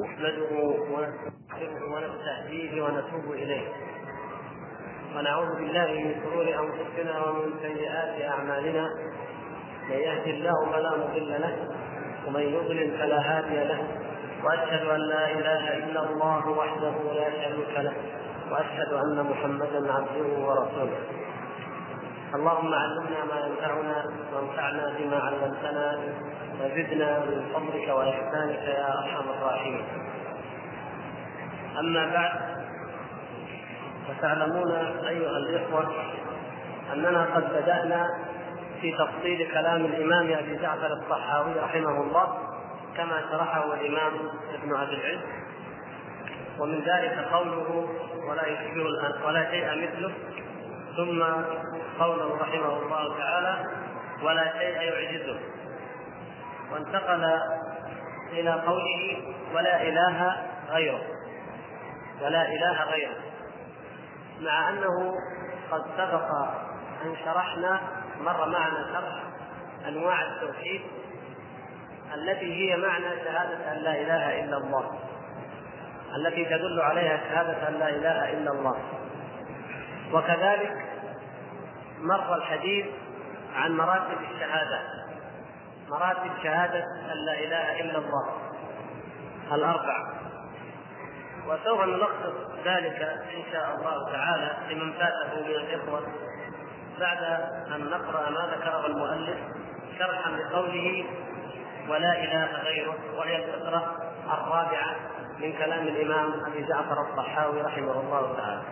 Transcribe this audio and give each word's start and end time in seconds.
نحمده 0.00 0.52
ونستغفره 0.92 1.82
ونستهديه 1.92 2.82
ونتوب 2.82 3.32
إليه. 3.32 3.68
ونعوذ 5.16 5.50
بالله 5.56 5.88
من 6.04 6.14
شرور 6.22 6.46
أنفسنا 6.64 7.24
ومن 7.24 7.48
سيئات 7.62 8.30
أعمالنا. 8.30 8.84
من 9.90 9.96
يهد 9.96 10.26
الله 10.28 10.72
فلا 10.72 10.90
مضل 10.90 11.30
له 11.30 11.68
ومن 12.26 12.40
يضلل 12.40 12.98
فلا 12.98 13.20
هادي 13.20 13.54
له. 13.54 13.80
وأشهد 14.44 14.86
أن 14.88 15.00
لا 15.00 15.24
إله 15.32 15.64
إلا 15.78 16.10
الله 16.10 16.48
وحده 16.50 16.94
لا 17.14 17.30
شريك 17.30 17.74
له 17.78 17.92
وأشهد 18.50 18.92
أن 18.92 19.26
محمدا 19.30 19.92
عبده 19.92 20.28
ورسوله. 20.46 21.19
اللهم 22.34 22.74
علمنا 22.74 23.24
ما 23.24 23.46
ينفعنا 23.46 24.04
وانفعنا 24.32 24.94
بما 24.98 25.18
علمتنا 25.18 25.98
وزدنا 26.60 27.18
من 27.18 27.50
فضلك 27.54 27.88
وإحسانك 27.88 28.62
يا 28.62 28.98
أرحم 28.98 29.30
الراحمين. 29.30 29.84
أما 31.78 32.12
بعد 32.14 32.40
فتعلمون 34.08 34.72
أيها 35.08 35.36
الإخوة 35.36 35.92
أننا 36.92 37.24
قد 37.34 37.44
بدأنا 37.52 38.06
في 38.80 38.92
تفصيل 38.92 39.50
كلام 39.52 39.84
الإمام 39.84 40.32
أبي 40.38 40.56
جعفر 40.56 40.92
الطحاوي 40.92 41.54
رحمه 41.54 42.00
الله 42.02 42.38
كما 42.96 43.22
شرحه 43.30 43.74
الإمام 43.74 44.12
ابن 44.54 44.76
ابي 44.76 44.94
العز. 44.94 45.20
ومن 46.58 46.80
ذلك 46.80 47.28
قوله 47.32 47.88
ولا 48.28 48.46
يشبه 48.46 48.84
ولا 49.26 49.50
شيء 49.50 49.66
مثله 49.66 50.12
ثم 51.00 51.22
قوله 52.02 52.36
رحمه 52.40 52.78
الله 52.78 53.18
تعالى 53.18 53.64
ولا 54.22 54.52
شيء 54.58 54.80
يعجزه. 54.80 55.40
وانتقل 56.72 57.24
إلى 58.32 58.52
قوله 58.52 59.22
ولا 59.54 59.82
إله 59.82 60.36
غيره. 60.70 61.02
ولا 62.22 62.42
إله 62.48 62.84
غيره. 62.84 63.16
مع 64.40 64.68
أنه 64.68 65.14
قد 65.70 65.82
سبق 65.96 66.30
أن 67.04 67.16
شرحنا 67.24 67.80
مر 68.20 68.48
معنا 68.48 68.86
شرح 68.92 69.22
أنواع 69.88 70.22
التوحيد 70.22 70.80
التي 72.14 72.54
هي 72.54 72.76
معنى 72.76 73.04
شهادة 73.24 73.72
أن 73.72 73.76
لا 73.76 74.00
إله 74.00 74.44
إلا 74.44 74.56
الله. 74.56 74.98
التي 76.16 76.44
تدل 76.44 76.80
عليها 76.80 77.16
شهادة 77.16 77.68
أن 77.68 77.74
لا 77.74 77.88
إله 77.88 78.32
إلا 78.32 78.50
الله. 78.50 78.76
وكذلك 80.12 80.89
مر 82.00 82.34
الحديث 82.36 82.86
عن 83.54 83.76
مراتب 83.76 84.18
الشهادة. 84.30 84.80
مراتب 85.88 86.30
شهادة 86.42 86.84
أن 87.12 87.16
لا 87.26 87.34
إله 87.38 87.80
إلا 87.80 87.98
الله 87.98 88.28
الأربع. 89.52 90.20
وسوف 91.46 91.80
نلخص 91.80 92.50
ذلك 92.64 93.02
إن 93.36 93.52
شاء 93.52 93.74
الله 93.74 94.12
تعالى 94.12 94.74
لمن 94.74 94.92
فاته 94.92 95.40
من 95.40 95.50
الإخوة 95.50 96.02
بعد 97.00 97.22
أن 97.74 97.90
نقرأ 97.90 98.30
ما 98.30 98.54
ذكره 98.56 98.86
المؤلف 98.86 99.38
شرحا 99.98 100.30
لقوله 100.30 101.04
ولا 101.88 102.24
إله 102.24 102.62
غيره 102.62 102.94
وهي 103.16 103.36
الفقرة 103.36 103.96
الرابعة 104.26 104.96
من 105.38 105.52
كلام 105.52 105.88
الإمام 105.88 106.44
أبي 106.46 106.62
جعفر 106.62 107.00
الطحاوي 107.00 107.62
رحمه 107.62 108.00
الله 108.00 108.36
تعالى. 108.36 108.62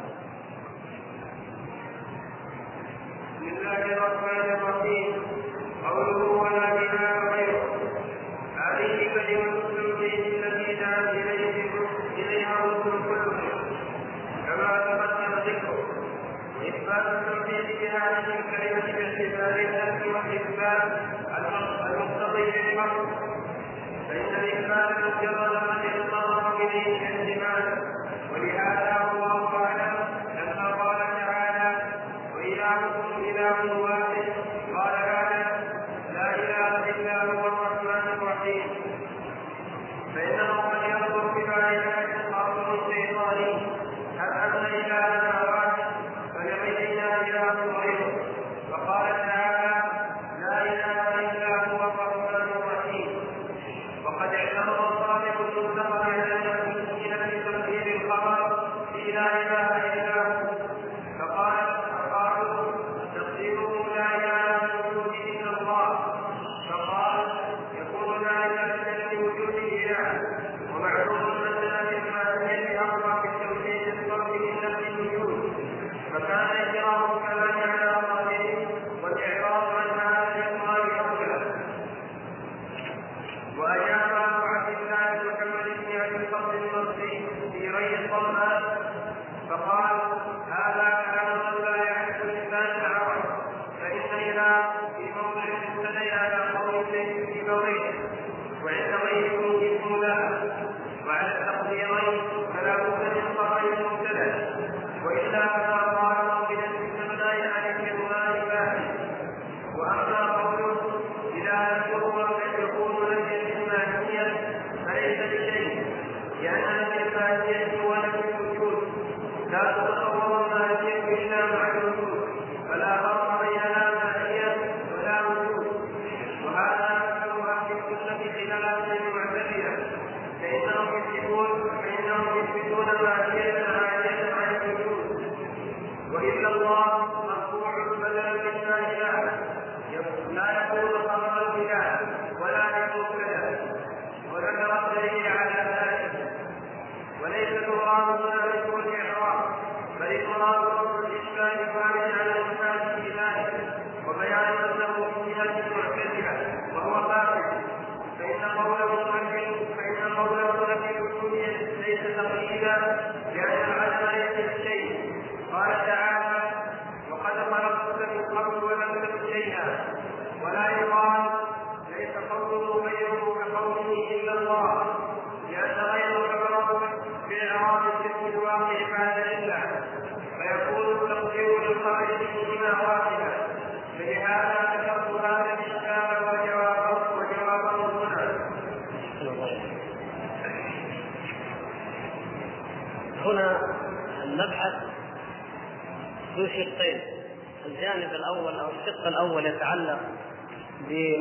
فان 24.08 24.34
الاثبات 24.34 24.98
مجرد 24.98 25.56
قد 25.56 25.84
اضطر 25.86 26.56
اليه 26.60 27.17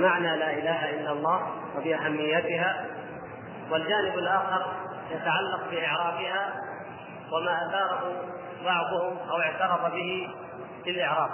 بمعنى 0.08 0.38
لا 0.38 0.54
إله 0.54 0.90
إلا 0.90 1.12
الله 1.12 1.52
وباهميتها 1.78 2.86
والجانب 3.72 4.18
الآخر 4.18 4.66
يتعلق 5.12 5.70
بإعرابها 5.72 6.64
وما 7.32 7.68
أثاره 7.68 8.24
بعضهم 8.66 9.18
أو 9.30 9.42
اعترف 9.42 9.94
به 9.94 10.30
في 10.84 10.90
الإعراب. 10.90 11.30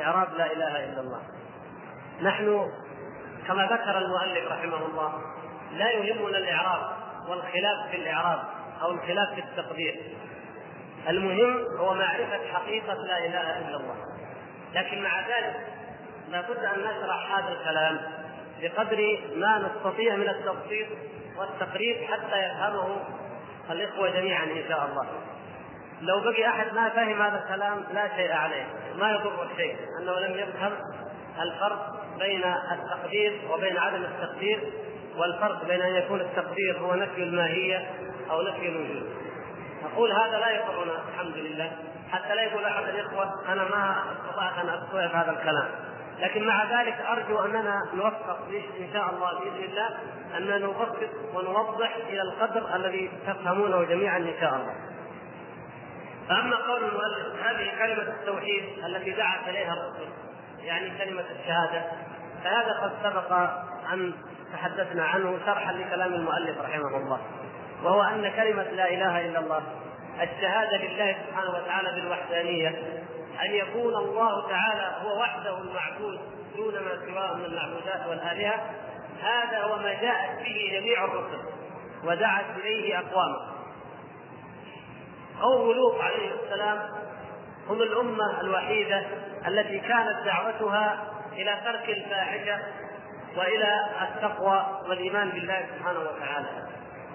إعراب 0.00 0.28
لا 0.36 0.52
إله 0.52 0.84
إلا 0.84 1.00
الله. 1.00 1.20
نحن 2.22 2.70
كما 3.48 3.62
ذكر 3.62 3.98
المؤلف 3.98 4.52
رحمه 4.52 4.86
الله 4.86 5.12
لا 5.72 5.90
يهمنا 5.90 6.38
الإعراب 6.38 6.90
والخلاف 7.28 7.90
في 7.90 7.96
الإعراب 7.96 8.38
أو 8.82 8.90
الخلاف 8.90 9.34
في 9.34 9.40
التقدير. 9.40 10.00
المهم 11.08 11.76
هو 11.78 11.94
معرفة 11.94 12.52
حقيقة 12.54 12.94
لا 12.94 13.18
إله 13.18 13.58
إلا 13.58 13.76
الله. 13.76 13.96
لكن 14.74 15.02
مع 15.02 15.20
ذلك 15.20 15.77
لابد 16.30 16.64
أن 16.64 16.80
نشرح 16.80 17.38
هذا 17.38 17.52
الكلام 17.52 18.00
بقدر 18.62 19.18
ما 19.36 19.58
نستطيع 19.58 20.16
من 20.16 20.28
التبسيط 20.28 20.86
والتقريب 21.38 21.96
حتى 21.96 22.38
يفهمه 22.46 22.96
الإخوة 23.70 24.10
جميعا 24.10 24.44
إن 24.44 24.64
شاء 24.68 24.88
الله. 24.90 25.06
لو 26.00 26.20
بقي 26.20 26.48
أحد 26.48 26.74
ما 26.74 26.88
فهم 26.88 27.22
هذا 27.22 27.42
الكلام 27.42 27.84
لا 27.94 28.16
شيء 28.16 28.32
عليه، 28.32 28.66
ما 28.98 29.10
يضر 29.10 29.48
شيء 29.56 29.76
أنه 30.00 30.20
لم 30.20 30.34
يفهم 30.34 30.72
الفرق 31.40 32.04
بين 32.18 32.44
التقدير 32.72 33.40
وبين 33.50 33.78
عدم 33.78 34.04
التقدير 34.04 34.72
والفرق 35.16 35.64
بين 35.64 35.82
أن 35.82 35.94
يكون 35.94 36.20
التقدير 36.20 36.78
هو 36.78 36.94
نفي 36.94 37.22
الماهية 37.22 37.90
أو 38.30 38.42
نفي 38.42 38.68
الوجود. 38.68 39.10
أقول 39.92 40.12
هذا 40.12 40.38
لا 40.38 40.50
يضرنا 40.50 41.02
الحمد 41.08 41.36
لله 41.36 41.72
حتى 42.10 42.34
لا 42.34 42.42
يقول 42.42 42.64
أحد 42.64 42.88
الإخوة 42.88 43.52
أنا 43.52 43.64
ما 43.64 44.04
أستطعت 44.12 44.58
أن 44.58 44.68
استوعب 44.68 45.10
هذا 45.10 45.30
الكلام 45.30 45.87
لكن 46.20 46.46
مع 46.46 46.80
ذلك 46.80 47.00
أرجو 47.00 47.38
أننا 47.38 47.82
نوفق 47.94 48.38
إن 48.80 48.92
شاء 48.92 49.10
الله 49.10 49.38
بإذن 49.38 49.64
الله 49.64 49.88
أن 50.36 50.62
نبسط 50.62 51.10
ونوضح 51.34 51.96
إلى 52.08 52.22
القدر 52.22 52.76
الذي 52.76 53.10
تفهمونه 53.26 53.82
جميعا 53.82 54.18
إن 54.18 54.34
شاء 54.40 54.54
الله. 54.54 54.74
فأما 56.28 56.56
قول 56.56 56.84
المؤلف 56.84 57.42
هذه 57.46 57.78
كلمة 57.78 58.08
التوحيد 58.08 58.64
التي 58.84 59.10
دعت 59.10 59.48
إليها 59.48 59.72
الرسل 59.72 60.08
يعني 60.62 60.98
كلمة 60.98 61.24
الشهادة 61.40 61.84
فهذا 62.44 62.72
قد 62.72 62.92
سبق 63.02 63.32
أن 63.92 64.12
تحدثنا 64.52 65.04
عنه 65.04 65.38
شرحا 65.46 65.72
لكلام 65.72 66.14
المؤلف 66.14 66.60
رحمه 66.60 66.96
الله 66.96 67.20
وهو 67.82 68.02
أن 68.02 68.30
كلمة 68.36 68.62
لا 68.62 68.90
إله 68.90 69.26
إلا 69.26 69.38
الله 69.38 69.62
الشهادة 70.22 70.76
لله 70.76 71.16
سبحانه 71.26 71.50
وتعالى 71.50 72.00
بالوحدانية 72.00 73.02
أن 73.42 73.54
يكون 73.54 73.94
الله 73.94 74.48
تعالى 74.48 74.96
هو 75.02 75.20
وحده 75.20 75.58
المعبود 75.58 76.20
دون 76.56 76.74
ما 76.74 77.06
سواه 77.06 77.34
من 77.34 77.44
المعبودات 77.44 78.06
والآلهة. 78.08 78.70
هذا 79.22 79.62
هو 79.62 79.76
ما 79.76 79.92
جاءت 79.92 80.38
به 80.38 80.70
جميع 80.72 81.04
الرسل 81.04 81.44
ودعت 82.04 82.44
إليه 82.56 82.98
أقوامه. 82.98 83.58
قوم 85.40 85.72
لوط 85.72 86.00
عليه 86.00 86.34
السلام 86.44 86.78
هم 87.68 87.82
الأمة 87.82 88.40
الوحيدة 88.40 89.06
التي 89.48 89.78
كانت 89.78 90.16
دعوتها 90.24 91.04
إلى 91.32 91.58
ترك 91.64 91.88
الفاحشة 91.88 92.58
وإلى 93.36 93.86
التقوى 94.02 94.80
والإيمان 94.88 95.30
بالله 95.30 95.66
سبحانه 95.76 96.00
وتعالى. 96.00 96.68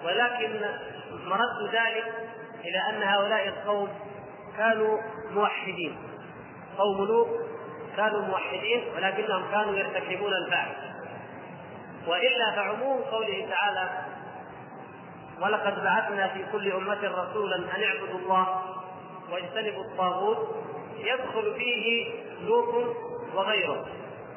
ولكن 0.06 0.62
مرد 1.26 1.70
ذلك 1.72 2.14
إلى 2.66 2.78
أن 2.90 3.04
هؤلاء 3.04 3.48
القوم 3.48 3.90
كانوا 4.58 5.02
موحدين. 5.32 6.13
قوم 6.78 7.06
لوط 7.06 7.28
كانوا 7.98 8.22
موحدين 8.22 8.84
ولكنهم 8.96 9.52
كانوا 9.52 9.76
يرتكبون 9.76 10.34
الفاحش 10.34 10.76
وإلا 12.08 12.52
فعموم 12.56 13.02
قوله 13.02 13.48
تعالى 13.50 13.90
ولقد 15.42 15.84
بعثنا 15.84 16.28
في 16.28 16.46
كل 16.52 16.72
أمة 16.72 17.00
رسولا 17.04 17.56
أن 17.56 17.84
اعبدوا 17.84 18.20
الله 18.20 18.62
واجتنبوا 19.32 19.84
الطاغوت 19.84 20.56
يدخل 20.98 21.54
فيه 21.58 22.10
لوط 22.48 22.96
وغيره. 23.36 23.86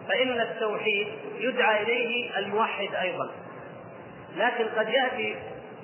فإن 0.09 0.41
التوحيد 0.41 1.09
يدعى 1.39 1.83
إليه 1.83 2.39
الموحد 2.39 2.95
أيضا. 2.95 3.31
لكن 4.37 4.69
قد 4.79 4.89
يأتي 4.89 5.37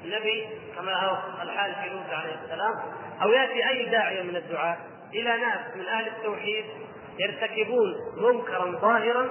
نبي 0.05 0.49
كما 0.77 0.95
هو 0.95 1.17
الحال 1.43 1.75
في 1.75 1.89
لوط 1.89 2.11
عليه 2.13 2.35
السلام 2.45 2.75
أو 3.23 3.33
يأتي 3.33 3.69
أي 3.69 3.85
داعية 3.87 4.23
من 4.23 4.37
الدعاة 4.37 4.77
إلى 5.15 5.37
ناس 5.37 5.77
من 5.77 5.87
أهل 5.87 6.07
التوحيد 6.07 6.65
يرتكبون 7.19 7.95
منكرا 8.17 8.79
ظاهرا 8.81 9.31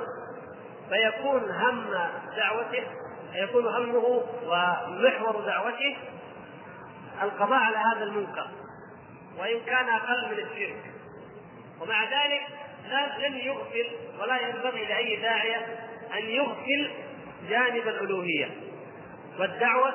فيكون 0.89 1.51
هم 1.51 1.93
دعوته 2.37 2.83
يكون 3.35 3.67
همه 3.67 4.23
ومحور 4.43 5.41
دعوته 5.45 5.97
القضاء 7.21 7.59
على 7.59 7.77
هذا 7.77 8.03
المنكر 8.03 8.47
وإن 9.37 9.59
كان 9.65 9.89
أقل 9.89 10.27
من 10.31 10.39
الشرك. 10.39 10.83
ومع 11.81 12.03
ذلك 12.03 12.41
لن 13.19 13.37
يغفل 13.37 13.87
ولا 14.19 14.41
ينبغي 14.41 14.85
لأي 14.85 15.15
داعية 15.15 15.65
أن 16.13 16.23
يغفل 16.23 16.91
جانب 17.49 17.87
الألوهية. 17.87 18.49
والدعوة 19.39 19.93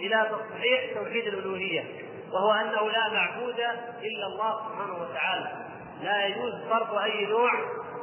إلى 0.00 0.30
تصحيح 0.30 0.94
توحيد 0.94 1.26
الألوهية. 1.26 1.84
وهو 2.32 2.52
أنه 2.52 2.90
لا 2.90 3.08
معبود 3.08 3.58
إلا 4.02 4.26
الله 4.26 4.60
سبحانه 4.68 5.02
وتعالى. 5.02 5.66
لا 6.02 6.26
يجوز 6.26 6.52
صرف 6.70 6.94
أي 6.94 7.26
نوع 7.26 7.50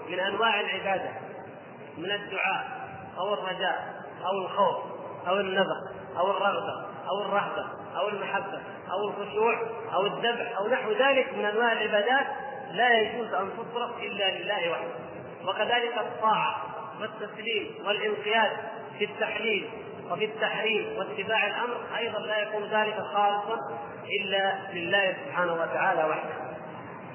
من 0.10 0.20
أنواع 0.20 0.60
العبادة 0.60 1.10
من 1.98 2.12
الدعاء 2.12 2.66
أو 3.18 3.34
الرجاء 3.34 4.04
أو 4.26 4.32
الخوف 4.32 4.84
أو 5.28 5.40
النذر 5.40 5.82
أو 6.18 6.32
الرغبة 6.32 6.86
أو 7.10 7.22
الرهبة 7.22 7.66
أو 7.98 8.10
المحبة 8.10 8.62
أو 8.92 9.08
الخشوع 9.10 9.62
أو 9.94 10.06
الذبح 10.06 10.58
أو 10.58 10.68
نحو 10.68 10.92
ذلك 10.92 11.34
من 11.34 11.46
أنواع 11.46 11.72
العبادات 11.72 12.28
لا 12.72 12.90
يجوز 13.00 13.34
أن 13.34 13.50
تصرف 13.58 14.00
إلا 14.00 14.38
لله 14.38 14.72
وحده. 14.72 15.06
وكذلك 15.48 15.98
الطاعة 15.98 16.62
والتسليم 17.02 17.76
والانقياد 17.86 18.52
في 19.00 19.06
التحليل 19.06 19.70
وفي 20.12 20.26
التحريم 20.26 20.98
واتباع 20.98 21.48
الأمر 21.48 21.78
أيضا 21.98 22.20
لا 22.20 22.38
يكون 22.38 22.64
ذلك 22.64 23.00
خالصا 23.14 23.60
إلا 24.10 24.56
لله 24.74 25.16
سبحانه 25.26 25.54
وتعالى 25.54 26.04
وحده. 26.04 26.56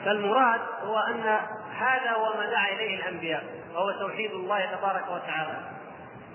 فالمراد 0.04 0.60
هو 0.84 0.98
أن 0.98 1.38
هذا 1.78 2.10
هو 2.10 2.36
ما 2.38 2.46
دعا 2.50 2.68
إليه 2.68 2.96
الأنبياء 2.96 3.44
وهو 3.74 3.90
توحيد 3.90 4.30
الله 4.30 4.64
تبارك 4.64 5.04
وتعالى 5.10 5.58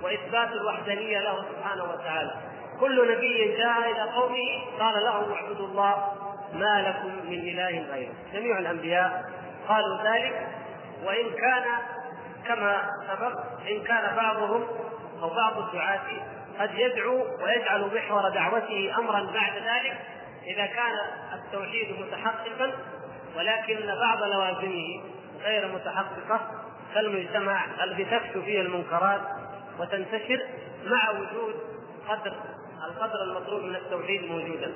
وإثبات 0.01 0.51
الوحدانية 0.51 1.19
له 1.19 1.45
سبحانه 1.51 1.83
وتعالى. 1.83 2.35
كل 2.79 3.15
نبي 3.17 3.57
جاء 3.57 3.91
إلى 3.91 4.01
قومه 4.01 4.79
قال 4.79 5.03
لهم 5.03 5.33
اعبدوا 5.33 5.67
الله 5.67 6.13
ما 6.53 6.81
لكم 6.81 7.29
من 7.29 7.39
إله 7.39 7.85
غيره. 7.91 8.13
جميع 8.33 8.59
الأنبياء 8.59 9.23
قالوا 9.67 9.97
ذلك 10.03 10.47
وإن 11.03 11.31
كان 11.31 11.63
كما 12.47 12.89
سبق 13.07 13.39
إن 13.69 13.83
كان 13.83 14.15
بعضهم 14.15 14.67
أو 15.21 15.29
بعض 15.29 15.57
الدعاة 15.57 16.01
قد 16.59 16.69
يدعو 16.73 17.25
ويجعل 17.43 17.91
محور 17.95 18.29
دعوته 18.29 18.95
أمرا 18.97 19.31
بعد 19.33 19.53
ذلك 19.53 19.97
إذا 20.47 20.65
كان 20.65 20.93
التوحيد 21.33 21.99
متحققا 21.99 22.71
ولكن 23.37 23.87
بعض 24.01 24.23
لوازمه 24.23 25.01
غير 25.43 25.67
متحققة 25.67 26.51
كالمجتمع 26.93 27.83
الذي 27.83 28.05
تفشو 28.05 28.41
فيه 28.41 28.61
المنكرات 28.61 29.21
وتنتشر 29.79 30.41
مع 30.85 31.09
وجود 31.09 31.55
قدر 32.09 32.33
القدر 32.87 33.23
المطلوب 33.23 33.63
من 33.63 33.75
التوحيد 33.75 34.23
موجودا. 34.23 34.73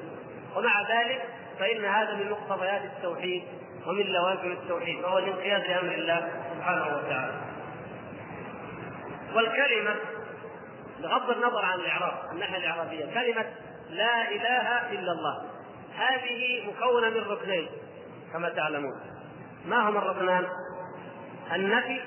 ومع 0.56 0.82
ذلك 0.82 1.22
فإن 1.60 1.86
هذا 1.86 2.14
من 2.14 2.30
مقتضيات 2.30 2.82
التوحيد 2.82 3.44
ومن 3.88 4.06
لوازم 4.06 4.52
التوحيد 4.52 5.04
وهو 5.04 5.18
الانقياد 5.18 5.62
لأمر 5.62 5.94
الله 5.94 6.32
سبحانه 6.56 6.98
وتعالى. 6.98 7.34
والكلمة 9.36 9.96
بغض 11.02 11.30
النظر 11.30 11.66
عن 11.66 11.80
الإعراب 11.80 12.32
الناحية 12.32 12.58
الإعرابية 12.58 13.06
كلمة 13.14 13.46
لا 13.90 14.32
إله 14.32 14.92
إلا 14.92 15.12
الله. 15.12 15.59
هذه 15.98 16.68
مكونة 16.68 17.10
من 17.10 17.18
ركنين 17.18 17.68
كما 18.34 18.50
تعلمون. 18.50 19.00
ما 19.66 19.90
هما 19.90 20.00
الركنان؟ 20.00 20.48
النفي 21.56 22.02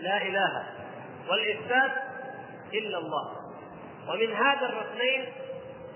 لا 0.00 0.22
إله 0.22 0.64
والإثبات 1.30 1.92
إلا 2.74 2.98
الله. 2.98 3.32
ومن 4.08 4.32
هذا 4.32 4.66
الركنين 4.66 5.24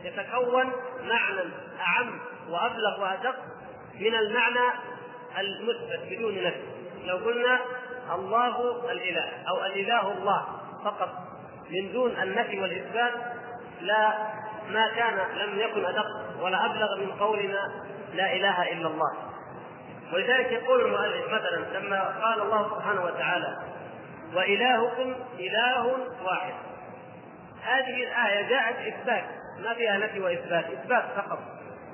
يتكون 0.05 0.73
معنى 1.03 1.41
أعم 1.81 2.21
وأبلغ 2.49 3.01
وأدق 3.01 3.37
من 4.01 4.15
المعنى 4.15 4.73
المثبت 5.39 6.01
بدون 6.11 6.45
نفي. 6.45 6.63
لو 7.05 7.17
قلنا 7.17 7.61
الله 8.15 8.91
الإله 8.93 9.31
أو 9.49 9.65
الإله 9.65 10.13
الله 10.13 10.47
فقط 10.85 11.27
من 11.71 11.93
دون 11.93 12.11
النفي 12.23 12.61
والإثبات 12.61 13.13
لا 13.81 14.13
ما 14.71 14.89
كان 14.97 15.19
لم 15.37 15.61
يكن 15.61 15.85
أدق 15.85 16.07
ولا 16.41 16.67
أبلغ 16.67 16.97
من 16.97 17.11
قولنا 17.13 17.85
لا 18.15 18.33
إله 18.33 18.73
إلا 18.73 18.89
الله. 18.89 19.13
ولذلك 20.13 20.53
يقول 20.53 20.85
المؤلف 20.87 21.27
مثلا 21.27 21.79
لما 21.79 22.03
قال 22.03 22.41
الله 22.43 22.71
سبحانه 22.75 23.05
وتعالى 23.05 23.59
وإلهكم 24.35 25.15
إله 25.39 25.99
واحد. 26.25 26.55
هذه 27.63 28.05
الآية 28.05 28.49
جاءت 28.49 28.77
إثبات 28.77 29.25
ما 29.59 29.75
فيها 29.75 29.99
نفي 29.99 30.21
وإثبات 30.21 30.65
إثبات 30.65 31.05
فقط. 31.17 31.39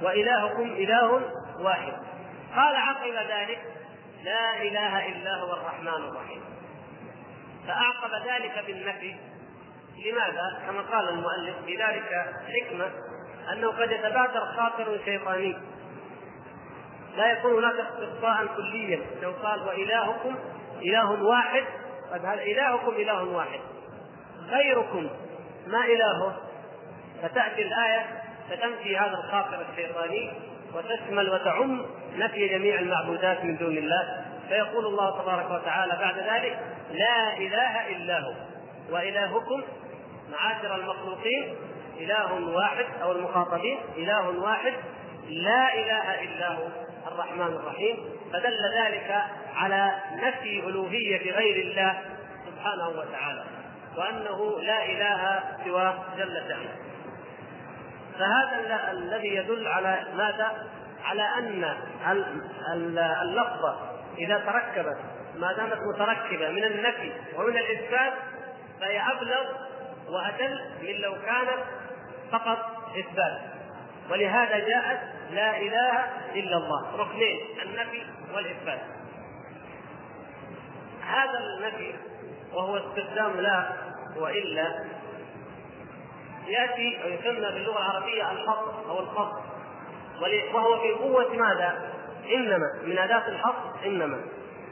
وإلهكم 0.02 0.62
إله 0.62 1.20
واحد. 1.60 1.92
قال 2.56 2.76
عقب 2.76 3.14
ذلك 3.30 3.60
لا 4.24 4.62
إله 4.62 5.08
إلا 5.08 5.34
هو 5.34 5.52
الرحمن 5.52 6.08
الرحيم. 6.08 6.42
فأعقب 7.66 8.26
ذلك 8.26 8.64
بالنفي 8.66 9.16
لماذا؟ 10.06 10.62
كما 10.66 10.80
قال 10.80 11.08
المؤلف 11.08 11.56
بذلك 11.66 12.26
حكمة 12.48 12.90
أنه 13.52 13.68
قد 13.68 13.90
يتبادر 13.90 14.46
خاطر 14.56 14.98
شيطاني. 15.04 15.56
لا 17.16 17.32
يكون 17.32 17.64
هناك 17.64 17.74
استقصاء 17.74 18.46
كليا. 18.56 19.00
لو 19.22 19.32
قال 19.42 19.62
وإلهكم 19.62 20.34
إله 20.82 21.22
واحد 21.22 21.64
طيب 22.10 22.24
هذا 22.24 22.42
إلهكم 22.42 22.92
إله 22.92 23.24
واحد. 23.24 23.60
غيركم 24.48 25.08
ما 25.66 25.84
إلهه؟ 25.84 26.36
فتأتي 27.22 27.62
الآية 27.62 28.06
فتنفي 28.50 28.98
هذا 28.98 29.14
الخاطر 29.24 29.66
الشيطاني 29.70 30.32
وتشمل 30.74 31.30
وتعم 31.30 31.86
نفي 32.16 32.48
جميع 32.48 32.78
المعبودات 32.78 33.44
من 33.44 33.56
دون 33.56 33.76
الله. 33.76 34.24
فيقول 34.48 34.86
الله 34.86 35.22
تبارك 35.22 35.50
وتعالى 35.50 35.92
بعد 35.92 36.18
ذلك 36.18 36.58
لا 36.92 37.36
إله 37.36 37.96
إلا 37.96 38.20
هو. 38.20 38.32
وإلهكم 38.90 39.62
معاشر 40.32 40.74
المخلوقين 40.74 41.56
إله 42.00 42.48
واحد 42.48 42.84
أو 43.02 43.12
المخاطبين 43.12 43.78
إله 43.96 44.28
واحد 44.28 44.72
لا 45.28 45.74
إله 45.74 46.22
إلا 46.22 46.48
هو 46.48 46.66
الرحمن 47.06 47.46
الرحيم 47.46 47.96
فدل 48.32 48.60
ذلك 48.82 49.22
على 49.56 49.94
نفي 50.12 50.60
ألوهية 50.60 51.32
غير 51.32 51.66
الله 51.66 52.00
سبحانه 52.46 52.88
وتعالى 52.88 53.44
وأنه 53.96 54.60
لا 54.60 54.84
إله 54.84 55.42
سواه 55.64 55.98
جل 56.18 56.42
شانه 56.48 56.76
فهذا 58.18 58.90
الذي 58.92 59.34
يدل 59.34 59.68
على 59.68 59.98
ماذا؟ 60.16 60.68
على 61.04 61.22
أن 61.22 61.76
اللفظه 63.22 63.78
إذا 64.18 64.38
تركبت 64.38 64.98
ما 65.36 65.52
دامت 65.52 65.78
متركبة 65.94 66.48
من 66.48 66.64
النفي 66.64 67.12
ومن 67.36 67.58
الإثبات 67.58 68.12
فهي 68.80 69.00
أبلغ 69.00 69.71
وادل 70.12 70.60
من 70.82 71.00
لو 71.00 71.14
كانت 71.26 71.64
فقط 72.32 72.58
إثبات. 72.98 73.40
ولهذا 74.10 74.58
جاءت 74.58 75.00
لا 75.30 75.56
إله 75.56 76.04
إلا 76.34 76.56
الله. 76.56 76.96
ركنين 76.96 77.40
النفي 77.62 78.02
والإثبات. 78.34 78.80
هذا 81.06 81.38
النفي 81.38 81.94
وهو 82.52 82.76
استخدام 82.76 83.40
لا 83.40 83.72
وإلا 84.16 84.84
يأتي 86.46 86.98
ويسمى 87.04 87.52
باللغة 87.52 87.78
العربية 87.78 88.32
الحصر 88.32 88.90
أو 88.90 89.00
الخص 89.00 89.42
وهو 90.54 90.80
في 90.80 90.92
قوة 90.92 91.34
ماذا؟ 91.34 91.92
إنما. 92.34 92.66
من 92.84 92.98
أداة 92.98 93.28
الحصر 93.28 93.84
إنما. 93.86 94.20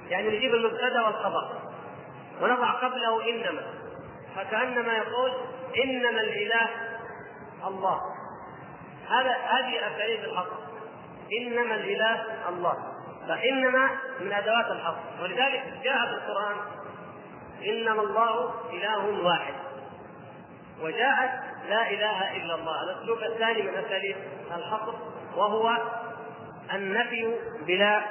يعني 0.08 0.36
نجيب 0.36 0.54
المبتدا 0.54 1.02
والخبر. 1.02 1.48
ونضع 2.42 2.70
قبله 2.70 3.30
إنما. 3.30 3.79
فكأنما 4.36 4.92
يقول 4.92 5.32
إنما 5.84 6.20
الإله 6.20 6.68
الله. 7.66 8.00
هذا 9.08 9.30
هذه 9.30 9.94
اساليب 9.94 10.24
الحصر 10.24 10.56
إنما 11.40 11.74
الإله 11.74 12.48
الله. 12.48 12.76
فإنما 13.28 13.88
من 14.20 14.32
أدوات 14.32 14.66
الحصر 14.66 15.22
ولذلك 15.22 15.62
جاء 15.84 16.06
في 16.06 16.12
القرآن 16.14 16.56
إنما 17.66 18.02
الله 18.02 18.54
إله 18.72 19.24
واحد. 19.24 19.54
وجاءت 20.82 21.30
لا 21.68 21.90
إله 21.90 22.36
إلا 22.36 22.54
الله. 22.54 22.82
الاسلوب 22.82 23.18
الثاني 23.18 23.62
من 23.62 23.74
اساليب 23.74 24.16
الحصر 24.56 24.94
وهو 25.36 25.76
النفي 26.74 27.34
بلا 27.66 28.02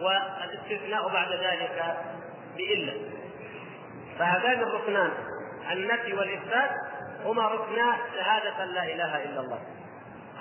والإستثناء 0.00 1.08
بعد 1.08 1.32
ذلك 1.32 1.96
بإلا. 2.56 3.23
فهذان 4.18 4.62
الركنان 4.62 5.10
النفي 5.72 6.14
والإثبات 6.14 6.70
هما 7.24 7.48
ركنا 7.48 7.96
شهادة 8.14 8.64
لا 8.64 8.84
إله 8.84 9.24
إلا 9.24 9.40
الله. 9.40 9.58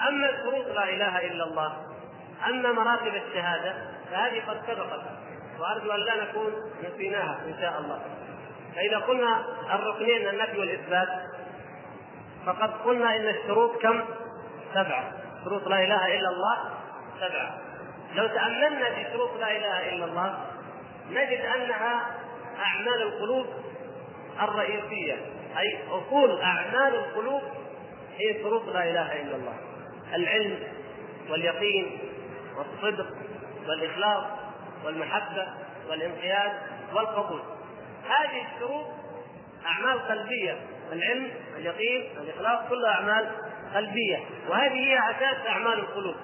أما 0.07 0.31
شروط 0.43 0.67
لا 0.67 0.83
إله 0.83 1.27
إلا 1.27 1.43
الله 1.43 1.77
أما 2.47 2.71
مراتب 2.71 3.15
الشهادة 3.15 3.75
فهذه 4.11 4.41
قد 4.47 4.61
سبقت. 4.67 5.01
وأرجو 5.59 5.91
أن 5.91 5.99
لا 5.99 6.23
نكون 6.23 6.53
نسيناها 6.83 7.39
إن 7.47 7.55
شاء 7.61 7.79
الله. 7.79 7.99
فإذا 8.75 8.97
قلنا 8.97 9.45
الركنين 9.73 10.29
النفي 10.29 10.59
والإثبات 10.59 11.09
فقد 12.45 12.71
قلنا 12.85 13.15
إن 13.15 13.27
الشروط 13.27 13.81
كم؟ 13.81 14.05
سبعة. 14.73 15.11
شروط 15.45 15.67
لا 15.67 15.83
إله 15.83 16.19
إلا 16.19 16.29
الله 16.29 16.57
سبعة. 17.19 17.57
لو 18.15 18.27
تأملنا 18.27 18.89
في 18.95 19.05
شروط 19.13 19.29
لا 19.39 19.51
إله 19.51 19.89
إلا 19.89 20.05
الله 20.05 20.37
نجد 21.09 21.41
أنها 21.55 22.05
أعمال 22.63 23.01
القلوب 23.01 23.45
الرئيسية 24.41 25.13
أي 25.57 25.79
أصول 25.89 26.41
أعمال 26.41 26.95
القلوب 26.95 27.41
هي 28.17 28.43
شروط 28.43 28.65
لا 28.65 28.83
إله 28.83 29.21
إلا 29.21 29.35
الله. 29.35 29.57
العلم 30.15 30.59
واليقين 31.29 31.99
والصدق 32.57 33.07
والإخلاص 33.67 34.23
والمحبة 34.85 35.47
والانقياد 35.89 36.51
والقبول. 36.93 37.41
هذه 38.07 38.45
الشروط 38.55 38.85
أعمال 39.65 39.99
قلبية 39.99 40.57
العلم 40.91 41.31
اليقين 41.57 42.03
الإخلاص 42.17 42.69
كلها 42.69 42.91
أعمال 42.91 43.31
قلبية. 43.75 44.19
وهذه 44.49 44.73
هي 44.73 44.99
أساس 44.99 45.47
أعمال 45.47 45.79
القلوب. 45.79 46.15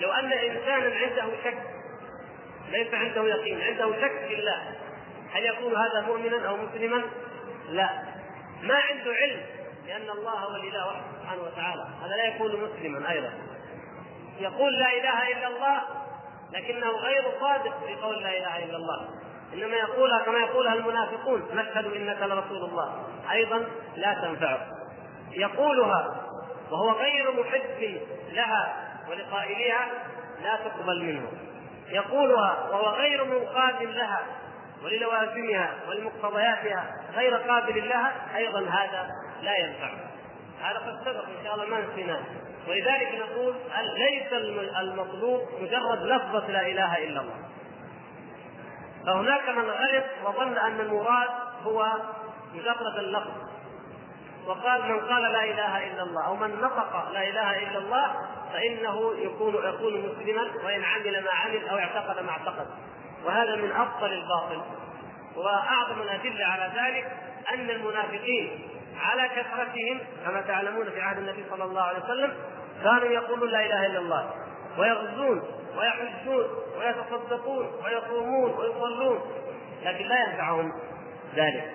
لو 0.00 0.12
أن 0.12 0.32
إنسانا 0.32 0.94
عنده 0.96 1.36
شك 1.44 1.58
ليس 2.70 2.94
عنده 2.94 3.24
يقين 3.24 3.60
عنده 3.60 4.00
شك 4.00 4.26
في 4.28 4.34
الله. 4.34 4.81
هل 5.32 5.44
يكون 5.44 5.76
هذا 5.76 6.00
مؤمنا 6.00 6.48
أو 6.48 6.56
مسلما؟ 6.56 7.02
لا. 7.68 7.90
ما 8.62 8.74
عنده 8.74 9.12
علم 9.12 9.40
لأن 9.86 10.10
الله 10.10 10.32
هو 10.32 10.56
الإله 10.56 10.86
وحده 10.86 11.02
سبحانه 11.22 11.42
وتعالى. 11.42 11.86
هذا 12.02 12.16
لا 12.16 12.24
يكون 12.24 12.50
مسلما 12.50 13.10
أيضا. 13.10 13.32
يقول 14.38 14.78
لا 14.78 14.92
إله 14.92 15.32
إلا 15.32 15.48
الله 15.48 15.82
لكنه 16.52 16.90
غير 16.90 17.24
صادق 17.40 17.86
في 17.86 17.94
قول 17.94 18.22
لا 18.22 18.28
إله 18.28 18.64
إلا 18.64 18.76
الله. 18.76 19.08
إنما 19.54 19.76
يقولها 19.76 20.24
كما 20.24 20.38
يقولها 20.38 20.74
المنافقون 20.74 21.42
نشهد 21.54 21.86
إنك 21.86 22.22
لرسول 22.22 22.64
الله. 22.64 23.06
أيضا 23.30 23.66
لا 23.96 24.14
تنفعه. 24.14 24.66
يقولها 25.30 26.16
وهو 26.70 26.90
غير 26.90 27.32
محب 27.32 28.00
لها 28.32 28.76
ولقائلها 29.10 29.88
لا 30.42 30.56
تقبل 30.56 31.04
منه. 31.04 31.32
يقولها 31.88 32.68
وهو 32.70 32.88
غير 32.88 33.24
منقاد 33.24 33.82
لها 33.82 34.26
وللوازمها 34.84 35.74
ولمقتضياتها 35.88 36.96
غير 37.14 37.36
قابل 37.36 37.88
لها 37.88 38.36
أيضا 38.36 38.60
هذا 38.60 39.08
لا 39.42 39.56
ينفع. 39.56 39.90
هذا 40.62 40.78
قد 40.78 41.04
سبق 41.04 41.24
إن 41.24 41.44
شاء 41.44 41.54
الله 41.54 41.66
ما 41.66 41.80
نسيناه. 41.80 42.22
ولذلك 42.68 43.14
نقول 43.14 43.54
ليس 43.96 44.32
المطلوب 44.80 45.40
مجرد 45.60 46.02
لفظة 46.02 46.46
لا 46.48 46.66
إله 46.66 46.98
إلا 46.98 47.20
الله؟ 47.20 47.38
فهناك 49.06 49.48
من 49.48 49.70
غلط 49.70 50.04
وظن 50.24 50.58
أن 50.58 50.80
المراد 50.80 51.28
هو 51.64 51.92
مجرد 52.54 52.98
اللفظ. 52.98 53.52
وقال 54.46 54.82
من 54.82 55.00
قال 55.00 55.22
لا 55.22 55.44
إله 55.44 55.92
إلا 55.92 56.02
الله 56.02 56.26
أو 56.26 56.36
من 56.36 56.60
نطق 56.60 57.10
لا 57.12 57.28
إله 57.28 57.58
إلا 57.58 57.78
الله 57.78 58.14
فإنه 58.52 59.14
يكون 59.18 59.54
يكون 59.54 59.92
مسلما 60.00 60.64
وإن 60.64 60.84
عمل 60.84 61.24
ما 61.24 61.30
عمل 61.30 61.68
أو 61.68 61.78
اعتقد 61.78 62.24
ما 62.24 62.30
اعتقد. 62.30 62.66
وهذا 63.24 63.56
من 63.56 63.72
ابطل 63.72 64.12
الباطل. 64.12 64.62
وأعظم 65.36 66.02
الأدلة 66.02 66.44
على 66.44 66.72
ذلك 66.76 67.12
أن 67.54 67.70
المنافقين 67.70 68.68
على 69.00 69.28
كثرتهم 69.28 70.00
كما 70.24 70.40
تعلمون 70.40 70.90
في 70.90 71.00
عهد 71.00 71.18
النبي 71.18 71.44
صلى 71.50 71.64
الله 71.64 71.82
عليه 71.82 72.04
وسلم 72.04 72.34
كانوا 72.84 73.08
يقولون 73.08 73.50
لا 73.50 73.66
إله 73.66 73.86
إلا 73.86 73.98
الله 73.98 74.30
ويغزون 74.78 75.42
ويحجون 75.76 76.44
ويتصدقون 76.78 77.70
ويصومون 77.84 78.50
ويصلون 78.50 79.20
لكن 79.82 80.06
لا 80.06 80.20
ينفعهم 80.20 80.72
ذلك. 81.34 81.70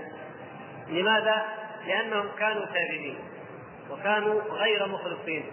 لماذا؟ 0.87 1.45
لأنهم 1.87 2.29
كانوا 2.39 2.65
كاذبين 2.65 3.17
وكانوا 3.91 4.41
غير 4.51 4.87
مخلصين. 4.87 5.45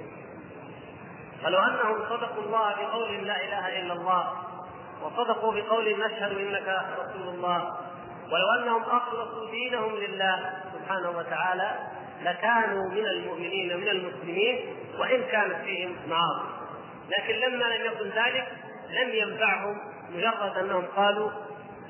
فلو 1.42 1.58
أنهم 1.58 2.04
صدقوا 2.08 2.42
الله 2.42 2.74
بقول 2.74 3.26
لا 3.26 3.44
إله 3.44 3.80
إلا 3.80 3.92
الله 3.92 4.32
وصدقوا 5.04 5.52
بقول 5.52 6.00
نشهد 6.00 6.38
إنك 6.38 6.84
رسول 6.98 7.28
الله. 7.28 7.76
ولو 8.32 8.50
أنهم 8.62 8.82
أخلصوا 8.82 9.50
دينهم 9.50 9.96
لله 9.96 10.52
سبحانه 10.74 11.10
وتعالى 11.10 11.70
لكانوا 12.22 12.90
من 12.90 13.06
المؤمنين 13.06 13.76
من 13.76 13.88
المسلمين 13.88 14.76
وإن 14.98 15.22
كانت 15.22 15.56
فيهم 15.64 15.96
معاصي. 16.08 16.48
لكن 17.08 17.34
لما 17.34 17.64
لم 17.64 17.86
يكن 17.86 18.04
ذلك 18.04 18.48
لم 18.90 19.10
ينفعهم 19.14 19.78
مجرد 20.10 20.58
أنهم 20.58 20.86
قالوا 20.96 21.30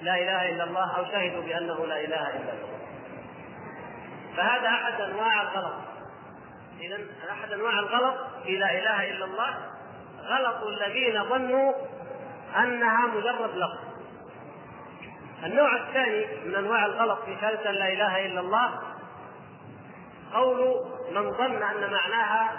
لا 0.02 0.14
إله 0.14 0.50
إلا 0.50 0.64
الله 0.64 0.96
أو 0.96 1.04
شهدوا 1.04 1.42
بأنه 1.42 1.86
لا 1.86 2.00
إله 2.00 2.30
إلا 2.30 2.52
الله. 2.52 2.78
فهذا 4.36 4.68
أحد 4.68 5.00
أنواع 5.00 5.42
الغلط. 5.42 5.74
اذا 6.80 6.98
أحد 7.30 7.52
أنواع 7.52 7.78
الغلط 7.78 8.14
في 8.44 8.56
لا 8.56 8.70
إله 8.70 9.10
إلا 9.10 9.24
الله 9.24 9.54
غلط 10.24 10.66
الذين 10.66 11.24
ظنوا 11.24 11.72
أنها 12.56 13.06
مجرد 13.06 13.50
لفظ. 13.56 13.94
النوع 15.44 15.76
الثاني 15.76 16.26
من 16.44 16.54
أنواع 16.54 16.86
الغلط 16.86 17.18
في 17.24 17.36
شهادة 17.40 17.70
لا 17.70 17.92
إله 17.92 18.26
إلا 18.26 18.40
الله 18.40 18.70
قول 20.34 20.86
من 21.12 21.32
ظن 21.32 21.62
أن 21.62 21.90
معناها 21.92 22.52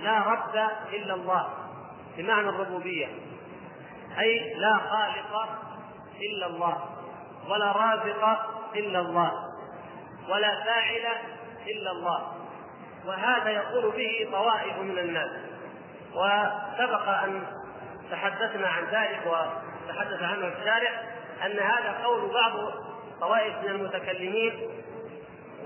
لا 0.00 0.18
رب 0.18 0.70
إلا 0.92 1.14
الله 1.14 1.48
بمعنى 2.16 2.48
الربوبية 2.48 3.06
أي 4.18 4.54
لا 4.54 4.76
خالق 4.76 5.48
إلا 6.20 6.46
الله 6.46 6.84
ولا 7.48 7.72
رازق 7.72 8.38
إلا 8.74 9.00
الله 9.00 9.32
ولا 10.28 10.64
فاعل 10.64 11.16
إلا 11.66 11.90
الله. 11.90 12.32
وهذا 13.06 13.50
يقول 13.50 13.90
به 13.90 14.28
طوائف 14.32 14.78
من 14.78 14.98
الناس. 14.98 15.30
وسبق 16.14 17.08
أن 17.08 17.46
تحدثنا 18.12 18.68
عن 18.68 18.84
ذلك 18.84 19.20
وتحدث 19.26 20.22
عنه 20.22 20.46
الشارع 20.46 20.90
أن 21.46 21.58
هذا 21.58 21.98
قول 22.04 22.30
بعض 22.32 22.52
طوائف 23.20 23.54
من 23.62 23.70
المتكلمين 23.70 24.52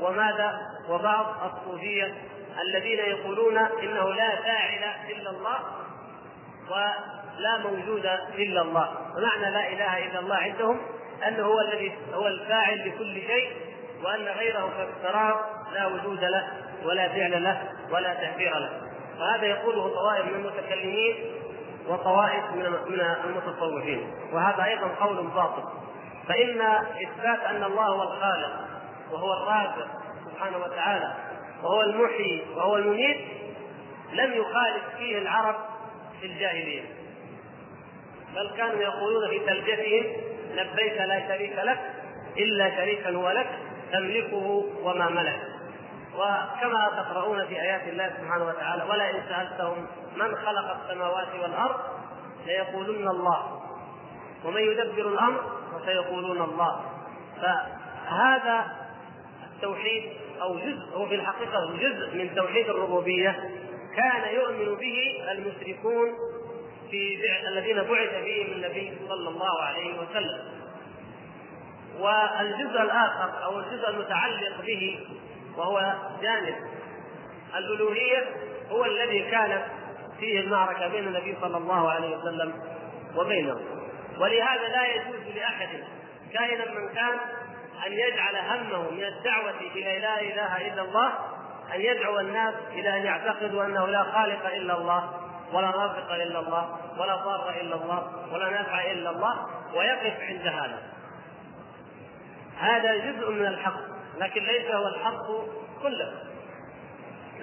وماذا؟ 0.01 0.61
وبعض 0.89 1.27
الصوفية 1.45 2.15
الذين 2.63 2.99
يقولون 2.99 3.59
إنه 3.59 4.15
لا 4.15 4.37
فاعل 4.37 4.85
إلا 5.11 5.31
الله 5.31 5.59
ولا 6.71 7.59
موجود 7.59 8.07
إلا 8.39 8.63
الله. 8.63 8.97
ومعنى 9.17 9.51
لا 9.51 9.73
إله 9.73 10.07
إلا 10.07 10.19
الله 10.19 10.37
عندهم 10.37 10.81
أنه 11.29 11.43
هو 11.43 11.61
الذي 11.61 11.93
هو 12.15 12.27
الفاعل 12.27 12.89
لكل 12.89 13.15
شيء 13.15 13.51
وأن 14.05 14.25
غيره 14.25 14.71
كالسراب 14.77 15.37
لا 15.75 15.87
وجود 15.87 16.25
له 16.25 16.49
ولا 16.85 17.09
فعل 17.09 17.45
له 17.45 17.63
ولا 17.91 18.15
تأثير 18.15 18.59
له. 18.59 18.81
وهذا 19.21 19.47
يقوله 19.47 19.95
طوائف 19.95 20.27
من 20.27 20.35
المتكلمين 20.35 21.17
وطوائف 21.89 22.45
من 22.53 22.67
المتصوفين. 23.25 24.15
وهذا 24.33 24.65
أيضا 24.65 24.89
قول 25.01 25.27
باطل. 25.27 25.63
فإن 26.29 26.61
إثبات 27.03 27.41
أن 27.41 27.65
الله 27.65 27.87
هو 27.87 28.03
الخالق 28.03 28.61
وهو 29.13 29.33
الرازق 29.33 29.89
سبحانه 30.25 30.59
وتعالى 30.59 31.15
وهو 31.63 31.83
المحيي 31.83 32.43
وهو 32.57 32.77
المميت 32.77 33.17
لم 34.13 34.33
يخالف 34.33 34.83
فيه 34.99 35.19
العرب 35.19 35.57
في 36.21 36.27
الجاهلية. 36.27 36.83
بل 38.35 38.51
كانوا 38.57 38.83
يقولون 38.83 39.29
في 39.29 39.39
تلبيتهم 39.39 40.13
لبيك 40.55 41.01
لا 41.01 41.29
شريك 41.29 41.59
لك 41.59 41.79
إلا 42.37 42.77
شريكا 42.77 43.11
هو 43.11 43.31
لك 43.31 43.49
تملكه 43.93 44.65
وما 44.83 45.09
ملك. 45.09 45.41
وكما 46.15 46.91
تقرؤون 46.97 47.47
في 47.47 47.61
آيات 47.61 47.89
الله 47.89 48.11
سبحانه 48.21 48.45
وتعالى 48.45 48.85
ولئن 48.85 49.23
سالتهم 49.29 49.87
من 50.17 50.37
خلق 50.37 50.77
السماوات 50.83 51.29
والأرض 51.43 51.81
ليقولن 52.47 53.09
الله. 53.09 53.63
ومن 54.45 54.61
يدبر 54.61 55.09
الأمر 55.09 55.41
فسيقولون 55.73 56.43
الله. 56.43 56.81
فهذا 57.43 58.65
التوحيد 59.55 60.13
أو 60.43 60.59
جزء 60.59 60.97
هو 60.97 61.07
في 61.07 61.15
الحقيقة 61.15 61.77
جزء 61.77 62.15
من 62.15 62.35
توحيد 62.35 62.69
الربوبية 62.69 63.51
كان 63.97 64.35
يؤمن 64.35 64.75
به 64.75 65.25
المشركون 65.31 66.09
في 66.91 67.19
الذين 67.49 67.77
بعث 67.77 68.25
فيهم 68.25 68.53
النبي 68.53 68.99
صلى 69.09 69.29
الله 69.29 69.63
عليه 69.63 70.01
وسلم. 70.01 70.57
والجزء 71.99 72.83
الآخر 72.83 73.45
أو 73.45 73.59
الجزء 73.59 73.89
المتعلق 73.89 74.61
به 74.67 75.07
وهو 75.57 75.95
جانب 76.23 76.55
الألوهية 77.57 78.25
هو 78.71 78.85
الذي 78.85 79.31
كانت 79.31 79.65
فيه 80.21 80.41
المعركة 80.41 80.89
بين 80.89 81.07
النبي 81.09 81.37
صلى 81.41 81.57
الله 81.57 81.91
عليه 81.91 82.17
وسلم 82.17 82.53
وبينه. 83.17 83.61
ولهذا 84.19 84.69
لا 84.69 84.87
يجوز 84.87 85.37
لأحد 85.37 85.69
كائنا 86.33 86.65
من 86.65 86.89
كان 86.89 87.19
أن 87.87 87.93
يجعل 87.93 88.37
همه 88.37 88.91
من 88.91 89.05
الدعوة 89.05 89.61
إلى 89.75 89.99
لا 89.99 90.21
إله 90.21 90.73
إلا 90.73 90.83
الله 90.83 91.13
أن 91.75 91.81
يدعو 91.81 92.21
الناس 92.21 92.55
إلى 92.73 92.97
أن 92.97 93.05
يعتقدوا 93.07 93.65
أنه 93.65 93.87
لا 93.87 94.03
خالق 94.03 94.47
إلا 94.47 94.79
الله 94.79 95.21
ولا 95.53 95.71
رازق 95.71 96.13
إلا 96.13 96.39
الله 96.39 96.79
ولا 96.99 97.17
ضار 97.17 97.51
إلا 97.61 97.77
الله 97.77 98.13
ولا 98.33 98.51
نافع 98.51 98.91
إلا 98.91 99.11
الله 99.11 99.47
ويقف 99.75 100.21
عند 100.21 100.47
هذا. 100.47 100.83
هذا 102.59 102.97
جزء 102.97 103.31
من 103.31 103.47
الحق 103.47 103.81
لكن 104.19 104.43
ليس 104.43 104.75
هو 104.75 104.89
الحق 104.89 105.27
كله. 105.83 106.13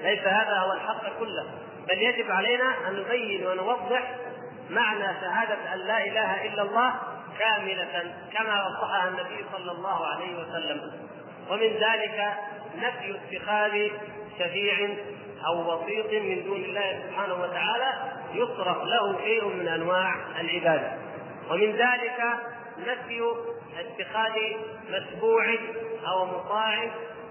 ليس 0.04 0.20
هذا 0.20 0.58
هو 0.58 0.72
الحق 0.72 1.20
كله. 1.20 1.46
بل 1.90 2.02
يجب 2.02 2.32
علينا 2.32 2.88
أن 2.88 2.96
نبين 3.00 3.48
ونوضح 3.48 4.16
معنى 4.70 5.04
شهادة 5.22 5.74
أن 5.74 5.80
لا 5.80 5.98
إله 5.98 6.46
إلا 6.46 6.62
الله 6.62 6.94
كاملة 7.40 8.14
كما 8.34 8.66
وضحها 8.68 9.08
النبي 9.08 9.46
صلى 9.52 9.72
الله 9.72 10.06
عليه 10.08 10.36
وسلم. 10.36 10.92
ومن 11.50 11.68
ذلك 11.68 12.34
نفي 12.78 13.16
اتخاذ 13.16 13.90
شفيع 14.40 14.90
أو 15.46 15.74
وسيط 15.74 16.14
من 16.24 16.44
دون 16.44 16.64
الله 16.64 17.04
سبحانه 17.08 17.34
وتعالى 17.34 18.12
يصرف 18.34 18.84
له 18.84 19.20
شيء 19.24 19.48
من 19.48 19.68
أنواع 19.68 20.16
العبادة. 20.40 20.92
ومن 21.52 21.72
ذلك 21.72 22.24
نفي 22.80 23.32
اتخاذ 23.80 24.32
متبوع 24.90 25.46
أو 26.08 26.26
مطاع 26.26 26.84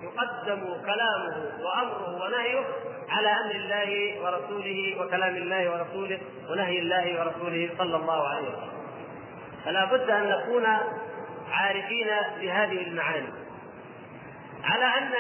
يقدم 0.03 0.83
كلامه 0.87 1.53
وأمره 1.61 2.25
ونهيه 2.25 2.65
على 3.13 3.29
أمر 3.29 3.55
الله 3.55 4.21
ورسوله 4.23 4.97
وكلام 5.01 5.37
الله 5.37 5.71
ورسوله 5.71 6.19
ونهي 6.51 6.79
الله 6.79 7.21
ورسوله 7.21 7.71
صلى 7.79 7.97
الله 7.97 8.29
عليه 8.29 8.49
وسلم. 8.49 8.73
فلا 9.65 9.85
بد 9.85 10.11
أن 10.11 10.29
نكون 10.29 10.67
عارفين 11.53 12.09
بهذه 12.41 12.83
المعاني. 12.87 13.33
على 14.65 14.85
أن 14.85 15.13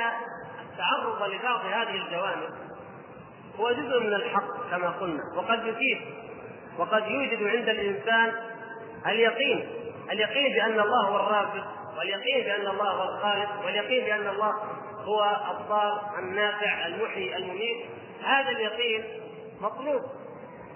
التعرض 0.62 1.31
لبعض 1.31 1.61
هذه 1.66 1.94
الجوانب 2.07 2.50
هو 3.61 3.72
جزء 3.72 4.00
من 4.00 4.14
الحق 4.14 4.70
كما 4.70 4.88
قلنا. 4.88 5.22
وقد 5.37 5.66
يفيد 5.66 6.00
وقد 6.78 7.07
يوجد 7.07 7.42
عند 7.42 7.68
الإنسان 7.68 8.33
اليقين 9.07 9.68
اليقين 10.12 10.52
بأن 10.55 10.81
الله 10.81 11.09
هو 11.09 11.16
الرازق 11.16 11.66
واليقين 11.98 12.44
بأن 12.44 12.66
الله 12.66 12.90
هو 12.90 13.16
الخالق 13.16 13.64
واليقين 13.64 14.05
بأن 14.05 14.26
الله 14.28 14.52
هو 15.05 15.37
الضار 15.51 16.19
النافع 16.19 16.87
المحيي 16.87 17.37
المميت. 17.37 17.87
هذا 18.25 18.49
اليقين 18.49 19.05
مطلوب 19.61 20.03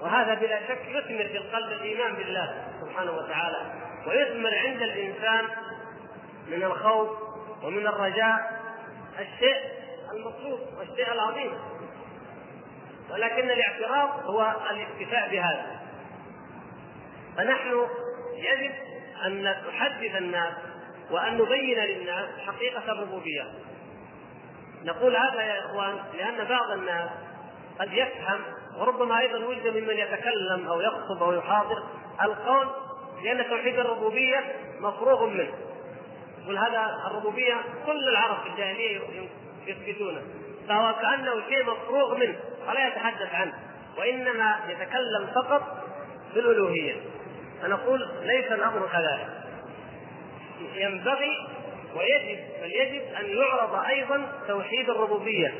وهذا 0.00 0.34
بلا 0.34 0.60
شك 0.68 0.82
يثمر 0.88 1.28
في 1.28 1.36
القلب 1.36 1.72
الإيمان 1.72 2.14
بالله 2.14 2.68
سبحانه 2.80 3.12
وتعالى 3.12 3.72
ويثمر 4.06 4.54
عند 4.54 4.82
الإنسان 4.82 5.44
من 6.48 6.62
الخوف 6.62 7.10
ومن 7.62 7.86
الرجاء 7.86 8.60
الشيء 9.18 9.56
المطلوب 10.12 10.60
والشيء 10.78 11.12
العظيم. 11.12 11.52
ولكن 13.10 13.50
الاعتراض 13.50 14.26
هو 14.26 14.54
الاكتفاء 14.70 15.28
بهذا. 15.30 15.80
فنحن 17.36 17.86
يجب 18.34 18.72
أن 19.26 19.42
نحدث 19.42 20.16
الناس 20.16 20.54
وأن 21.10 21.38
نبين 21.38 21.78
للناس 21.78 22.28
حقيقة 22.46 22.92
الربوبية. 22.92 23.44
نقول 24.86 25.16
هذا 25.16 25.42
يا 25.42 25.66
إخوان 25.66 25.98
لأن 26.14 26.44
بعض 26.44 26.70
الناس 26.70 27.10
قد 27.80 27.92
يفهم 27.92 28.40
وربما 28.78 29.18
أيضا 29.18 29.38
وجد 29.46 29.66
ممن 29.66 29.98
يتكلم 29.98 30.68
أو 30.68 30.80
يخطب 30.80 31.22
أو 31.22 31.32
يحاضر 31.32 31.82
القول 32.22 32.66
لأن 33.24 33.48
توحيد 33.50 33.78
الربوبية 33.78 34.44
مفروغ 34.80 35.26
منه. 35.26 35.52
يقول 36.42 36.58
هذا 36.58 37.02
الربوبية 37.06 37.54
كل 37.86 38.08
العرب 38.08 38.42
في 38.42 38.48
الجاهلية 38.48 39.00
يثبتونه 39.66 40.22
فهو 40.68 40.94
كأنه 41.02 41.42
شيء 41.48 41.64
مفروغ 41.64 42.16
منه 42.16 42.36
ولا 42.68 42.88
يتحدث 42.88 43.34
عنه 43.34 43.52
وإنما 43.98 44.56
يتكلم 44.68 45.26
فقط 45.34 45.62
بالألوهية. 46.34 46.94
فنقول 47.62 48.08
ليس 48.22 48.52
الأمر 48.52 48.88
كذلك. 48.92 49.28
ينبغي 50.74 51.48
ويجب 51.96 52.38
بل 52.62 52.72
يجب 52.72 53.02
أن 53.14 53.26
يعرض 53.36 53.74
أيضا 53.74 54.32
توحيد 54.48 54.90
الربوبية. 54.90 55.54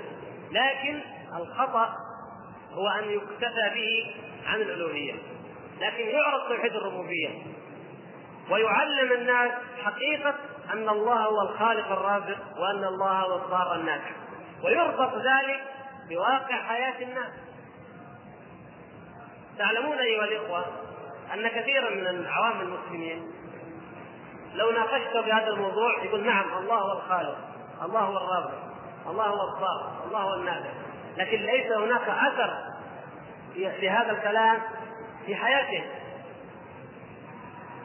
لكن 0.51 1.01
الخطأ 1.37 1.97
هو 2.73 2.89
أن 2.89 3.11
يكتفى 3.11 3.71
به 3.75 4.15
عن 4.47 4.61
الألوهية. 4.61 5.15
لكن 5.81 6.09
يعرض 6.09 6.49
توحيد 6.49 6.77
الربوبية. 6.77 7.29
ويعلم 8.51 9.13
الناس 9.13 9.53
حقيقة 9.85 10.35
أن 10.73 10.89
الله 10.89 11.25
هو 11.25 11.43
الخالق 11.43 11.93
الرازق 11.93 12.39
وأن 12.59 12.85
الله 12.85 13.21
هو 13.21 13.37
الضار 13.37 13.75
النافع 13.75 14.11
ويربط 14.65 15.15
ذلك 15.15 15.63
بواقع 16.09 16.63
حياة 16.63 17.03
الناس. 17.03 17.33
تعلمون 19.59 19.99
أيها 19.99 20.25
الإخوة 20.25 20.67
أن 21.35 21.49
كثيرا 21.49 21.91
من 21.91 22.27
عوام 22.27 22.61
المسلمين 22.61 23.33
لو 24.57 24.71
ناقشت 24.71 25.17
بهذا 25.27 25.49
الموضوع 25.49 26.05
يقول 26.05 26.27
نعم 26.27 26.59
الله 26.59 26.75
هو 26.75 26.93
الخالق 26.93 27.39
الله 27.83 28.01
هو 28.01 28.17
الرازق 28.17 28.59
الله 29.07 29.25
هو 29.25 29.49
الضار 29.49 30.05
الله 30.07 30.19
هو 30.19 30.35
النافع 30.35 30.71
لكن 31.17 31.39
ليس 31.39 31.73
هناك 31.73 32.09
أثر 32.09 32.57
لهذا 33.57 34.11
الكلام 34.11 34.59
في 35.27 35.37
حياته 35.37 35.85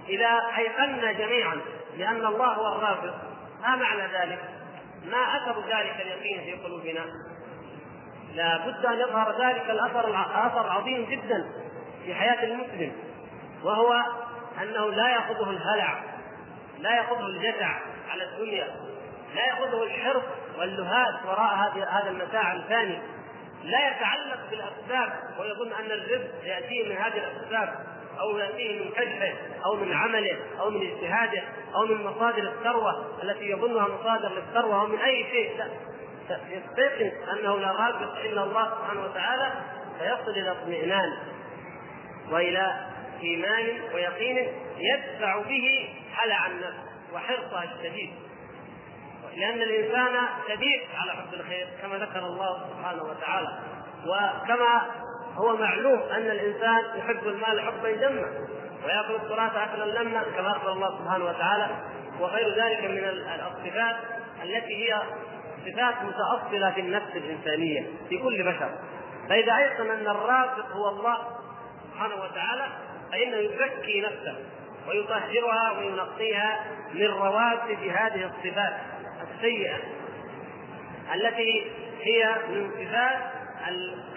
إذا 0.09 0.41
أيقنا 0.57 1.11
جميعا 1.11 1.61
بأن 1.97 2.25
الله 2.25 2.53
هو 2.53 2.75
الرازق 2.75 3.15
ما 3.61 3.75
معنى 3.75 4.01
ذلك؟ 4.01 4.39
ما 5.05 5.17
أثر 5.17 5.61
ذلك 5.61 6.01
اليقين 6.01 6.41
في 6.41 6.63
قلوبنا؟ 6.63 7.05
لا 8.35 8.57
بد 8.57 8.85
أن 8.85 8.99
يظهر 8.99 9.45
ذلك 9.45 9.69
الأثر 9.69 10.25
أثر 10.45 10.69
عظيم 10.69 11.05
جدا 11.09 11.51
في 12.05 12.15
حياة 12.15 12.43
المسلم 12.43 12.91
وهو 13.63 13.93
أنه 14.61 14.89
لا 14.89 15.09
يأخذه 15.09 15.49
الهلع 15.49 16.03
لا 16.81 16.95
ياخذه 16.95 17.25
الجزع 17.25 17.79
على 18.09 18.23
الدنيا 18.23 18.67
لا 19.35 19.45
ياخذه 19.45 19.83
الحرص 19.83 20.23
واللهات 20.57 21.25
وراء 21.25 21.55
هذا 21.89 22.09
المتاع 22.09 22.53
الفاني. 22.53 22.99
لا 23.63 23.87
يتعلق 23.87 24.39
بالأسباب 24.49 25.13
ويظن 25.39 25.73
أن 25.73 25.91
الرزق 25.91 26.29
يأتيه 26.43 26.89
من 26.89 26.97
هذه 26.97 27.17
الأسباب 27.17 27.73
أو 28.19 28.37
يأتيه 28.37 28.79
من 28.79 28.91
كشفه 28.91 29.33
أو 29.65 29.75
من 29.75 29.93
عمله 29.93 30.37
أو 30.59 30.69
من 30.69 30.81
اجتهاده 30.91 31.43
أو 31.75 31.85
من 31.85 32.03
مصادر 32.03 32.43
الثروة 32.43 33.21
التي 33.23 33.49
يظنها 33.49 33.87
مصادر 33.87 34.29
للثروة 34.29 34.81
أو 34.81 34.87
من 34.87 34.99
أي 34.99 35.25
شيء. 35.31 35.57
لا. 35.57 35.67
يستيقن 36.49 37.11
أنه 37.31 37.59
لا 37.59 37.71
رازق 37.71 38.15
إلا 38.25 38.43
الله 38.43 38.65
سبحانه 38.65 39.03
وتعالى 39.05 39.51
فيصل 39.99 40.31
إلى 40.31 40.51
اطمئنان 40.51 41.17
وإلى 42.31 42.90
ايمان 43.23 43.81
ويقين 43.93 44.37
يدفع 44.77 45.41
به 45.41 45.89
هلع 46.15 46.47
النفس 46.47 46.77
وحرصها 47.13 47.63
الشديد 47.63 48.13
لأن 49.37 49.61
الإنسان 49.61 50.25
شديد 50.47 50.81
على 50.95 51.11
حب 51.11 51.33
الخير 51.33 51.67
كما 51.81 51.97
ذكر 51.97 52.19
الله 52.19 52.65
سبحانه 52.69 53.03
وتعالى. 53.03 53.59
وكما 54.05 54.81
هو 55.35 55.57
معلوم 55.57 55.99
أن 55.99 56.31
الإنسان 56.31 56.83
يحب 56.95 57.27
المال 57.27 57.61
حبا 57.61 57.91
جما 57.91 58.47
ويأكل 58.85 59.15
التراث 59.15 59.55
أكلا 59.55 60.03
لما 60.03 60.23
كما 60.37 60.51
أخبر 60.51 60.71
الله 60.71 60.99
سبحانه 60.99 61.25
وتعالى. 61.25 61.67
وغير 62.19 62.49
ذلك 62.49 62.83
من 62.83 63.03
الصفات 63.47 63.95
التي 64.43 64.85
هي 64.85 65.01
صفات 65.65 65.95
متأصلة 66.03 66.71
في 66.71 66.81
النفس 66.81 67.15
الإنسانية 67.15 67.87
في 68.09 68.17
كل 68.17 68.43
بشر. 68.43 68.69
فإذا 69.29 69.57
أيقن 69.57 69.89
أن 69.89 70.07
الرازق 70.07 70.71
هو 70.71 70.89
الله 70.89 71.17
سبحانه 71.91 72.15
وتعالى 72.15 72.67
فإنه 73.11 73.37
يزكي 73.37 74.01
نفسه 74.01 74.35
ويطهرها 74.87 75.71
وينقيها 75.79 76.59
من 76.93 77.05
رواتب 77.05 77.83
هذه 77.83 78.31
الصفات 78.31 78.73
السيئة 79.35 79.77
التي 81.15 81.63
هي 82.01 82.35
من 82.49 82.71
صفات 82.71 83.19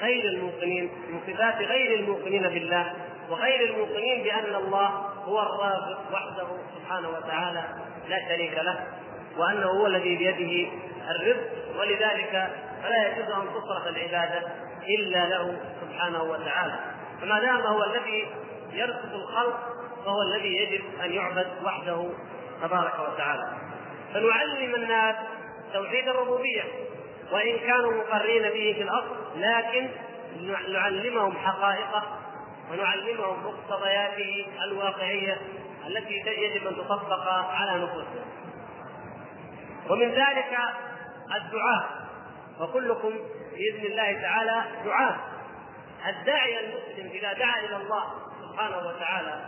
غير 0.00 0.24
الموقنين 0.24 0.90
من 1.09 1.20
صفات 1.26 1.54
غير 1.54 1.98
الموقنين 2.00 2.42
بالله 2.42 2.92
وغير 3.30 3.70
الموقنين 3.70 4.22
بأن 4.22 4.54
الله 4.54 4.88
هو 5.24 5.42
الرازق 5.42 6.00
وحده 6.12 6.46
سبحانه 6.76 7.09
وتعالى 7.09 7.64
لا 8.09 8.28
شريك 8.28 8.59
له 8.59 8.87
وأنه 9.37 9.66
هو 9.66 9.87
الذي 9.87 10.16
بيده 10.16 10.70
الرزق 11.11 11.50
ولذلك 11.78 12.50
فلا 12.83 13.09
يجوز 13.09 13.30
أن 13.30 13.46
تصرف 13.54 13.87
العبادة 13.87 14.42
إلا 14.88 15.28
له 15.28 15.57
سبحانه 15.80 16.22
وتعالى. 16.22 16.74
فما 17.20 17.40
دام 17.40 17.61
هو 17.61 17.85
الذي 17.85 18.26
يرزق 18.76 19.14
الخلق 19.14 19.60
فهو 20.04 20.22
الذي 20.22 20.56
يجب 20.56 20.84
أن 21.04 21.12
يعبد 21.12 21.46
وحده 21.64 22.10
تبارك 22.62 22.94
وتعالى. 22.98 23.52
فنعلم 24.14 24.74
الناس 24.74 25.16
توحيد 25.72 26.08
الربوبية 26.08 26.64
وإن 27.32 27.58
كانوا 27.58 27.92
مقرين 27.92 28.42
به 28.42 28.72
في 28.76 28.82
الاصل 28.82 29.16
لكن 29.37 29.88
نعلمهم 30.72 31.37
حقائقه 31.37 32.18
ونعلمهم 32.70 33.46
مقتضياته 33.46 34.46
الواقعية 34.64 35.38
التي 35.87 36.14
يجب 36.26 36.66
أن 36.66 36.76
تطبق 36.76 37.28
على 37.28 37.84
نفوسهم 37.84 38.24
ومن 39.90 40.10
ذلك 40.10 40.58
الدعاء 41.34 41.88
وكلكم 42.60 43.10
بإذن 43.52 43.84
الله 43.84 44.22
تعالى 44.22 44.62
دعاء. 44.84 45.16
الداعي 46.08 46.60
المسلم 46.60 47.10
إذا 47.10 47.32
دعا 47.32 47.60
إلى 47.60 47.76
الله 47.76 48.04
سبحانه 48.54 48.88
وتعالى 48.88 49.40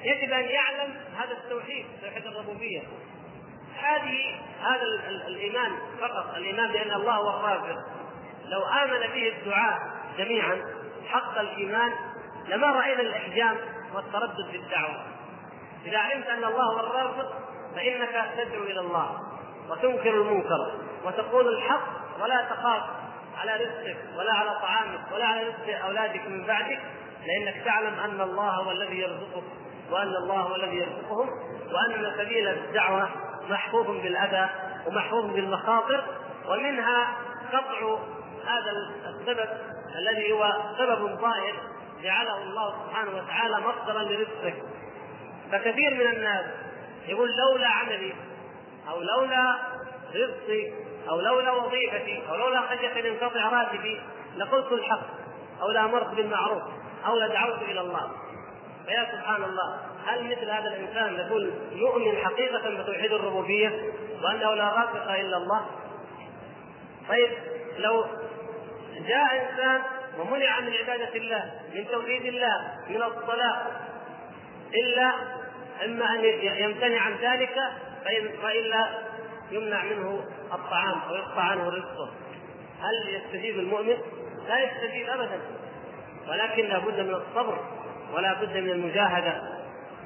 يجب 0.00 0.32
أن 0.32 0.44
يعلم 0.44 0.94
هذا 1.16 1.32
التوحيد 1.32 1.86
توحيد 2.02 2.26
الربوبية. 2.26 2.82
هذه 3.82 4.40
هذا 4.62 4.82
الإيمان 5.26 5.72
فقط 6.00 6.34
الإيمان 6.36 6.72
بأن 6.72 6.90
الله 6.90 7.14
هو 7.14 7.28
الرازق 7.36 7.78
لو 8.44 8.62
آمن 8.62 9.00
به 9.00 9.32
الدعاء 9.38 9.78
جميعا 10.18 10.62
حق 11.08 11.38
الإيمان 11.38 11.92
لما 12.48 12.66
رأينا 12.66 13.00
الإحجام 13.00 13.56
والتردد 13.94 14.50
في 14.50 14.56
الدعوة. 14.56 15.06
إذا 15.86 15.98
علمت 15.98 16.26
أن 16.26 16.44
الله 16.44 16.64
هو 16.64 16.80
الرازق 16.80 17.32
فإنك 17.74 18.30
تدعو 18.36 18.62
إلى 18.62 18.80
الله 18.80 19.20
وتنكر 19.70 20.10
المنكر 20.10 20.72
وتقول 21.04 21.48
الحق 21.48 21.88
ولا 22.20 22.44
تخاف 22.50 22.82
على 23.38 23.54
رزقك 23.54 23.96
ولا 24.18 24.32
على 24.32 24.50
طعامك 24.50 25.12
ولا 25.12 25.26
على 25.26 25.48
رزق 25.48 25.84
أولادك 25.84 26.26
من 26.26 26.46
بعدك. 26.46 26.80
لأنك 27.26 27.64
تعلم 27.64 27.94
أن 28.00 28.20
الله 28.20 28.50
هو 28.50 28.70
الذي 28.70 28.98
يرزقك 28.98 29.44
وأن 29.90 30.16
الله 30.16 30.40
هو 30.40 30.54
الذي 30.54 30.76
يرزقهم 30.76 31.28
وأن 31.72 32.12
سبيل 32.18 32.48
الدعوة 32.48 33.08
محفوظ 33.50 33.86
بالأذى 33.86 34.50
ومحفوظ 34.86 35.24
بالمخاطر 35.24 36.04
ومنها 36.48 37.16
قطع 37.52 37.98
هذا 38.46 38.72
السبب 39.08 39.48
الذي 39.98 40.32
هو 40.32 40.52
سبب 40.78 41.20
ظاهر 41.20 41.54
جعله 42.02 42.42
الله 42.42 42.74
سبحانه 42.84 43.10
وتعالى 43.16 43.56
مصدرا 43.60 44.02
لرزقه 44.02 44.54
فكثير 45.52 45.94
من 45.94 46.16
الناس 46.16 46.44
يقول 47.08 47.30
لولا 47.36 47.68
عملي 47.68 48.14
أو 48.88 49.02
لولا 49.02 49.58
رزقي 50.14 50.72
أو 51.08 51.20
لولا 51.20 51.52
وظيفتي 51.52 52.22
أو 52.28 52.36
لولا 52.36 52.60
خشية 52.60 53.00
ان 53.00 53.06
ينقطع 53.06 53.48
راتبي 53.48 54.00
لقلت 54.36 54.72
الحق 54.72 55.06
أو 55.62 55.70
لامرت 55.70 56.14
بالمعروف. 56.14 56.62
أو 57.06 57.18
لدعوت 57.18 57.62
إلى 57.62 57.80
الله 57.80 58.10
فيا 58.86 59.08
سبحان 59.12 59.42
الله 59.42 59.80
هل 60.06 60.24
مثل 60.24 60.50
هذا 60.50 60.68
الإنسان 60.68 61.26
يقول 61.26 61.52
يؤمن 61.72 62.16
حقيقة 62.24 62.82
بتوحيد 62.82 63.12
الربوبية 63.12 63.92
وأنه 64.22 64.54
لا 64.54 64.64
رازق 64.64 65.10
إلا 65.10 65.36
الله؟ 65.36 65.66
طيب 67.08 67.30
لو 67.78 68.04
جاء 69.08 69.50
إنسان 69.50 69.80
ومنع 70.18 70.60
من 70.60 70.72
عبادة 70.74 71.14
الله 71.14 71.52
من 71.74 71.86
توحيد 71.92 72.24
الله 72.24 72.78
من 72.88 73.02
الصلاة 73.02 73.66
إلا 74.74 75.12
إما 75.84 76.14
أن 76.14 76.24
يمتنع 76.42 77.00
عن 77.00 77.12
ذلك 77.22 77.56
والا 78.44 78.88
يمنع 79.50 79.84
منه 79.84 80.24
الطعام 80.52 81.00
ويقطع 81.10 81.42
عنه 81.42 81.68
رزقه 81.68 82.10
هل 82.80 83.14
يستجيب 83.14 83.58
المؤمن؟ 83.58 83.96
لا 84.48 84.60
يستجيب 84.60 85.08
ابدا 85.08 85.40
ولكن 86.28 86.68
لابد 86.68 87.00
من 87.00 87.14
الصبر 87.14 87.58
ولا 88.12 88.32
بد 88.34 88.56
من 88.56 88.70
المجاهدة. 88.70 89.42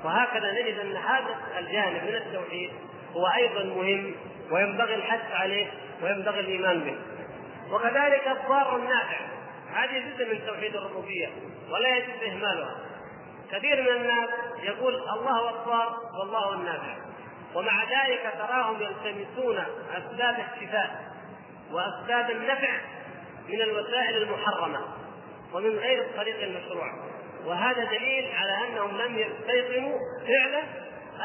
وهكذا 0.04 0.52
نجد 0.52 0.78
أن 0.78 0.96
هذا 0.96 1.36
الجانب 1.58 2.02
من 2.02 2.14
التوحيد 2.14 2.70
هو 3.16 3.26
أيضا 3.26 3.64
مهم 3.64 4.14
وينبغي 4.50 4.94
الحث 4.94 5.32
عليه 5.32 5.66
وينبغي 6.02 6.40
الإيمان 6.40 6.80
به. 6.80 6.96
وكذلك 7.74 8.28
الضار 8.28 8.76
النافع. 8.76 9.18
هذه 9.74 9.98
جزء 9.98 10.34
من 10.34 10.46
توحيد 10.46 10.76
الربوبية 10.76 11.28
ولا 11.70 11.96
يجوز 11.96 12.22
إهمالها. 12.28 12.76
كثير 13.52 13.82
من 13.82 14.00
الناس 14.00 14.28
يقول 14.62 14.94
الله 14.94 15.30
هو 15.30 15.48
الضار 15.48 15.96
والله 16.20 16.54
النافع. 16.54 16.96
ومع 17.54 17.84
ذلك 17.84 18.32
تراهم 18.38 18.82
يلتمسون 18.82 19.58
أسباب 19.96 20.36
الشفاء 20.38 21.12
وأسباب 21.72 22.30
النفع 22.30 22.70
من 23.48 23.62
الوسائل 23.62 24.22
المحرمة. 24.22 24.78
ومن 25.56 25.78
غير 25.78 26.02
الطريق 26.02 26.42
المشروع. 26.42 26.92
وهذا 27.44 27.84
دليل 27.84 28.30
على 28.36 28.68
أنهم 28.68 28.98
لم 28.98 29.18
يستيقنوا 29.18 29.98
فعلا 30.26 30.62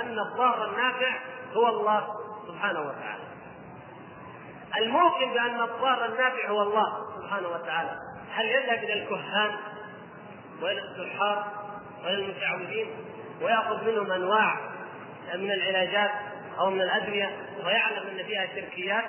أن 0.02 0.20
الضار 0.20 0.70
النافع 0.70 1.12
هو 1.54 1.68
الله 1.68 2.08
سبحانه 2.48 2.80
وتعالى. 2.80 3.24
الموقن 4.78 5.34
بأن 5.34 5.62
الضار 5.62 6.06
النافع 6.06 6.50
هو 6.50 6.62
الله 6.62 6.98
سبحانه 7.18 7.48
وتعالى، 7.48 7.96
هل 8.32 8.46
يذهب 8.46 8.84
إلى 8.84 8.94
الكهان 8.94 9.52
وإلى 10.62 10.82
السحار 10.82 11.52
وإلى 12.04 12.26
المتعوذين 12.26 12.88
ويأخذ 13.42 13.92
منهم 13.92 14.12
أنواع 14.12 14.58
من 15.36 15.52
العلاجات 15.52 16.12
أو 16.60 16.70
من 16.70 16.82
الأدوية 16.82 17.38
ويعلم 17.66 18.08
أن 18.08 18.26
فيها 18.26 18.48
شركيات؟ 18.56 19.06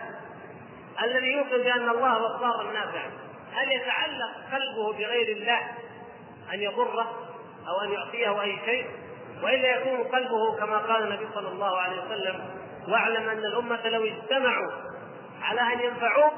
الذي 1.03 1.33
يوقن 1.33 1.63
بأن 1.63 1.89
الله 1.89 2.09
هو 2.09 2.35
الضار 2.35 2.69
النافع. 2.69 3.03
هل 3.55 3.73
يتعلق 3.73 4.31
قلبه 4.53 4.93
بغير 4.93 5.37
الله 5.37 5.61
أن 6.55 6.61
يضره 6.61 7.29
أو 7.69 7.81
أن 7.85 7.93
يعطيه 7.93 8.43
أي 8.43 8.59
شيء 8.65 8.87
وإلا 9.43 9.77
يكون 9.77 10.03
قلبه 10.03 10.57
كما 10.57 10.79
قال 10.79 11.03
النبي 11.03 11.27
صلى 11.35 11.49
الله 11.49 11.77
عليه 11.81 12.03
وسلم 12.03 12.41
واعلم 12.89 13.29
أن 13.29 13.39
الأمة 13.39 13.89
لو 13.89 14.05
اجتمعوا 14.05 14.71
على 15.43 15.61
أن 15.61 15.81
ينفعوك 15.81 16.33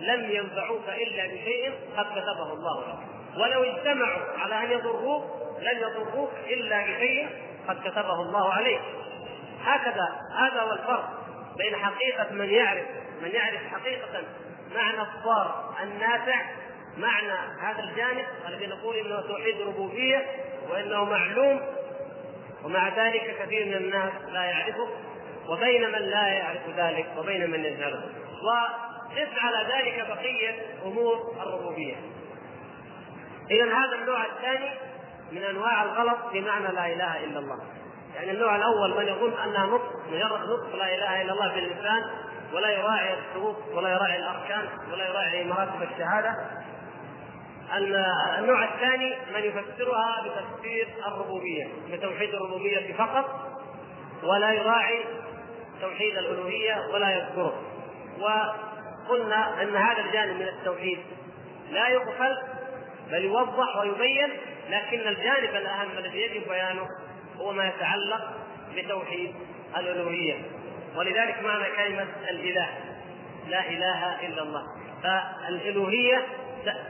لم 0.00 0.30
ينفعوك 0.30 0.88
إلا 0.88 1.26
بشيء 1.26 1.72
قد 1.96 2.06
كتبه 2.06 2.52
الله 2.52 2.80
لك. 2.80 2.98
ولو 3.40 3.62
اجتمعوا 3.62 4.22
على 4.38 4.64
أن 4.64 4.70
يضروك 4.70 5.24
لن 5.60 5.78
يضروك 5.78 6.30
إلا 6.46 6.82
بشيء 6.82 7.28
قد 7.68 7.80
كتبه 7.88 8.22
الله 8.22 8.52
عليك. 8.52 8.80
هكذا 9.64 10.08
هذا 10.36 10.60
هو 10.60 10.72
الفرق 10.72 11.10
بين 11.56 11.76
حقيقة 11.76 12.32
من 12.32 12.50
يعرف 12.50 12.86
من 13.22 13.30
يعرف 13.30 13.60
حقيقة 13.72 14.22
معنى 14.74 15.02
الضار 15.02 15.74
النافع 15.82 16.40
معنى 16.96 17.60
هذا 17.60 17.82
الجانب 17.82 18.24
الذي 18.48 18.66
نقول 18.66 18.96
إنه 18.96 19.20
توحيد 19.20 19.60
ربوبية 19.60 20.26
وإنه 20.70 21.04
معلوم 21.04 21.60
ومع 22.64 22.88
ذلك 22.88 23.36
كثير 23.42 23.66
من 23.66 23.74
الناس 23.74 24.12
لا 24.32 24.42
يعرفه 24.42 24.88
وبين 25.48 25.92
من 25.92 25.98
لا 25.98 26.26
يعرف 26.26 26.68
ذلك 26.76 27.06
وبين 27.18 27.50
من 27.50 27.64
يجهله. 27.64 28.02
وقس 28.42 29.38
على 29.38 29.74
ذلك 29.74 30.06
بقية 30.08 30.66
أمور 30.84 31.34
الربوبية. 31.42 31.96
اذا 33.50 33.64
هذا 33.64 33.94
النوع 34.02 34.24
الثاني 34.24 34.70
من 35.32 35.42
أنواع 35.42 35.82
الغلط 35.82 36.18
في 36.32 36.40
معنى 36.40 36.68
لا 36.68 36.86
إله 36.86 37.24
إلا 37.24 37.38
الله. 37.38 37.58
يعني 38.14 38.30
النوع 38.30 38.56
الأول 38.56 38.96
من 38.96 39.08
يظن 39.08 39.32
أنها 39.32 39.66
نطق 39.66 39.92
مجرد 40.12 40.40
نطق 40.40 40.76
لا 40.76 40.94
إله 40.94 41.22
إلا 41.22 41.32
الله 41.32 41.54
باللسان 41.54 42.04
ولا 42.54 42.70
يراعي 42.70 43.14
الشروط 43.18 43.56
ولا 43.72 43.88
يراعي 43.88 44.18
الأركان 44.18 44.68
ولا 44.92 45.08
يراعي 45.08 45.44
مراتب 45.44 45.82
الشهادة. 45.82 46.36
النوع 48.38 48.64
الثاني 48.64 49.14
من 49.34 49.40
يفسرها 49.44 50.22
بتفسير 50.24 50.88
الربوبية 51.06 51.68
بتوحيد 51.92 52.34
الربوبية 52.34 52.92
فقط 52.92 53.40
ولا 54.22 54.52
يراعي 54.52 55.04
توحيد 55.80 56.18
الألوهية 56.18 56.86
ولا 56.92 57.10
يذكره. 57.10 57.62
وقلنا 58.20 59.62
أن 59.62 59.76
هذا 59.76 60.00
الجانب 60.00 60.36
من 60.36 60.48
التوحيد 60.48 60.98
لا 61.70 61.88
يغفل 61.88 62.38
بل 63.10 63.24
يوضح 63.24 63.76
ويبين 63.76 64.28
لكن 64.70 65.00
الجانب 65.08 65.54
الأهم 65.56 65.88
الذي 65.98 66.18
يجب 66.18 66.48
بيانه 66.48 66.86
هو 67.38 67.52
ما 67.52 67.68
يتعلق 67.68 68.32
بتوحيد 68.76 69.34
الألوهية. 69.76 70.34
ولذلك 70.96 71.42
معنى 71.42 71.64
كلمة 71.76 72.06
الإله. 72.30 72.68
لا 73.48 73.68
إله 73.68 74.26
إلا 74.26 74.42
الله. 74.42 74.62
فالالوهيه 75.02 76.26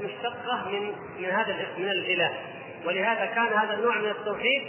مشتقة 0.01 0.69
من 0.69 0.93
من 1.19 1.31
هذا 1.31 1.57
من 1.79 1.89
الإله. 1.89 2.33
ولهذا 2.85 3.27
كان 3.27 3.47
هذا 3.47 3.75
النوع 3.75 3.99
من 3.99 4.11
التوحيد 4.11 4.63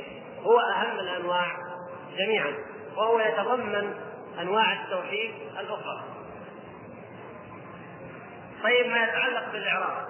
هو 0.44 0.60
أهم 0.60 1.00
الأنواع 1.00 1.48
جميعا. 2.18 2.54
وهو 2.96 3.20
يتضمن 3.20 3.94
أنواع 4.42 4.74
التوحيد 4.74 5.32
الأخرى. 5.60 6.04
طيب 8.64 8.88
ما 8.88 9.04
يتعلق 9.04 9.52
بالإعراب؟ 9.52 10.08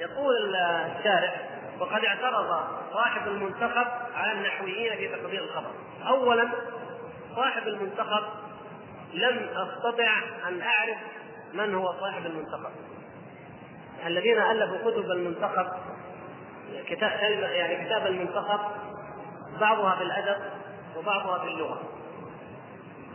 يقول 0.00 0.56
الشارع 0.56 1.32
وقد 1.80 2.04
اعترض 2.04 2.66
صاحب 2.92 3.28
المنتخب 3.28 3.86
على 4.14 4.32
النحويين 4.32 4.96
في 4.96 5.08
تقدير 5.08 5.44
الخبر. 5.44 5.70
اولا 6.06 6.48
صاحب 7.36 7.68
المنتخب 7.68 8.22
لم 9.14 9.48
أستطع 9.48 10.18
أن 10.48 10.62
أعرف 10.62 10.98
من 11.54 11.74
هو 11.74 11.92
صاحب 12.00 12.26
المنتخب. 12.26 12.70
الذين 14.06 14.38
ألفوا 14.38 14.90
كتب 14.90 15.10
المنتخب 15.10 15.66
كتاب 16.86 17.10
يعني 17.52 17.84
كتاب 17.84 18.06
المنتخب 18.06 18.60
بعضها 19.60 19.96
في 19.96 20.02
الادب 20.02 20.42
وبعضها 20.96 21.38
في 21.38 21.48
اللغة 21.48 21.82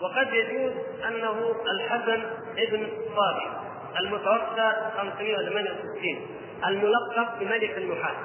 وقد 0.02 0.34
يجوز 0.34 0.72
أنه 1.08 1.56
الحسن 1.72 2.26
ابن 2.58 2.88
صالح 3.16 3.62
المتوفى 4.00 4.74
568 4.98 6.28
الملقب 6.68 7.40
بملك 7.40 7.78
النحاة 7.78 8.16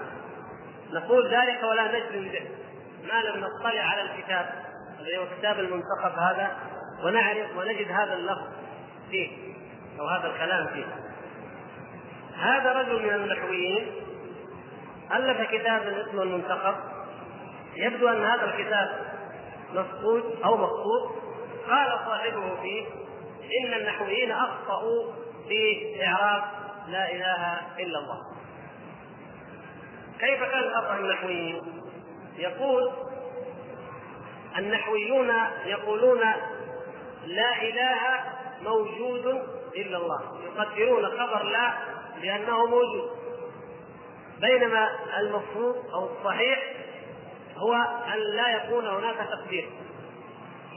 نقول 0.93 1.29
ذلك 1.29 1.63
ولا 1.63 1.99
نجزم 1.99 2.29
به 2.33 2.49
ما 3.09 3.23
لم 3.23 3.41
نطلع 3.41 3.81
على 3.81 4.03
الكتاب. 4.03 4.72
الذي 5.03 5.19
هو 5.19 5.27
كتاب 5.39 5.59
المنتخب 5.59 6.19
هذا 6.19 6.57
ونعرف 7.05 7.57
ونجد 7.57 7.91
هذا 7.91 8.15
اللفظ 8.15 8.49
فيه 9.11 9.31
أو 10.01 10.07
هذا 10.07 10.27
الكلام 10.27 10.67
فيه. 10.67 10.85
هذا 12.37 12.73
رجل 12.73 13.03
من 13.03 13.15
النحويين 13.15 13.93
ألف 15.13 15.51
كتابا 15.51 16.03
اسمه 16.03 16.23
المنتخب. 16.23 16.75
يبدو 17.77 18.09
أن 18.09 18.25
هذا 18.25 18.45
الكتاب 18.45 18.89
مفقود 19.75 20.23
أو 20.45 20.57
مقصود 20.57 21.11
قال 21.69 21.99
صاحبه 22.07 22.63
فيه 22.63 22.87
إن 23.61 23.75
النحويين 23.75 24.33
أخطأوا 24.33 25.13
في 25.49 25.85
إعراب 26.07 26.43
لا 26.89 27.13
إله 27.13 27.61
إلا 27.79 27.99
الله. 27.99 28.19
كيف 30.21 30.43
كان 30.43 30.71
خطا 30.75 30.97
النحويين 30.97 31.83
يقول 32.39 32.93
النحويون 34.59 35.33
يقولون 35.67 36.21
لا 37.27 37.63
إله 37.63 38.01
موجود 38.63 39.27
إلا 39.77 39.97
الله 39.97 40.23
يقدرون 40.45 41.07
خبر 41.07 41.43
لا 41.43 41.73
لأنه 42.23 42.67
موجود. 42.67 43.11
بينما 44.41 44.91
المفروض 45.19 45.77
أو 45.95 46.09
الصحيح 46.11 46.63
هو 47.57 47.75
أن 48.15 48.19
لا 48.19 48.49
يكون 48.49 48.87
هناك 48.87 49.17
تقدير 49.17 49.71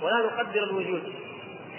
ولا 0.02 0.26
نقدر 0.26 0.64
الوجود. 0.64 1.14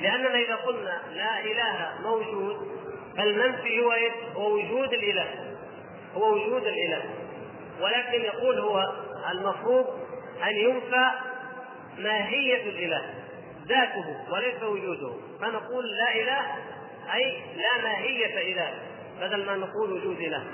لأننا 0.02 0.38
إذا 0.38 0.54
قلنا 0.54 1.00
لا 1.14 1.40
إله 1.40 1.88
موجود 2.02 2.68
فالمنفي 3.16 3.85
هو 3.85 3.92
إيه؟ 3.92 4.12
هو 4.35 4.54
وجود 4.54 4.92
الإله. 4.92 5.56
هو 6.16 6.32
وجود 6.32 6.62
الإله. 6.66 7.02
ولكن 7.80 8.20
يقول 8.20 8.59
هو 8.59 8.92
المفروض 9.30 9.87
أن 10.42 10.56
ينفى 10.56 11.11
ماهية 11.98 12.62
الإله. 12.62 13.14
ذاته 13.66 14.24
وليس 14.30 14.62
وجوده. 14.62 15.12
فنقول 15.40 15.96
لا 15.96 16.14
إله 16.14 16.42
أي 17.14 17.42
لا 17.56 17.82
ماهية 17.82 18.52
إله 18.52 18.74
بدل 19.20 19.46
ما 19.46 19.56
نقول 19.56 19.92
وجود 19.92 20.20
إله. 20.20 20.44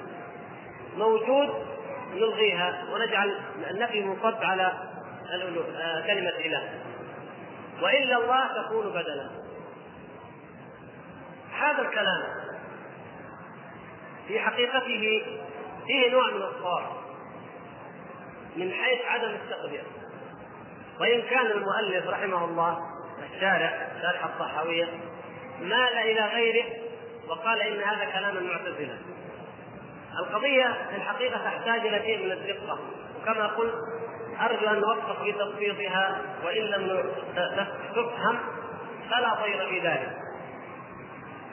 موجود 0.97 1.67
نلغيها 2.15 2.85
ونجعل 2.93 3.41
النفي 3.71 4.01
منصب 4.01 4.43
على 4.43 4.73
كلمة 6.07 6.31
إله. 6.31 6.69
وإلا 7.83 8.17
الله 8.17 8.63
تكون 8.63 8.91
بدلا. 8.91 9.31
هذا 11.53 11.83
الكلام 11.83 12.23
في 14.29 14.41
حقيقته 14.41 15.23
فيه 15.87 16.11
نوع 16.11 16.31
من 16.31 16.43
الصواب 16.43 16.87
من 18.57 18.73
حيث 18.73 19.05
عدم 19.05 19.31
التقدير. 19.31 19.85
وإن 21.03 21.23
كان 21.23 21.47
المؤلف 21.47 22.09
رحمه 22.09 22.45
الله 22.45 22.79
الشارع 23.35 23.89
شارح 24.03 24.25
الصحاوية 24.25 24.89
مال 25.61 25.99
إلى 25.99 26.27
غيره 26.27 26.65
وقال 27.29 27.61
إن 27.61 27.83
هذا 27.83 28.05
كلام 28.05 28.37
المعتزلة 28.37 28.99
القضية 30.19 30.77
في 30.91 30.97
الحقيقة 30.97 31.45
تحتاج 31.45 31.81
إلى 31.81 32.03
شيء 32.03 32.25
من 32.25 32.33
الدقة 32.33 32.79
وكما 33.21 33.47
قلت 33.47 33.75
أرجو 34.41 34.67
أن 34.67 34.81
نوفق 34.81 35.23
في 35.23 35.33
تبسيطها 35.33 36.23
وإن 36.45 36.63
لم 36.63 37.13
تفهم 37.95 38.39
فلا 39.11 39.35
خير 39.35 39.69
في 39.69 39.81
ذلك. 39.81 40.19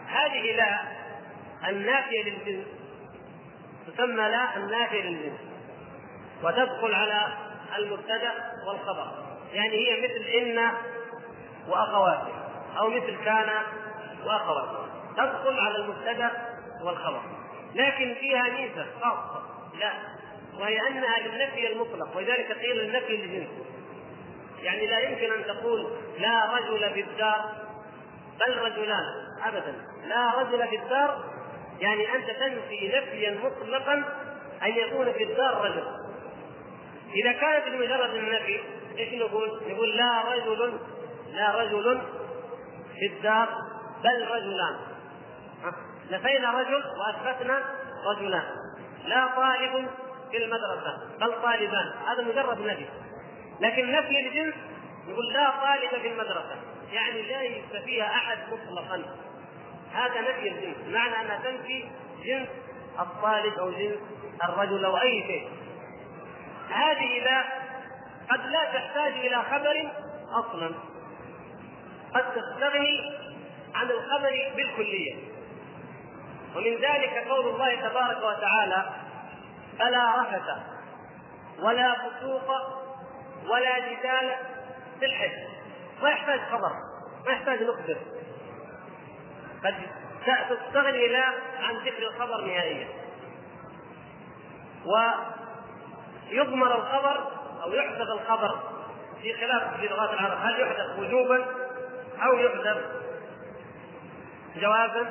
هذه 0.08 0.56
لا 0.56 0.80
النافية 1.70 2.24
للجنس 2.24 2.66
تسمى 3.88 4.16
لا 4.16 4.58
النافية 4.58 5.02
للجنس 5.02 5.40
وتدخل 6.44 6.94
على 6.94 7.28
المبتدأ 7.78 8.32
والخبر. 8.68 9.29
يعني 9.54 9.76
هي 9.76 10.02
مثل 10.02 10.26
إن 10.26 10.72
وأخواتها 11.68 12.50
أو 12.78 12.90
مثل 12.90 13.18
كان 13.26 13.50
وأخواتها 14.26 14.90
تدخل 15.18 15.60
على 15.60 15.76
المبتدأ 15.76 16.32
والخبر. 16.84 17.22
لكن 17.76 18.16
فيها 18.20 18.44
ميزة 18.44 18.86
خاصة 19.02 19.44
لا. 19.80 19.94
وهي 20.60 20.88
أنها 20.88 21.20
للنفي 21.20 21.72
المطلق 21.72 22.18
ولذلك 22.18 22.52
قيل 22.52 22.80
النفي 22.80 23.18
للجنس 23.18 23.50
يعني 24.62 24.88
لا 24.88 25.00
يمكن 25.00 25.32
أن 25.34 25.44
تقول 25.46 25.92
لا 26.20 26.56
رجل 26.56 26.94
في 26.94 27.02
الدار 27.02 27.52
بل 28.40 28.58
رجلان 28.58 29.04
أبدا. 29.46 29.76
لا 30.08 30.40
رجل 30.40 30.68
في 30.68 30.76
الدار 30.76 31.24
يعني 31.80 32.16
أنت 32.16 32.30
تنفي 32.30 32.88
نفيا 32.88 33.40
مطلقا 33.44 33.94
أن 34.64 34.72
يكون 34.72 35.14
في 35.14 35.24
الدار 35.24 35.62
رجل. 35.62 35.84
إذا 37.14 37.32
كانت 37.32 37.68
لمجرد 37.68 38.10
النفي 38.16 38.60
إيش 38.97 39.13
نقول؟ 39.13 39.62
نقول 39.67 39.97
لا 39.97 40.23
رجل 40.34 40.80
لا 41.34 41.62
رجل 41.62 42.02
في 42.99 43.06
الدار 43.06 43.49
بل 44.04 44.28
رجلان. 44.28 44.75
نفينا 46.12 46.52
رجل 46.52 46.84
وأثبتنا 46.99 47.63
رجلان. 48.06 48.43
لا 49.06 49.28
طالب 49.36 49.88
في 50.32 50.38
المدرسة 50.38 50.97
بل 51.19 51.41
طالبان. 51.41 51.93
هذا 52.08 52.21
مجرد 52.21 52.60
نفي. 52.60 52.86
لكن 53.60 53.91
نفي 53.91 54.28
الجنس 54.28 54.54
يقول 55.08 55.34
لا 55.34 55.49
طالب 55.49 56.02
في 56.02 56.08
المدرسة. 56.08 56.56
يعني 56.91 57.21
ليس 57.21 57.84
فيها 57.86 58.06
أحد 58.06 58.38
مطلقا. 58.52 59.04
هذا 59.93 60.21
نفي 60.21 60.49
الجنس. 60.49 60.78
معنى 60.88 61.21
انها 61.21 61.39
تنفي 61.43 61.86
جنس 62.23 62.47
الطالب 62.99 63.54
أو 63.54 63.71
جنس 63.71 63.99
الرجل 64.43 64.86
أو 64.86 64.97
أي 64.97 65.23
شيء. 65.28 65.49
هذه 66.69 67.23
لا 67.23 67.43
قد 68.30 68.46
لا 68.46 68.63
تحتاج 68.63 69.13
إلى 69.13 69.44
خبر 69.44 69.92
أصلا. 70.32 70.72
قد 72.13 72.34
تستغني 72.34 73.20
عن 73.76 73.92
الخبر 73.92 74.52
بالكلية. 74.56 75.15
ومن 76.56 76.76
ذلك 76.76 77.28
قول 77.30 77.48
الله 77.48 77.89
تبارك 77.89 78.18
وتعالى 78.18 78.89
فلا 79.80 80.22
رفث 80.22 80.48
ولا 81.60 81.96
فسوق 81.96 82.50
ولا 83.50 83.80
جدال 83.80 84.36
في 85.00 85.06
الحج. 85.06 85.38
ما 86.04 86.10
يحتاج 86.10 86.39
خبر 86.39 86.72
ما 87.26 87.32
يحتاج 87.32 87.63
نخبر 87.63 87.98
قد 89.63 89.76
تستغني 90.50 91.08
لا 91.08 91.26
عن 91.62 91.76
ذكر 91.76 92.04
الخبر 92.08 92.42
نهائيا. 92.42 92.88
ويضمر 96.32 96.76
الخبر 96.76 97.38
أو 97.63 97.74
يحدث 97.74 98.08
الخبر 98.10 98.60
في 99.22 99.34
خلاف 99.34 99.80
في 99.80 99.88
لغات 99.88 100.13
العرب 100.13 100.38
هل 100.41 100.62
يحدث 100.62 101.00
وجوبا 101.00 101.45
أو 102.24 102.39
يحدث 102.39 102.78
جوازا؟ 104.56 105.10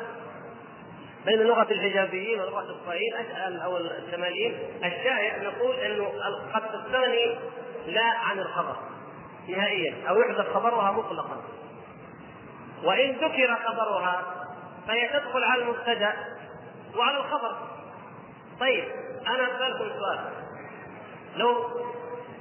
بين 1.26 1.38
لغة 1.38 1.66
الحجازيين 1.70 2.40
ولغة 2.40 2.70
الصعيد 2.70 3.14
أو 3.64 3.76
الشماليين 3.76 4.58
الشاهد 4.84 5.42
نقول 5.42 5.76
أنه 5.76 6.04
قد 6.54 6.62
تستغني 6.62 7.38
لا 7.86 8.18
عن 8.18 8.38
الخبر 8.38 8.76
نهائيا 9.48 10.08
أو 10.08 10.20
يحدث 10.20 10.52
خبرها 10.54 10.92
مطلقا. 10.92 11.42
وإن 12.84 13.10
ذكر 13.10 13.56
خبرها 13.66 14.22
فهي 14.88 15.08
تدخل 15.08 15.44
على 15.44 15.62
المبتدأ 15.62 16.12
وعلى 16.96 17.18
الخبر. 17.18 17.56
طيب 18.60 18.84
أنا 19.26 19.56
أسألكم 19.56 19.98
سؤال. 19.98 20.18
لو 21.36 21.64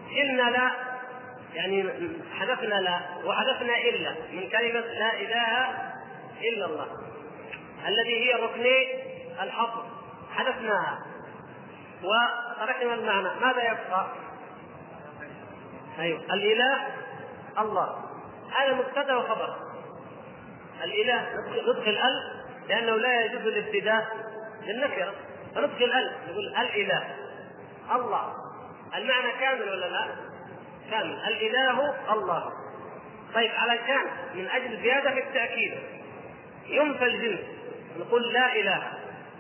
قلنا 0.10 0.50
لا 0.50 0.72
يعني 1.54 1.90
حذفنا 2.40 2.76
لا 2.76 3.00
وحذفنا 3.26 3.78
إلا 3.78 4.16
من 4.32 4.50
كلمة 4.50 4.80
لا 4.80 5.14
إله 5.14 5.70
إلا 6.42 6.66
الله 6.66 6.88
الذي 7.88 8.16
هي 8.26 8.34
ركني 8.34 9.04
الحصر 9.44 9.84
حذفناها 10.36 11.00
وتركنا 12.04 12.94
المعنى 12.94 13.30
ماذا 13.42 13.64
يبقى؟ 13.64 14.08
أيوه 16.00 16.20
الإله 16.34 16.88
الله 17.60 18.04
هذا 18.58 18.74
مبتدا 18.74 19.16
وخبر 19.16 19.56
الإله 20.84 21.26
ندخل 21.68 21.98
ال 21.98 22.44
لأنه 22.68 22.96
لا 22.96 23.26
يجوز 23.26 23.42
الابتداء 23.42 24.08
بالنكرة 24.66 25.14
فندخل 25.56 25.84
ال 25.84 26.12
نقول 26.30 26.48
الإله 26.48 27.16
الله 27.96 28.34
المعنى 28.98 29.32
كامل 29.40 29.70
ولا 29.70 29.86
لا؟ 29.86 30.08
كامل. 30.92 31.20
الإله 31.28 31.96
الله. 32.14 32.54
طيب 33.34 33.52
علشان 33.52 34.06
من 34.36 34.48
أجل 34.48 34.82
زيادة 34.82 35.12
في 35.12 35.20
التأكيد. 35.20 35.74
ينفى 36.68 37.06
الجنس. 37.06 37.40
نقول 38.00 38.34
لا 38.34 38.56
إله. 38.56 38.94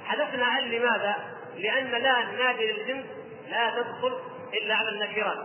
حذفنا 0.05 0.59
ال 0.59 0.71
لماذا؟ 0.71 1.15
لأن 1.55 1.85
لا 1.85 2.21
النادي 2.21 2.71
للجنس 2.71 3.05
لا 3.49 3.69
تدخل 3.69 4.19
إلا 4.53 4.75
على 4.75 4.89
النكرات 4.89 5.37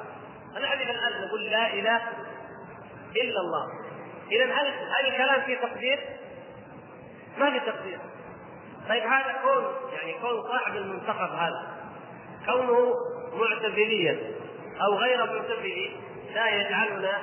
فنحذف 0.54 0.90
الال 0.90 1.26
نقول 1.28 1.44
لا 1.44 1.72
إله 1.74 2.00
إلا 3.16 3.40
الله. 3.40 3.66
اذا 4.30 4.44
هل 4.44 4.66
هل 4.66 5.06
الكلام 5.06 5.42
فيه 5.42 5.56
تقدير؟ 5.56 5.98
ما 7.38 7.50
في 7.50 7.60
تقدير. 7.60 7.98
طيب 8.88 9.02
هذا 9.02 9.40
كون 9.42 9.64
يعني 9.92 10.12
كون 10.12 10.42
صاحب 10.48 10.76
المنتخب 10.76 11.30
هذا. 11.30 11.66
كونه 12.46 12.94
معتزليا 13.34 14.18
أو 14.82 14.94
غير 14.94 15.26
معتزلي 15.26 15.90
لا 16.34 16.48
يجعلنا 16.60 17.22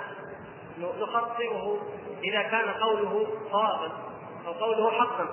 نخطئه 0.79 1.81
إذا 2.23 2.41
كان 2.41 2.69
قوله 2.71 3.27
صوابا 3.51 3.91
أو 4.47 4.51
قوله 4.51 4.91
حقا. 4.91 5.27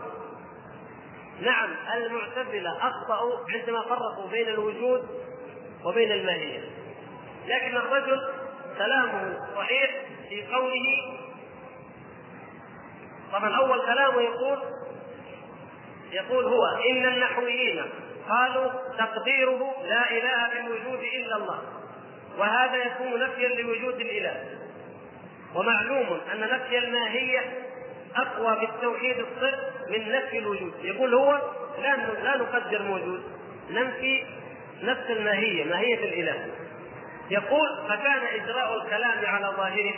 نعم 1.41 1.71
المعتزلة 1.95 2.77
اخطاوا 2.89 3.39
عندما 3.49 3.83
فرقوا 3.83 4.29
بين 4.31 4.49
الوجود 4.49 5.09
وبين 5.85 6.13
الماهيه 6.13 6.61
لكن 7.47 7.77
الرجل 7.77 8.29
كلامه 8.79 9.39
صحيح 9.57 9.91
في 10.29 10.47
قوله 10.47 11.19
طبعا 13.33 13.57
أول 13.57 13.81
كلامه 13.81 14.21
يقول 14.21 14.59
يقول 16.13 16.45
هو 16.45 16.67
إن 16.91 17.07
النحويين 17.07 17.83
قالوا 18.29 18.71
تقديره 18.99 19.75
لا 19.85 20.11
إله 20.11 20.49
في 20.49 20.61
الوجود 20.61 21.01
إلا 21.01 21.37
الله 21.37 21.61
وهذا 22.39 22.77
يكون 22.77 23.21
نفيا 23.21 23.49
لوجود 23.49 24.01
الإله. 24.01 24.45
ومعلوم 25.55 26.21
أن 26.33 26.41
نفي 26.41 26.79
الماهية 26.79 27.41
أقوى 28.17 28.61
بالتوحيد 28.61 29.19
الصدق 29.19 29.89
من 29.89 30.13
نفي 30.13 30.39
الوجود. 30.39 30.73
يقول 30.83 31.15
هو 31.15 31.41
لا 31.83 31.97
لا 31.97 32.37
نقدر 32.37 32.83
موجود 32.83 33.23
ننفي 33.71 34.25
نفس 34.83 35.11
الماهية 35.11 35.65
ماهية 35.65 36.05
الإله. 36.05 36.51
يقول 37.31 37.69
فكان 37.89 38.23
إجراء 38.35 38.83
الكلام 38.83 39.27
على 39.27 39.47
ظاهره 39.57 39.95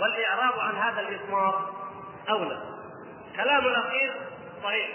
والاعراض 0.00 0.58
عن 0.58 0.74
هذا 0.74 1.00
الاطمار 1.00 1.74
أولى. 2.30 2.62
كلام 3.36 3.66
الاخير 3.66 4.12
صحيح 4.62 4.88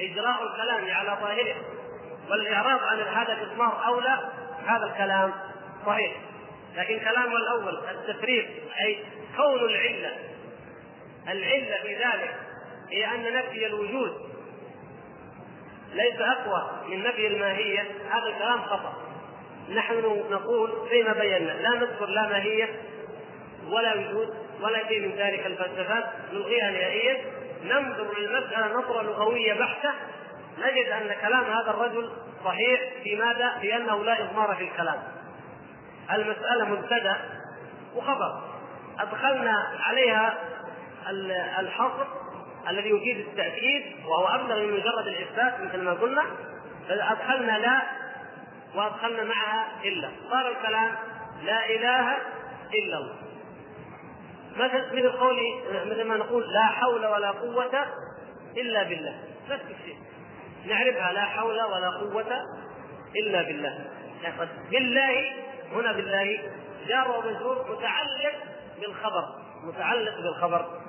إجراء 0.00 0.42
الكلام 0.42 0.94
على 0.94 1.16
ظاهره 1.20 1.54
والإعراض 2.30 2.80
عن 2.82 3.00
هذا 3.00 3.32
الاطمار 3.32 3.86
أولى 3.86 4.18
هذا 4.66 4.86
الكلام 4.86 5.32
صحيح. 5.86 6.12
لكن 6.76 6.98
كلامه 6.98 7.36
الأول 7.36 7.78
التفريق 7.90 8.48
أي 8.80 8.98
كون 9.36 9.68
العلة 9.68 10.16
العلة 11.28 11.82
في 11.82 11.94
ذلك 11.94 12.34
هي 12.90 13.14
أن 13.14 13.34
نفي 13.34 13.66
الوجود 13.66 14.30
ليس 15.94 16.20
أقوى 16.20 16.70
من 16.88 17.02
نفي 17.02 17.26
الماهية 17.26 17.86
هذا 18.10 18.26
الكلام 18.26 18.62
خطأ. 18.62 18.94
نحن 19.74 20.24
نقول 20.30 20.88
زي 20.90 21.02
ما 21.02 21.12
بينا 21.12 21.52
لا 21.52 21.70
نذكر 21.70 22.06
لا 22.06 22.22
ماهية 22.22 22.68
ولا 23.68 23.94
وجود 23.94 24.34
ولا 24.60 24.88
شيء 24.88 25.00
من 25.00 25.14
ذلك 25.16 25.46
الفلسفات 25.46 26.04
نلغيها 26.32 26.70
نهائيا. 26.70 27.16
ننظر 27.64 28.18
للمسألة 28.18 28.66
نظرة 28.66 29.02
لغوية 29.02 29.52
بحتة 29.54 29.90
نجد 30.58 30.88
أن 30.88 31.16
كلام 31.20 31.44
هذا 31.44 31.70
الرجل 31.70 32.12
صحيح 32.44 32.80
في 33.02 33.16
ماذا؟ 33.16 33.58
في 33.60 33.76
أنه 33.76 34.04
لا 34.04 34.24
إضمار 34.24 34.54
في 34.54 34.64
الكلام. 34.64 35.02
المسألة 36.12 36.64
مبتدأ 36.64 37.16
وخبر. 37.96 38.42
أدخلنا 38.98 39.68
عليها 39.80 40.34
الحصر 41.58 42.06
الذي 42.68 42.90
يفيد 42.90 43.18
التأكيد 43.18 43.82
وهو 44.06 44.26
أبلغ 44.26 44.56
من 44.56 44.72
مجرد 44.72 45.06
الإثبات 45.06 45.60
مثل 45.60 45.82
ما 45.82 45.92
قلنا. 45.92 46.24
فأدخلنا 46.88 47.58
لا 47.58 47.82
وأدخلنا 48.74 49.24
معها 49.24 49.66
إلا. 49.84 50.10
صار 50.30 50.48
الكلام 50.48 50.94
لا 51.44 51.66
إله 51.66 52.16
إلا 52.74 52.98
الله. 52.98 53.14
مثل 54.56 54.96
مثل 54.96 55.12
قولي 55.12 55.62
مثل 55.86 56.04
ما 56.04 56.16
نقول 56.16 56.52
لا 56.52 56.66
حول 56.66 57.06
ولا 57.06 57.30
قوة 57.30 57.86
إلا 58.56 58.82
بالله. 58.82 59.14
نفس 59.50 59.64
الشيء 59.80 59.99
نعرفها 60.66 61.12
لا 61.12 61.24
حول 61.24 61.60
ولا 61.62 61.90
قوة 61.90 62.42
إلا 63.16 63.42
بالله. 63.42 63.84
بالله 64.70 65.32
هنا 65.72 65.92
بالله 65.92 66.38
جار 66.88 67.10
ومجرور 67.10 67.76
متعلق 67.76 68.34
بالخبر 68.80 69.24
متعلق 69.64 70.16
بالخبر 70.16 70.80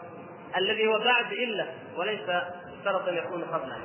الذي 0.58 0.88
هو 0.88 1.00
بعد 1.00 1.32
إلا 1.32 1.66
وليس 1.98 2.28
شرط 2.86 3.08
أن 3.08 3.14
يكون 3.14 3.44
قبله 3.44 3.78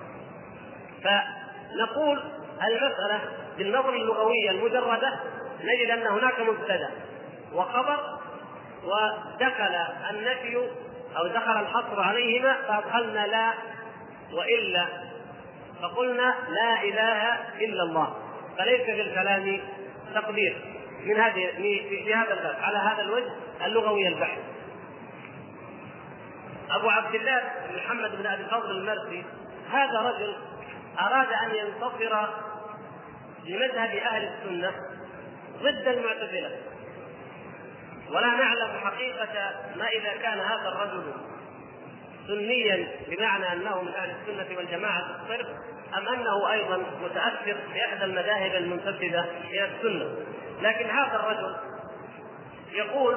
فنقول 1.04 2.20
المسألة 2.64 3.20
بالنظر 3.58 3.94
اللغوية 3.94 4.50
المجردة 4.50 5.20
نجد 5.60 5.90
أن 5.90 6.06
هناك 6.06 6.40
مبتدأ 6.40 6.90
وخبر 7.52 8.18
ودخل 8.84 9.74
النفي 10.10 10.56
أو 11.16 11.26
دخل 11.26 11.60
الحصر 11.60 12.00
عليهما 12.00 12.56
فأدخلنا 12.68 13.26
لا 13.26 13.52
وإلا 14.32 14.86
فقلنا 15.82 16.34
لا 16.48 16.82
إله 16.82 17.40
إلا 17.64 17.82
الله. 17.82 18.16
فليس 18.58 18.80
في 18.80 19.00
الكلام 19.00 19.60
تقدير 20.14 20.56
من 21.04 21.16
هذه 21.16 21.50
في 21.88 22.14
هذا 22.14 22.34
الباب 22.34 22.56
على 22.62 22.78
هذا 22.78 23.02
الوجه 23.02 23.30
اللغوي 23.64 24.08
البحث. 24.08 24.38
أبو 26.70 26.90
عبد 26.90 27.14
الله 27.14 27.42
محمد 27.76 28.16
بن 28.18 28.26
أبي 28.26 28.42
الفضل 28.42 28.70
المرسي 28.70 29.24
هذا 29.70 30.00
رجل 30.00 30.36
أراد 31.00 31.28
أن 31.32 31.54
ينتصر 31.54 32.26
لمذهب 33.44 33.90
أهل 33.96 34.28
السنة 34.28 34.72
ضد 35.62 35.88
المعتزلة. 35.88 36.50
ولا 38.10 38.26
نعلم 38.26 38.80
حقيقة 38.84 39.54
ما 39.76 39.88
إذا 39.88 40.16
كان 40.22 40.38
هذا 40.38 40.68
الرجل 40.68 41.12
سنيا 42.26 42.88
بمعنى 43.08 43.52
انه 43.52 43.82
من 43.82 43.94
أهل 43.94 44.10
السنة 44.10 44.56
والجماعة 44.56 45.00
الصرف 45.00 45.46
أم 45.98 46.08
أنه 46.08 46.52
أيضا 46.52 46.76
متأثر 46.76 47.56
باحدى 47.74 48.04
المذاهب 48.04 48.54
المنتسبه 48.54 49.24
إلى 49.50 49.64
السنة. 49.64 50.16
لكن 50.62 50.90
هذا 50.90 51.16
الرجل 51.16 51.56
يقول 52.72 53.16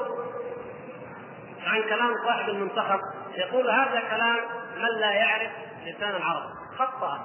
عن 1.65 1.81
كلام 1.81 2.13
صاحب 2.25 2.49
المنتخب 2.49 2.99
يقول 3.35 3.69
هذا 3.69 4.03
كلام 4.09 4.37
من 4.75 4.99
لا 4.99 5.11
يعرف 5.11 5.51
لسان 5.85 6.15
العرب. 6.15 6.49
خطأ 6.77 7.19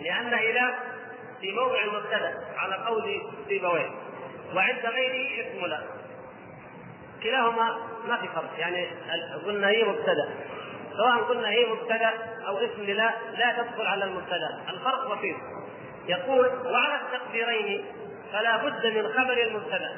لأن 0.00 0.34
إله 0.34 0.74
في 1.40 1.52
موضع 1.52 1.84
المبتدأ 1.84 2.44
على 2.56 2.74
قول 2.74 3.22
سيبويه 3.48 3.90
وعند 4.54 4.86
غيره 4.86 5.46
اسم 5.46 5.66
لا 5.66 5.80
كلاهما 7.22 7.76
ما 8.08 8.16
في 8.16 8.28
فرق 8.28 8.50
يعني 8.58 8.86
قلنا 9.46 9.68
هي 9.68 9.84
مبتدأ. 9.84 10.34
سواء 10.96 11.22
قلنا 11.28 11.48
هي 11.48 11.66
مبتدأ 11.66 12.12
أو 12.46 12.58
اسم 12.58 12.82
لا 12.82 13.14
لا 13.36 13.62
تدخل 13.62 13.86
على 13.86 14.04
المبتدأ. 14.04 14.64
الفرق 14.68 15.18
بسيط. 15.18 15.36
يقول 16.06 16.46
وعلى 16.66 17.00
التقديرين 17.00 17.84
فلا 18.32 18.56
بد 18.56 18.86
من 18.86 19.08
خبر 19.08 19.42
المبتدأ. 19.42 19.96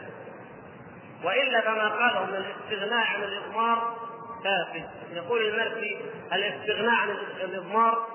وإلا 1.24 1.60
كما 1.60 1.88
قاله 1.88 2.24
من 2.24 2.34
الاستغناء 2.34 3.06
عن 3.06 3.22
الإضمار 3.22 3.96
فاسد 4.44 4.88
يقول 5.12 5.42
المرسي 5.42 6.00
الاستغناء 6.32 6.94
عن 6.94 7.10
الإضمار 7.40 8.06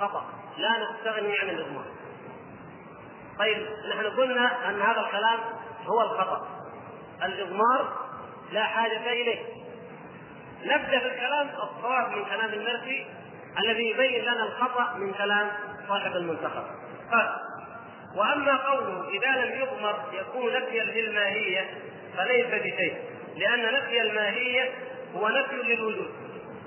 خطأ. 0.00 0.24
لا 0.58 0.70
نستغني 0.78 1.38
عن 1.38 1.48
الإضمار. 1.48 1.84
طيب 3.38 3.66
نحن 3.90 4.06
قلنا 4.06 4.70
أن 4.70 4.80
هذا 4.80 5.00
الكلام 5.00 5.38
هو 5.86 6.02
الخطأ. 6.02 6.46
الإضمار 7.24 8.06
لا 8.52 8.64
حاجة 8.64 9.12
إليه. 9.12 9.65
نبدأ 10.64 10.98
في 10.98 11.06
الكلام 11.06 11.48
الصواب 11.48 12.10
من 12.10 12.24
كلام 12.24 12.52
المرسي 12.52 13.06
الذي 13.58 13.90
يبين 13.90 14.22
لنا 14.22 14.42
الخطأ 14.42 14.94
من 14.96 15.12
كلام 15.12 15.50
صاحب 15.88 16.16
المنتخب. 16.16 16.64
قال 17.12 17.28
وأما 18.16 18.56
قوله 18.56 19.08
إذا 19.08 19.44
لم 19.44 19.60
يضمر 19.60 19.98
يكون 20.12 20.52
نفيا 20.52 20.84
للماهية 20.84 21.64
فليس 22.16 22.46
بشيء 22.46 22.94
لأن 23.36 23.74
نفي 23.74 24.02
الماهية 24.02 24.70
هو 25.16 25.28
نفي 25.28 25.56
للوجود. 25.56 26.10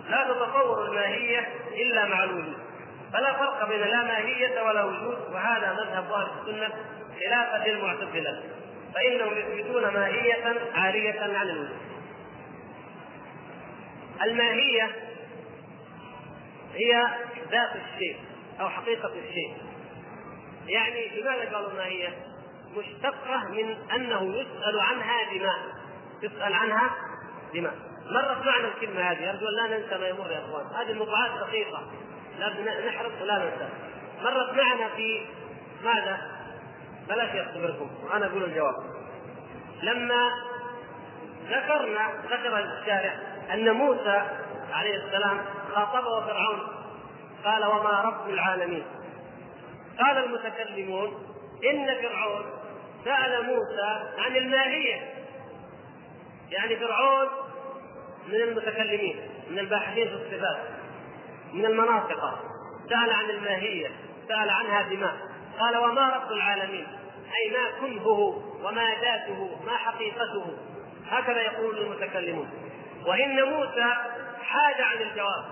لا 0.10 0.24
تتصور 0.24 0.86
الماهية 0.86 1.48
إلا 1.74 2.06
مع 2.06 2.24
الوجود. 2.24 2.58
فلا 3.14 3.34
فرق 3.34 3.70
بين 3.70 3.82
لا 3.82 4.04
ماهية 4.04 4.62
ولا 4.62 4.84
وجود 4.84 5.18
وهذا 5.34 5.74
مذهب 5.74 6.12
أهل 6.12 6.28
السنة 6.42 6.70
خلافا 7.20 7.70
للمعتزلة. 7.70 8.44
فإنهم 8.96 9.38
يثبتون 9.38 9.94
ماهية 9.94 10.56
عارية 10.76 11.22
عن 11.22 11.50
الوجود. 11.50 11.78
الماهيه 14.24 14.96
هي 16.74 17.08
ذات 17.52 17.70
الشيء 17.76 18.18
أو 18.60 18.70
حقيقة 18.70 19.08
الشيء. 19.08 19.58
يعني 20.68 21.22
لماذا 21.22 21.56
قالوا 21.56 21.74
ماهيه 21.74 22.10
مشتقة 22.78 23.48
من 23.50 23.78
أنه 23.96 24.36
يسأل 24.36 24.80
عنها 24.80 25.34
دماء. 25.34 25.60
يسأل 26.24 26.54
عنها 26.54 26.92
دماء. 27.54 27.74
مرت 28.06 28.46
معنا 28.46 28.68
الكلمة 28.68 29.02
هذه. 29.02 29.30
أرجو 29.30 29.48
أن 29.48 29.54
لا 29.54 29.78
ننسى 29.78 29.98
ما 29.98 30.08
يمر 30.08 30.32
يا 30.32 30.40
إخوان. 30.40 30.66
هذه 30.66 30.92
الموضوعات 30.92 31.32
دقيقة. 31.48 31.92
لا 32.40 32.90
نحرص 32.90 33.12
ولا 33.22 33.38
ننسى. 33.38 33.70
مرت 34.22 34.54
معنا 34.54 34.90
في 34.96 35.26
ماذا؟ 35.84 36.18
بلاش 37.10 37.36
يختبركم. 37.36 37.90
وأنا 38.04 38.26
أقول 38.26 38.44
الجواب. 38.44 38.76
لما 39.84 40.32
ذكرنا 41.50 42.10
ذكر 42.26 42.60
الشارع 42.60 43.39
أن 43.54 43.72
موسى 43.72 44.24
عليه 44.72 44.96
السلام 44.96 45.46
خاطبه 45.74 46.26
فرعون. 46.26 46.68
قال 47.46 47.66
وما 47.66 48.02
رب 48.02 48.30
العالمين. 48.30 48.84
قال 50.00 50.18
المتكلمون 50.18 51.26
إن 51.72 51.96
فرعون 52.02 52.46
سأل 53.06 53.46
موسى 53.46 54.12
عن 54.18 54.36
الماهية. 54.36 55.14
يعني 56.52 56.76
فرعون 56.76 57.28
من 58.28 58.36
المتكلمين 58.36 59.20
من 59.50 59.60
الباحثين 59.60 60.08
في 60.08 60.14
الصفات 60.14 60.58
من 61.54 61.66
المناطق. 61.66 62.40
سأل 62.90 63.12
عن 63.12 63.30
الماهية 63.30 63.92
سأل 64.28 64.50
عنها 64.50 64.82
بما 64.90 65.18
قال 65.60 65.78
وما 65.78 66.10
رب 66.10 66.32
العالمين. 66.32 66.88
أي 67.36 67.52
ما 67.52 67.80
كنهه 67.80 68.44
وما 68.64 68.96
ذاته 69.02 69.58
ما 69.66 69.78
حقيقته. 69.78 70.58
هكذا 71.10 71.42
يقول 71.42 71.78
المتكلمون. 71.78 72.50
وإن 73.06 73.44
موسى 73.44 73.94
حاد 74.44 74.82
عن 74.82 74.98
الجواب. 75.02 75.46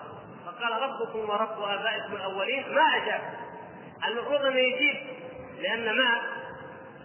فقال 0.45 0.81
ربكم 0.81 1.29
ورب 1.29 1.61
آبائكم 1.61 2.15
الأولين 2.15 2.73
ما 2.73 2.81
أجاب. 2.81 3.21
المفروض 4.07 4.41
أنه 4.41 4.59
يجيب 4.59 4.95
لأن 5.61 5.97
ما 5.97 6.21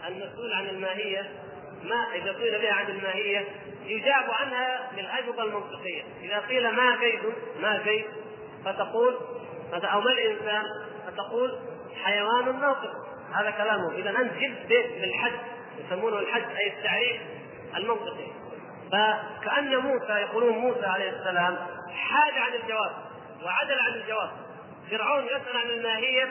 المسؤول 0.09 0.53
عن 0.53 0.67
الماهية 0.67 1.31
ما 1.83 2.07
إذا 2.15 2.33
قيل 2.33 2.59
بها 2.59 2.73
عن 2.73 2.87
الماهية 2.87 3.49
يجاب 3.87 4.31
عنها 4.31 4.91
بالأجوبة 4.97 5.43
المنطقية. 5.43 6.03
إذا 6.23 6.39
قيل 6.39 6.71
ما 6.71 6.97
زيد 7.01 7.21
ما 7.61 7.83
زيد 7.85 8.05
فتقول 8.65 9.19
أو 9.85 10.01
ما 10.01 10.13
الإنسان 10.13 10.65
فتقول 11.07 11.59
حيوان 12.05 12.61
ناطق. 12.61 12.93
هذا 13.33 13.51
كلامه. 13.51 13.95
إذا 13.95 14.11
أنت 14.11 14.33
جبت 14.33 14.91
بالحد 15.01 15.33
يسمونه 15.79 16.19
الحد 16.19 16.57
أي 16.57 16.67
التعريف 16.67 17.21
المنطقي. 17.77 18.42
فكأن 18.93 19.77
موسى 19.77 20.13
يقولون 20.13 20.59
موسى 20.59 20.87
عليه 20.87 21.11
السلام 21.11 21.57
حاد 21.95 22.33
عن 22.37 22.55
الجواب 22.55 22.93
وعدل 23.45 23.79
عن 23.81 23.93
الجواب. 23.95 24.31
فرعون 24.91 25.25
يسأل 25.25 25.57
عن 25.57 25.71
الماهية 25.71 26.29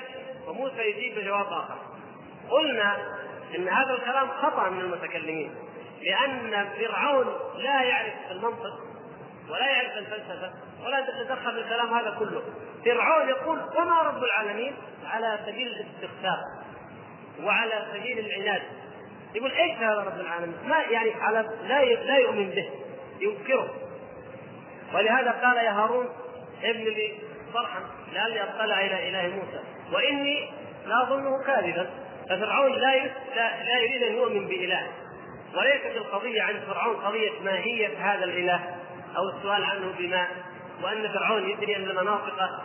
وموسى 0.47 0.82
يجيب 0.82 1.20
بجواب 1.20 1.45
آخر. 1.45 1.78
قلنا 2.49 2.97
إن 3.55 3.68
هذا 3.68 3.93
الكلام 3.93 4.30
خطأ 4.30 4.70
من 4.70 4.80
المتكلمين 4.80 5.55
لأن 6.01 6.70
فرعون 6.80 7.26
لا 7.55 7.82
يعرف 7.82 8.14
المنطق 8.32 8.80
ولا 9.49 9.68
يعرف 9.70 9.97
الفلسفة 9.97 10.51
ولا 10.84 10.99
يتدخل 10.99 11.51
في 11.51 11.59
الكلام 11.59 11.93
هذا 11.93 12.16
كله. 12.20 12.41
فرعون 12.86 13.30
يقول 13.30 13.59
وما 13.78 14.01
رب 14.01 14.24
العالمين 14.24 14.76
على 15.05 15.39
سبيل 15.45 15.68
الاستخفاف 15.68 16.39
وعلى 17.43 17.86
سبيل 17.93 18.20
العناد. 18.20 18.62
يقول 19.36 19.51
إيش 19.51 19.77
هذا 19.77 20.03
رب 20.03 20.19
العالمين؟ 20.19 20.55
ما 20.67 20.77
يعني 20.77 21.11
على 21.13 21.49
لا 21.67 21.86
لا 21.86 22.17
يؤمن 22.17 22.49
به 22.49 22.69
ينكره. 23.19 23.69
ولهذا 24.93 25.32
قال 25.32 25.57
يا 25.57 25.71
هارون 25.71 26.09
ابن 26.63 26.84
لي 26.84 27.13
صرحا 27.53 27.79
لعلي 28.13 28.43
أطلع 28.43 28.82
إلى 28.82 29.09
إله 29.09 29.36
موسى. 29.36 29.59
وإني 29.93 30.49
لاظنه 30.88 31.43
كاذبا. 31.43 31.89
ففرعون 32.29 32.71
لا 32.71 32.97
لا, 33.36 33.63
لا 33.63 33.79
يريد 33.79 34.03
أن 34.03 34.15
يؤمن 34.15 34.47
بإله. 34.47 34.88
وليست 35.55 35.95
القضية 35.95 36.41
عند 36.41 36.59
فرعون 36.67 36.95
قضية 36.95 37.32
ماهيه 37.43 37.88
هذا 37.97 38.23
الإله 38.23 38.59
أو 39.17 39.29
السؤال 39.29 39.63
عنه 39.63 39.93
بما 39.97 40.27
وأن 40.84 41.07
فرعون 41.07 41.49
يدري 41.49 41.75
أن 41.75 41.84
المناطق 41.84 42.61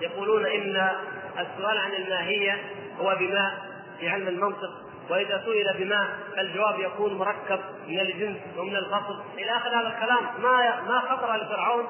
يقولون 0.00 0.46
إن 0.46 0.90
السؤال 1.38 1.78
عن 1.78 1.92
الماهية 1.92 2.60
هو 3.00 3.16
بماء 3.18 3.52
في 4.00 4.08
علم 4.08 4.28
المنطق. 4.28 4.87
وإذا 5.10 5.42
سئل 5.44 5.84
بماء 5.84 6.08
فالجواب 6.36 6.80
يكون 6.80 7.14
مركب 7.14 7.60
من 7.86 8.00
الجنس 8.00 8.38
ومن 8.56 8.76
الفصل. 8.76 9.22
إلى 9.38 9.56
آخر 9.56 9.68
هذا 9.68 9.88
الكلام 9.88 10.42
ما 10.42 10.80
ما 10.80 11.00
خطر 11.00 11.36
لفرعون 11.36 11.86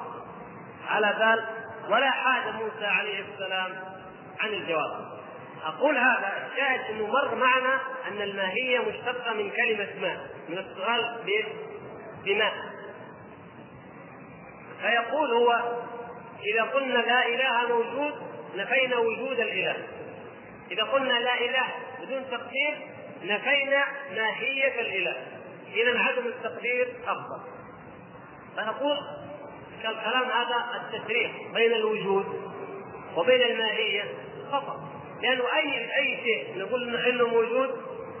على 0.87 1.13
بال 1.19 1.45
ولا 1.93 2.11
حاج 2.11 2.53
موسى 2.53 2.85
عليه 2.85 3.23
السلام 3.33 3.71
عن 4.39 4.49
الجواب. 4.49 5.19
أقول 5.65 5.97
هذا 5.97 6.47
الشاهد 6.51 6.79
أنه 6.89 7.07
مر 7.07 7.35
معنا 7.35 7.79
أن 8.07 8.21
الماهية 8.21 8.79
مشتقة 8.79 9.33
من 9.33 9.49
كلمة 9.49 9.87
ماء 10.01 10.19
من 10.49 10.57
السؤال 10.57 11.19
بماء 12.25 12.53
فيقول 14.81 15.33
هو 15.33 15.61
إذا 16.53 16.63
قلنا 16.63 16.97
لا 16.97 17.25
إله 17.27 17.67
موجود 17.67 18.13
نفينا 18.55 18.97
وجود 18.97 19.39
الإله. 19.39 19.75
إذا 20.71 20.83
قلنا 20.83 21.13
لا 21.13 21.33
إله 21.41 21.65
بدون 22.01 22.25
تقدير 22.31 22.77
نفينا 23.23 23.85
ماهيه 24.15 24.81
الإله. 24.81 25.15
اذا 25.73 25.99
عدم 25.99 26.27
التقدير 26.27 26.87
أفضل. 27.07 27.39
فنقول 28.57 28.97
كالكلام 29.83 30.23
هذا 30.23 30.81
التفريق 30.81 31.31
بين 31.53 31.73
الوجود 31.73 32.25
وبين 33.15 33.41
الماهية 33.41 34.03
خطأ 34.51 34.89
لأنه 35.21 35.43
اي 35.55 35.95
أي 35.97 36.17
شيء 36.23 36.57
نقول 36.57 36.95
إنه 36.95 37.27
موجود 37.27 37.69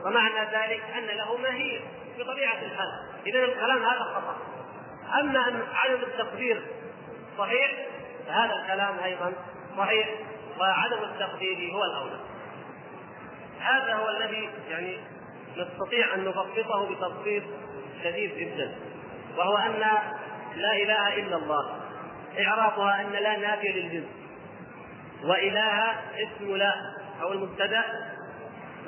ومعنى 0.05 0.39
ذلك 0.39 0.81
أن 0.97 1.17
له 1.17 1.37
ماهية 1.37 1.79
بطبيعة 2.19 2.61
الحال. 2.61 2.87
اذا 3.27 3.45
الكلام 3.45 3.83
هذا 3.83 4.03
خطأ. 4.03 4.37
أما 5.19 5.47
أن 5.47 5.63
عدم 5.73 6.01
التقدير 6.03 6.61
صحيح 7.37 7.71
فهذا 8.27 8.53
الكلام 8.53 8.99
أيضا 8.99 9.33
صحيح 9.77 10.09
وعدم 10.59 11.03
التقدير 11.03 11.71
هو 11.73 11.83
الأولى. 11.83 12.19
هذا 13.59 13.93
هو 13.93 14.09
الذي 14.09 14.49
يعني 14.69 14.97
نستطيع 15.57 16.13
أن 16.15 16.19
نبسطه 16.25 16.89
بتبسيط 16.89 17.43
شديد 18.03 18.37
جدا 18.37 18.75
وهو 19.37 19.57
أن 19.57 19.71
لا 20.55 20.71
إله 20.75 21.15
إلا 21.15 21.35
الله 21.35 21.79
اعرابها 22.39 23.01
أن 23.01 23.11
لا 23.11 23.37
نافية 23.37 23.71
للجنس 23.71 24.07
وإله 25.23 25.91
اسم 26.15 26.55
لا 26.55 26.73
أو 27.21 27.31
المبتدأ 27.31 27.83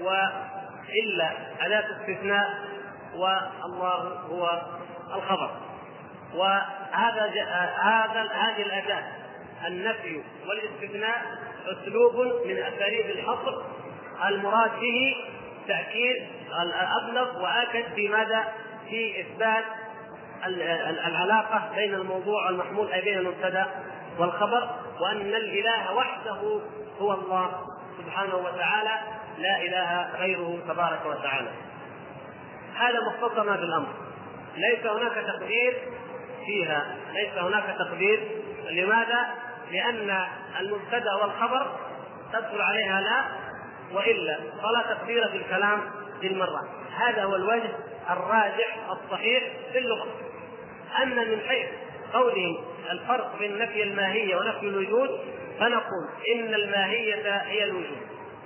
وإلا 0.01 1.32
أداة 1.61 1.86
استثناء 1.91 2.59
والله 3.15 4.19
هو 4.30 4.61
الخبر. 5.15 5.51
وهذا 6.36 7.26
هذا 7.82 8.30
هذه 8.34 8.61
الأداة 8.61 9.03
النفي 9.67 10.24
والاستثناء 10.47 11.22
أسلوب 11.65 12.15
من 12.45 12.57
أساليب 12.57 13.05
الحصر 13.05 13.63
المراد 14.28 14.72
به 14.80 15.15
تأكيد 15.67 16.28
الابلغ 16.61 17.43
وآكد 17.43 17.93
في 17.95 18.07
ماذا؟ 18.07 18.47
في 18.89 19.22
إثبات 19.22 19.63
العلاقة 21.07 21.72
بين 21.76 21.93
الموضوع 21.93 22.45
والمحمول 22.45 22.91
اي 22.91 23.01
بين 23.01 23.17
المبتدأ 23.17 23.67
والخبر 24.17 24.69
وأن 25.01 25.22
الإله 25.22 25.93
وحده 25.93 26.59
هو 27.01 27.13
الله 27.13 27.51
سبحانه 27.97 28.36
وتعالى 28.36 28.99
لا 29.38 29.61
إله 29.61 30.09
غيره 30.19 30.59
تبارك 30.67 31.05
وتعالى. 31.05 31.51
هذا 32.76 32.99
مختصر 33.07 33.43
ما 33.43 33.57
في 33.57 33.63
الأمر. 33.63 33.93
ليس 34.55 34.86
هناك 34.86 35.26
تقدير 35.28 35.78
فيها، 36.45 36.95
ليس 37.13 37.38
هناك 37.38 37.76
تقدير 37.80 38.28
لماذا؟ 38.69 39.28
لأن 39.72 40.17
المبتدأ 40.59 41.13
والخبر 41.22 41.76
تدخل 42.34 42.61
عليها 42.61 43.01
لا 43.01 43.24
وإلا 43.93 44.37
فلا 44.37 44.95
تقدير 44.95 45.27
في 45.27 45.37
الكلام 45.37 45.81
بالمرة. 46.21 46.61
هذا 46.95 47.23
هو 47.23 47.35
الوجه 47.35 47.69
الراجح 48.09 48.77
الصحيح 48.89 49.43
في 49.71 49.77
اللغة. 49.77 50.07
أن 51.03 51.15
من 51.15 51.41
حيث 51.47 51.67
قولهم 52.13 52.57
الفرق 52.91 53.39
بين 53.39 53.57
نفي 53.57 53.83
الماهية 53.83 54.35
ونفي 54.35 54.65
الوجود 54.67 55.19
فنقول 55.59 56.07
إن 56.35 56.53
الماهية 56.53 57.41
هي 57.41 57.63
الوجود 57.63 57.97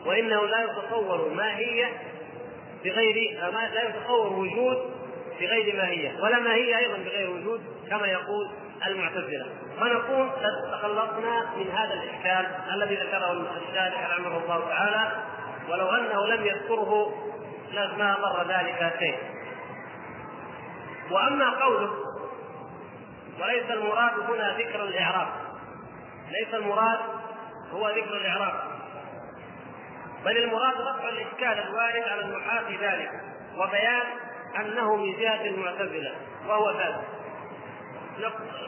وإنه 0.06 0.46
لا 0.46 0.64
يتصور 0.64 1.30
ماهية 1.30 1.94
بغير 2.84 3.40
لا 3.52 3.90
يتصور 3.90 4.34
وجود 4.34 4.92
بغير 5.40 5.76
ماهية 5.76 6.12
ولا 6.22 6.40
ماهية 6.40 6.78
أيضا 6.78 6.98
بغير 6.98 7.30
وجود 7.30 7.62
كما 7.90 8.08
يقول 8.08 8.50
المعتزلة 8.88 9.46
فنقول 9.80 10.30
تخلصنا 10.72 11.50
من 11.58 11.70
هذا 11.72 11.94
الإشكال 11.94 12.48
الذي 12.74 12.96
ذكره 12.96 13.48
الشارح 13.70 14.10
رحمه 14.12 14.38
الله 14.38 14.70
تعالى 14.70 15.12
ولو 15.70 15.90
أنه 15.90 16.28
لم 16.28 16.46
يذكره 16.46 17.14
ما 17.74 18.18
مر 18.20 18.48
ذلك 18.48 18.94
شيء. 19.00 19.18
وأما 21.12 21.50
قوله 21.50 21.94
وليس 23.42 23.72
المراد 23.72 24.20
هنا 24.20 24.58
ذكر 24.58 24.84
الإعراب. 24.84 25.28
ليس 26.30 26.54
المراد 26.54 27.00
هو 27.72 27.90
ذكر 27.90 28.18
الإعراب. 28.18 28.54
بل 30.26 30.38
المراد 30.38 30.74
رفع 30.74 31.10
الإشكال 31.10 31.68
الوارد 31.68 32.04
على 32.08 32.22
النحاة 32.22 32.64
ذلك 32.82 33.12
وبيان 33.58 34.04
أنه 34.60 34.96
من 34.96 35.18
جهة 35.18 35.46
المعتزلة 35.46 36.16
وهو 36.48 36.72
ذلك. 36.72 37.02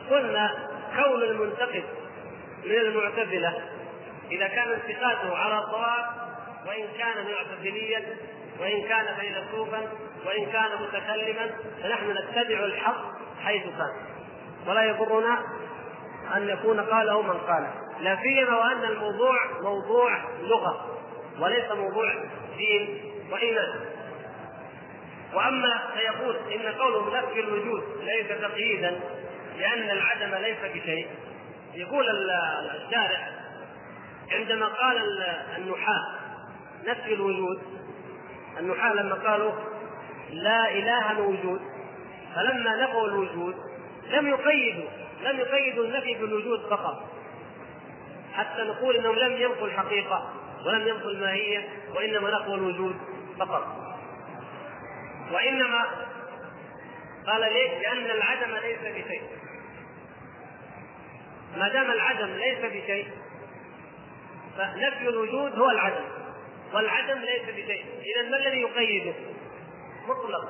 قلنا 0.09 0.69
كون 0.95 1.23
المنتقد 1.23 1.83
من 2.65 2.71
المعتزلة 2.71 3.61
إذا 4.31 4.47
كان 4.47 4.71
انتقاده 4.71 5.35
على 5.35 5.59
الصواب 5.59 6.26
وإن 6.67 6.87
كان 6.97 7.25
معتزليا 7.31 8.03
وإن 8.59 8.87
كان 8.87 9.05
فيلسوفا 9.19 9.81
وإن 10.25 10.45
كان 10.45 10.69
متكلما 10.81 11.49
فنحن 11.83 12.11
نتبع 12.11 12.59
الحق 12.59 13.03
حيث 13.43 13.63
كان. 13.63 14.05
ولا 14.67 14.83
يضرنا 14.83 15.39
أن 16.35 16.49
يكون 16.49 16.81
قاله 16.81 17.21
من 17.21 17.37
قاله. 17.37 17.73
لا 18.01 18.17
سيما 18.23 18.57
وأن 18.57 18.83
الموضوع 18.83 19.39
موضوع 19.61 20.17
لغة 20.41 20.99
وليس 21.39 21.71
موضوع 21.71 22.13
دين 22.57 23.11
وإيمان. 23.31 23.73
وأما 25.33 25.83
فيقول 25.93 26.35
إن 26.35 26.73
قوله 26.73 27.19
نفي 27.19 27.39
الوجود 27.39 27.83
ليس 28.03 28.27
تقييدا 28.27 28.99
لأن 29.57 29.89
العدم 29.89 30.35
ليس 30.35 30.57
بشيء. 30.73 31.07
يقول 31.73 32.05
الشارع 32.75 33.27
عندما 34.31 34.65
قال 34.65 34.97
النحاة 35.57 36.26
نفي 36.85 37.13
الوجود. 37.13 37.61
النحاة 38.59 38.93
لما 38.93 39.15
قالوا 39.15 39.51
لا 40.29 40.71
إله 40.71 41.19
وجود 41.21 41.61
فلما 42.35 42.83
نفوا 42.83 43.07
الوجود 43.07 43.55
لم 44.09 44.27
يقيدوا 44.27 44.89
لم 45.23 45.39
يقيدوا 45.39 45.85
النفي 45.85 46.13
بالوجود 46.13 46.59
فقط. 46.69 47.03
حتى 48.33 48.61
نقول 48.61 48.95
إنهم 48.95 49.15
لم 49.15 49.33
ينفوا 49.33 49.67
الحقيقة 49.67 50.33
ولم 50.65 50.87
ينفوا 50.87 51.11
الماهية 51.11 51.69
وإنما 51.95 52.39
نفوا 52.39 52.55
الوجود 52.55 52.95
فقط. 53.39 53.67
وإنما 55.31 55.85
قال 57.27 57.41
ليش؟ 57.53 57.71
لأن 57.81 58.05
العدم 58.05 58.51
ليس 58.51 58.79
بشيء. 58.79 59.21
ما 61.57 61.69
دام 61.69 61.91
العدم 61.91 62.27
ليس 62.27 62.59
بشيء 62.59 63.07
فنفي 64.57 65.09
الوجود 65.09 65.59
هو 65.59 65.69
العدم. 65.69 66.16
والعدم 66.73 67.19
ليس 67.19 67.41
بشيء. 67.41 67.85
اذا 68.01 68.29
ما 68.29 68.37
الذي 68.37 68.61
يقيده؟ 68.61 69.13
مطلق. 70.07 70.49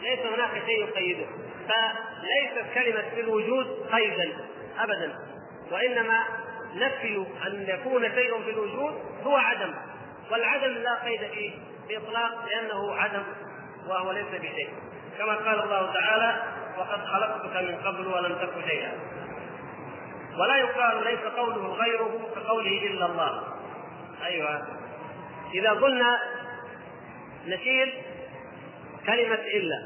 ليس 0.00 0.18
هناك 0.18 0.62
شيء 0.66 0.88
يقيده. 0.88 1.26
فليست 1.68 2.74
كلمة 2.74 3.10
في 3.14 3.20
الوجود 3.20 3.66
قيدا. 3.92 4.32
أبدا. 4.78 5.14
وإنما 5.70 6.24
نفي 6.74 7.26
أن 7.46 7.66
يكون 7.68 8.02
شيء 8.14 8.42
في 8.42 8.50
الوجود 8.50 8.94
هو 9.24 9.36
عدم. 9.36 9.74
والعدم 10.30 10.72
لا 10.72 10.94
قيد 11.04 11.20
فيه 11.20 11.50
بإطلاق 11.88 12.48
لأنه 12.48 12.94
عدم 12.94 13.22
وهو 13.88 14.12
ليس 14.12 14.26
بشيء. 14.32 14.68
كما 15.18 15.34
قال 15.34 15.62
الله 15.62 15.92
تعالى 15.92 16.42
وقد 16.78 17.04
خلقتك 17.04 17.56
من 17.56 17.76
قبل 17.84 18.06
ولم 18.06 18.38
تك 18.38 18.68
شيئا. 18.68 18.92
ولا 20.38 20.56
يقال 20.56 21.04
ليس 21.04 21.20
قوله 21.20 21.74
غيره 21.74 22.20
كقوله 22.34 22.86
إلا 22.86 23.06
الله. 23.06 23.42
أيوه. 24.24 24.83
إذا 25.54 25.70
قلنا 25.70 26.18
نشيل 27.46 27.94
كلمة 29.06 29.34
إلا 29.34 29.82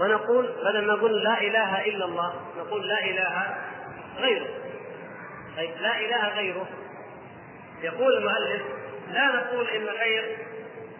ونقول 0.00 0.46
بدل 0.64 0.86
ما 0.86 0.92
نقول 0.94 1.22
لا 1.22 1.40
إله 1.40 1.84
إلا 1.84 2.04
الله 2.04 2.34
نقول 2.58 2.88
لا 2.88 3.04
إله 3.04 3.56
غيره. 4.18 4.48
طيب 5.56 5.70
لا 5.80 5.98
إله 5.98 6.28
غيره. 6.28 6.66
يقول 7.82 8.16
المؤلف 8.16 8.62
لا 9.10 9.26
نقول 9.26 9.68
إن 9.68 9.84
غير 9.84 10.38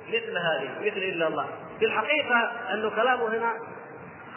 مثل 0.09 0.39
هذه 0.39 0.71
مثل 0.81 0.97
إلا 0.97 1.27
الله. 1.27 1.49
في 1.79 1.85
الحقيقة 1.85 2.53
أن 2.73 2.91
كلامه 2.91 3.29
هنا 3.29 3.55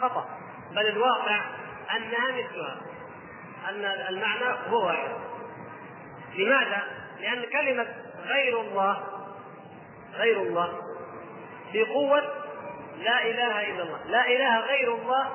خطأ 0.00 0.28
بل 0.72 0.86
الواقع 0.86 1.40
أنها 1.96 2.28
مثلها 2.28 2.80
أن 3.68 3.84
المعنى 3.84 4.56
هو 4.68 4.86
واحد. 4.86 5.10
لماذا؟ 6.34 6.82
لأن 7.20 7.42
كلمة 7.42 7.86
غير 8.26 8.60
الله 8.60 9.04
غير 10.16 10.42
الله 10.42 10.68
قوه 11.94 12.22
لا 13.02 13.22
إله 13.22 13.70
إلا 13.70 13.82
الله. 13.82 14.00
لا 14.06 14.26
إله 14.26 14.58
غير 14.58 14.94
الله 14.94 15.26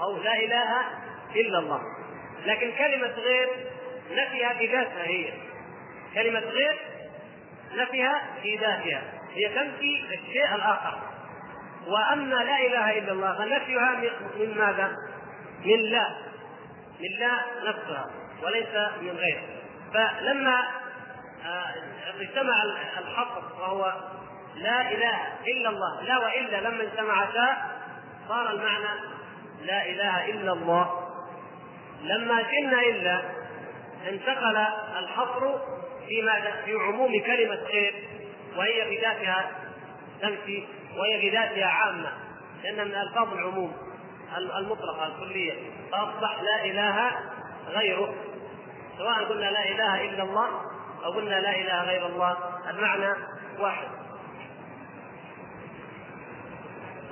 أو 0.00 0.16
لا 0.16 0.34
إله 0.34 0.80
إلا 1.36 1.58
الله. 1.58 1.82
لكن 2.44 2.72
كلمة 2.72 3.08
غير 3.08 3.48
نفيها 4.10 4.54
في 4.54 4.66
ذاتها 4.66 5.04
هي. 5.04 5.32
كلمة 6.14 6.40
غير 6.40 6.78
نفيها 7.74 8.22
في 8.42 8.56
ذاتها. 8.56 9.02
هي 9.34 9.48
تنفي 9.48 10.04
الشيء 10.14 10.54
الآخر. 10.54 10.98
وأما 11.86 12.34
لا 12.34 12.66
إله 12.66 12.98
إلا 12.98 13.12
الله 13.12 13.38
فنفيها 13.38 13.94
من 14.38 14.58
ماذا؟ 14.58 14.92
من 15.64 15.80
لا. 15.80 16.08
من 17.00 17.18
لا 17.18 17.30
نفسها 17.64 18.10
وليس 18.42 18.74
من 19.00 19.16
غير. 19.16 19.40
فلما 19.94 20.62
اجتمع 22.20 22.62
الحصر 22.98 23.42
وهو 23.60 23.94
لا 24.56 24.92
إله 24.92 25.16
إلا 25.46 25.68
الله 25.68 26.02
لا 26.02 26.18
وإلا 26.18 26.60
لما 26.60 26.82
اجتمعتا 26.82 27.56
صار 28.28 28.50
المعنى 28.50 29.00
لا 29.62 29.86
إله 29.86 30.30
إلا 30.30 30.52
الله. 30.52 31.08
لما 32.02 32.42
شلنا 32.42 32.80
إلا 32.80 33.22
انتقل 34.08 34.56
الحصر 34.98 35.58
في؟ 36.08 36.30
في 36.64 36.74
عموم 36.74 37.22
كلمة 37.26 37.58
خير 37.64 37.94
وهي 38.56 38.84
في 38.84 39.00
ذاتها 39.00 39.50
تمشي 40.20 40.64
وهي 40.96 41.20
في 41.20 41.30
ذاتها 41.30 41.66
عامة 41.66 42.12
لأنها 42.62 42.84
من 42.84 42.94
ألفاظ 42.94 43.32
العموم 43.32 43.76
المطلقة 44.36 45.06
الكلية. 45.06 45.54
فأصبح 45.92 46.40
لا 46.42 46.64
إله 46.64 47.10
غيره. 47.68 48.14
سواء 48.98 49.24
قلنا 49.24 49.50
لا 49.50 49.68
إله 49.68 50.04
إلا 50.04 50.22
الله 50.22 50.48
أو 51.04 51.10
قلنا 51.12 51.40
لا 51.40 51.60
إله 51.60 51.82
غير 51.82 52.06
الله 52.06 52.36
المعنى 52.70 53.14
واحد. 53.58 53.88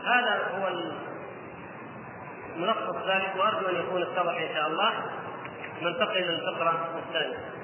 هذا 0.05 0.51
هو 0.59 0.71
ملخص 2.57 2.97
ذلك 3.07 3.33
وأرجو 3.37 3.69
أن 3.69 3.77
يكون 3.77 4.03
اتضح 4.03 4.35
إن 4.41 4.55
شاء 4.55 4.67
الله. 4.67 4.93
ننتقل 5.83 6.17
إلى 6.17 6.31
الفقرة 6.31 7.03
الثانية. 7.09 7.57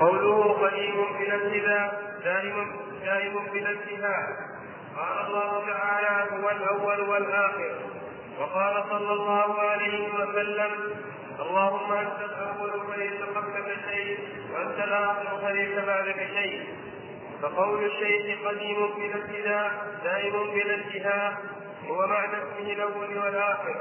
قوله 0.00 0.52
قديم 0.52 0.94
بلا 1.18 1.34
ابتداء 1.34 2.16
دائم 2.24 2.66
دائم 3.04 3.46
بلا 3.52 3.70
انتهاء 3.70 4.55
قال 4.96 5.26
الله 5.26 5.66
تعالى 5.66 6.30
هو 6.32 6.50
الأول 6.50 7.00
والآخر. 7.00 7.76
وقال 8.40 8.84
صلى 8.90 9.12
الله 9.12 9.60
عليه 9.60 10.08
وسلم 10.14 10.70
اللهم 11.40 11.92
أنت 11.92 12.20
الأول 12.20 12.70
فليس 12.92 13.20
قبلك 13.36 13.76
شيء 13.90 14.18
وأنت 14.52 14.78
الآخر 14.78 15.38
فليس 15.42 15.84
بعدك 15.84 16.28
شيء 16.34 16.64
فقول 17.42 17.84
الشيخ 17.84 18.48
قديم 18.48 18.86
بلا 18.96 19.14
ابتداء 19.14 19.70
دائم 20.04 20.32
بلا 20.54 20.74
انتهاء 20.74 21.36
هو 21.88 22.06
معنى 22.06 22.32
اسمه 22.36 22.72
الأول 22.72 23.18
والآخر. 23.18 23.76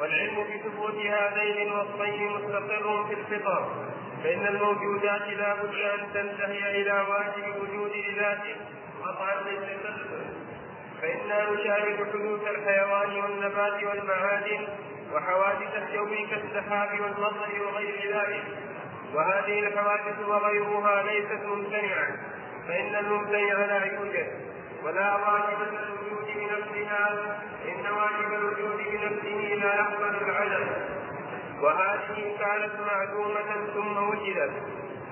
والعلم 0.00 0.36
بثبوت 0.44 0.94
هذين 0.94 1.68
الوصفين 1.68 2.32
مستقر 2.32 3.04
في 3.08 3.14
الفطر. 3.14 3.68
فإن 4.24 4.46
الموجودات 4.46 5.28
لا 5.28 5.54
بد 5.54 5.74
أن 5.74 6.12
تنتهي 6.14 6.82
إلى 6.82 6.92
واجب 7.08 7.62
وجود 7.62 7.92
لذاته 8.08 8.56
قطعا 9.04 9.34
للتسلسل 9.34 10.19
فإنا 11.02 11.50
نشاهد 11.50 11.96
حدوث 12.12 12.48
الحيوان 12.48 13.22
والنبات 13.22 13.84
والمعادن 13.84 14.68
وحوادث 15.14 15.76
الجو 15.76 16.06
كالسحاب 16.30 17.00
والمطر 17.00 17.50
وغير 17.66 18.16
ذلك. 18.16 18.44
وهذه 19.14 19.58
الحوادث 19.58 20.28
وغيرها 20.28 21.02
ليست 21.02 21.44
ممتنعة 21.44 22.08
فإن 22.68 22.94
الممتنع 22.94 23.66
لا 23.66 23.84
يوجد. 23.84 24.26
ولا 24.84 25.16
واجب 25.16 25.62
الوجود 25.62 26.26
بنفسها 26.36 27.08
إن 27.68 27.92
واجب 27.92 28.32
الوجود 28.34 28.76
بنفسه 28.76 29.54
لا 29.54 29.74
يقبل 29.74 30.16
العدم. 30.22 30.66
وهذه 31.60 32.36
كانت 32.38 32.72
معدومة 32.86 33.66
ثم 33.74 33.96
وجدت. 34.08 34.52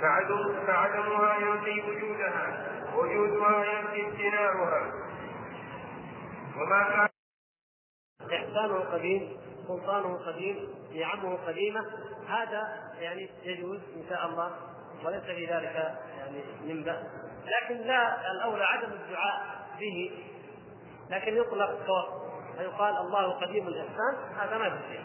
فعدم 0.02 0.54
فعدمها 0.66 1.36
ينفي 1.36 1.82
وجودها 1.90 2.66
وجودها 2.96 3.64
ينفي 3.64 4.06
امتناعها. 4.06 5.07
وما 6.60 6.84
كان 6.90 7.08
إحسانه 8.32 8.80
قديم 8.80 9.36
سلطانه 9.68 10.16
قديم 10.26 10.68
نعمه 10.94 11.36
قديمة 11.46 11.80
هذا 12.28 12.92
يعني 12.98 13.30
يجوز 13.42 13.80
إن 13.96 14.04
شاء 14.08 14.26
الله 14.26 14.52
وليس 15.04 15.22
في 15.22 15.46
ذلك 15.46 15.98
يعني 16.18 16.42
من 16.62 16.84
بأس. 16.84 17.04
لكن 17.44 17.86
لا 17.86 18.30
الأولى 18.30 18.64
عدم 18.64 18.92
الدعاء 18.92 19.66
به 19.80 20.24
لكن 21.10 21.36
يطلق 21.36 21.86
كوصف 21.86 22.28
فيقال 22.58 22.96
الله 22.96 23.32
قديم 23.40 23.68
الإحسان 23.68 24.16
هذا 24.38 24.58
ما 24.58 24.70
في 24.70 24.88
شيء. 24.88 25.04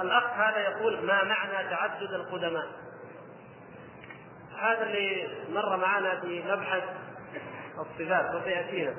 الأخ 0.00 0.24
هذا 0.24 0.58
يقول 0.58 1.06
ما 1.06 1.24
معنى 1.24 1.70
تعدد 1.70 2.12
القدماء؟ 2.12 2.66
هذا 4.58 4.82
اللي 4.82 5.28
مر 5.50 5.76
معنا 5.76 6.20
في 6.20 6.42
مبحث 6.42 6.84
الصفات 7.78 8.34
وسيأتينا. 8.34 8.96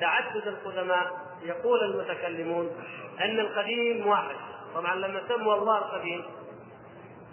تعدد 0.00 0.46
القدماء 0.48 1.20
يقول 1.42 1.84
المتكلمون 1.84 2.70
أن 3.20 3.40
القديم 3.40 4.06
واحد. 4.06 4.36
طبعا 4.74 4.94
لما 4.94 5.22
سموا 5.28 5.54
الله 5.54 5.78
القديم 5.78 6.24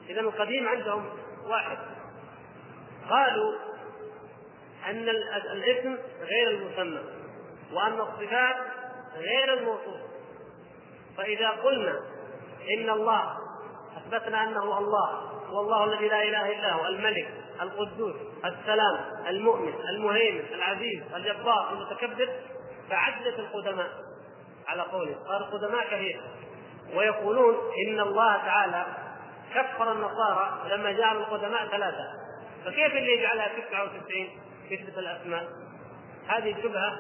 إذا 0.10 0.20
القديم 0.22 0.68
عندهم 0.68 1.06
واحد. 1.48 1.78
قالوا 3.10 3.54
أن 4.90 5.10
الاسم 5.54 5.98
غير 6.22 6.50
المسمى 6.50 7.02
وأن 7.74 8.00
الصفات 8.00 8.56
غير 9.18 9.54
الموصوف. 9.54 10.02
فإذا 11.18 11.50
قلنا 11.50 12.00
إن 12.78 12.90
الله 12.90 13.38
أثبتنا 13.98 14.44
أنه 14.44 14.78
الله 14.78 15.10
هو 15.50 15.60
الله 15.62 15.84
الذي 15.84 16.08
لا 16.08 16.24
إله 16.24 16.60
إلا 16.60 16.74
هو 16.74 16.86
الملك 16.88 17.28
القدوس 17.62 18.16
السلام 18.46 18.98
المؤمن 19.28 19.74
المهيمن 19.90 20.46
العزيز 20.54 21.04
الجبار 21.16 21.74
المتكبر 21.74 22.30
فعدت 22.90 23.40
القدماء. 23.40 23.90
على 24.68 24.82
قوله 24.82 25.16
قال 25.28 25.42
القدماء 25.42 25.86
كثير. 25.88 26.22
ويقولون 26.96 27.56
إن 27.88 28.00
الله 28.00 28.38
تعالى 28.38 28.86
كفر 29.56 29.92
النصارى 29.92 30.70
لما 30.70 30.92
جعلوا 30.92 31.22
القدماء 31.22 31.68
ثلاثة. 31.68 32.06
فكيف 32.66 32.96
اللي 32.96 33.18
يجعلها 33.18 33.48
99 33.48 34.30
يثبت 34.70 34.98
الأسماء. 34.98 35.48
هذه 36.28 36.52
الشبهة 36.58 36.98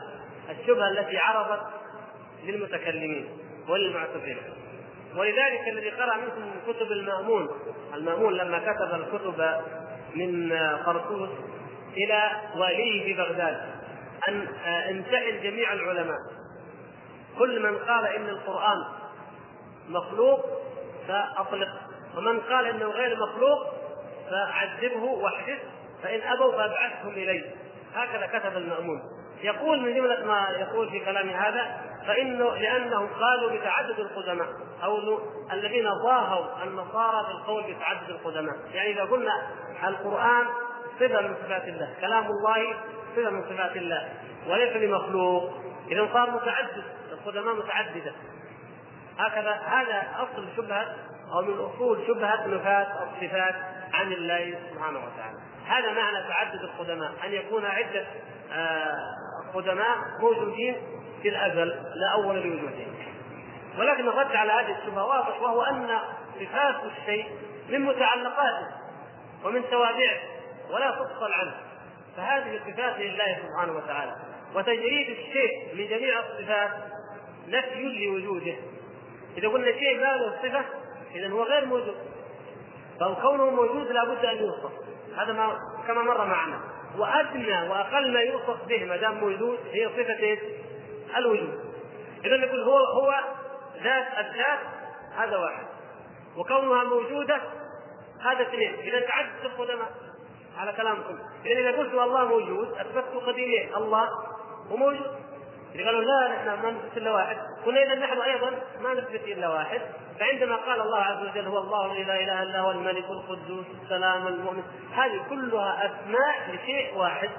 الشبهة 0.50 0.90
التي 0.90 1.18
عرضت 1.18 1.68
للمتكلمين 2.44 3.30
وللمعتزلة 3.70 4.42
ولذلك 5.16 5.68
الذي 5.68 5.90
قرأ 5.90 6.18
منكم 6.18 6.42
من 6.42 6.74
كتب 6.74 6.92
المأمون 6.92 7.50
المأمون 7.94 8.34
لما 8.34 8.60
كتب 8.60 8.94
الكتب 8.94 9.62
من 10.16 10.54
قرطوس 10.86 11.30
إلى 11.98 12.32
واليه 12.56 13.04
في 13.04 13.14
بغداد. 13.14 13.77
أن 14.28 14.48
انتهل 14.90 15.44
جميع 15.44 15.74
العلماء. 15.74 16.18
كل 17.40 17.64
من 17.64 17.78
قال 17.78 18.06
إن 18.06 18.30
القرآن 18.30 18.86
مخلوق 19.90 20.46
فأطلق 21.08 21.70
ومن 22.18 22.40
قال 22.40 22.66
إنه 22.66 22.86
غير 22.86 23.18
مخلوق 23.18 23.60
فعذبه 24.30 25.04
واحدث 25.04 25.60
فإن 26.04 26.22
أبوا 26.22 26.52
فأبعثهم 26.52 27.12
إلي 27.12 27.52
هكذا 27.96 28.40
كتب 28.40 28.58
المأمون. 28.58 29.02
يقول 29.42 29.82
من 29.82 29.96
جملة 29.96 30.26
ما 30.26 30.48
يقول 30.50 30.90
في 30.90 31.00
كلام 31.00 31.30
هذا 31.30 31.82
فإنه 32.08 32.56
لأنهم 32.56 33.08
قالوا 33.08 33.52
بتعدد 33.52 34.00
القدماء 34.00 34.48
أو 34.84 35.20
الذين 35.52 35.90
ضاهوا 36.04 36.64
النصارى 36.64 37.28
بالقول 37.28 37.64
بتعدد 37.64 38.10
القدماء. 38.10 38.56
يعني 38.74 38.90
إذا 38.92 39.04
قلنا 39.04 39.48
القرآن 39.88 40.46
صفة 41.00 41.22
من 41.22 41.36
صفات 41.44 41.64
الله 41.64 41.94
كلام 42.02 42.26
الله 42.26 42.76
صفة 43.18 43.30
من 43.30 43.43
صفات 43.43 43.78
الله 43.78 44.09
وليس 44.47 44.78
بمخلوق 44.78 45.51
إذا 45.91 46.09
صار 46.13 46.32
متعدد 46.32 46.84
القدماء 47.11 47.55
متعددة. 47.55 48.13
هكذا 49.20 49.51
هذا 49.51 50.07
أصل 50.18 50.47
شبهة 50.57 50.95
أو 51.34 51.41
من 51.41 51.59
أصول 51.59 52.07
شبهة 52.07 52.47
نفاة 52.47 52.88
الصفات 53.03 53.55
عن 53.93 54.11
الله 54.11 54.59
سبحانه 54.72 54.99
وتعالى. 54.99 55.38
هذا 55.65 55.91
معنى 55.91 56.28
تعدد 56.28 56.63
القدماء 56.63 57.11
أن 57.26 57.34
يكون 57.34 57.65
عدة 57.65 58.05
آه، 58.51 58.95
قدماء 59.53 59.97
موجودين 60.20 60.76
في 61.22 61.30
الأزل 61.30 61.68
لا 61.95 62.11
أول 62.13 62.36
لوجودهم. 62.36 62.95
ولكن 63.80 64.07
الرد 64.07 64.36
على 64.36 64.51
هذه 64.51 64.78
الشبهة 64.80 65.05
واضح 65.05 65.41
وهو 65.41 65.61
أن 65.61 65.99
صفات 66.39 66.76
الشيء 66.86 67.26
من 67.70 67.82
متعلقاته 67.82 68.68
ومن 69.45 69.70
توابعه 69.70 70.20
ولا 70.72 70.91
تفصل 70.91 71.34
عنه. 71.34 71.66
فهذه 72.18 72.59
صفات 72.68 72.99
لله 72.99 73.38
سبحانه 73.43 73.78
وتعالى. 73.78 74.15
وتجريد 74.55 75.09
الشيء 75.09 75.76
من 75.76 75.88
جميع 75.88 76.20
الصفات 76.20 76.72
نفي 77.47 78.05
لوجوده. 78.05 78.55
إذا 79.38 79.47
قلنا 79.47 79.72
شيء 79.72 79.99
ما 79.99 80.18
له 80.18 80.38
صفة 80.43 80.65
اذا 81.15 81.30
هو 81.30 81.43
غير 81.43 81.65
موجود. 81.65 81.95
فكونه 82.99 83.49
موجود 83.49 83.91
لابد 83.91 84.26
أن 84.26 84.38
يوصف. 84.38 84.72
هذا 85.18 85.34
ما 85.34 85.59
كما 85.88 86.01
مر 86.01 86.26
معنا. 86.26 86.59
وأدنى 86.97 87.70
وأقل 87.70 88.13
ما 88.13 88.20
يوصف 88.20 88.65
به 88.68 88.86
ما 88.86 88.97
دام 88.97 89.18
موجود 89.18 89.59
هي 89.72 89.89
صفة؟ 89.89 90.38
الوجود. 91.18 91.74
اذا 92.26 92.38
نقول 92.38 92.61
هو 92.61 92.78
هو 92.78 93.15
ذات 93.84 94.07
الذات 94.26 94.59
هذا 95.18 95.38
واحد. 95.38 95.65
وكونها 96.38 96.84
موجودة 96.84 97.41
هذا 98.22 98.41
اثنين. 98.41 98.74
إذا 98.74 98.99
تعدد 98.99 99.45
القدماء. 99.45 100.07
على 100.58 100.74
كلامكم. 100.74 101.20
اذا 101.45 101.60
إذا 101.60 101.78
قلت 101.78 101.93
الله 101.93 102.26
موجود 102.26 102.68
أثبتت 102.72 103.24
قديمين 103.26 103.76
الله 103.76 104.10
وموجود 104.72 105.16
اللي 105.72 105.86
قالوا 105.86 106.01
لا 106.01 106.28
نحن 106.28 106.64
ما 106.64 106.72
نثبت 106.72 106.97
إلا 106.97 107.12
واحد. 107.12 107.38
قلنا 107.66 107.84
اذا 107.84 107.95
نحن 107.95 108.22
أيضا 108.22 108.51
ما 108.82 108.93
نثبت 108.93 109.22
إلا 109.24 109.49
واحد. 109.49 109.82
فعندما 110.20 110.55
قال 110.55 110.82
الله 110.82 110.97
عز 110.97 111.28
وجل 111.30 111.47
هو 111.47 111.58
الله 111.58 111.86
الذي 111.86 112.03
لا 112.03 112.20
إله 112.20 112.43
إلا 112.43 112.60
هو 112.60 112.72
الملك 112.72 113.05
القدوس 113.10 113.66
السلام 113.84 114.28
المؤمن. 114.28 114.64
هذه 114.93 115.22
كلها 115.30 115.86
أسماء 115.86 116.36
لشيء 116.55 116.97
واحد. 116.97 117.30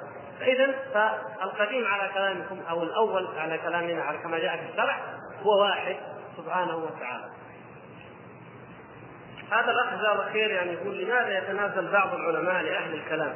فاذا 0.41 0.75
فالقديم 0.95 1.87
على 1.87 2.11
كلامكم 2.15 2.61
أو 2.71 2.83
الأول 2.83 3.27
على 3.39 3.59
كلامنا 3.59 4.03
على 4.03 4.19
كما 4.19 4.39
جاء 4.39 4.57
في 4.57 4.71
الشرع 4.71 4.99
هو 5.43 5.61
واحد 5.61 5.97
سبحانه 6.37 6.77
وتعالى. 6.77 7.25
هذا 9.51 9.71
الأخ 9.71 9.95
جزاه 9.95 10.27
الخير 10.27 10.51
يعني 10.51 10.73
يقول 10.73 10.99
لماذا 10.99 11.39
يتنازل 11.39 11.93
بعض 11.93 12.15
العلماء 12.15 12.63
لأهل 12.63 12.95
الكلام؟ 12.95 13.35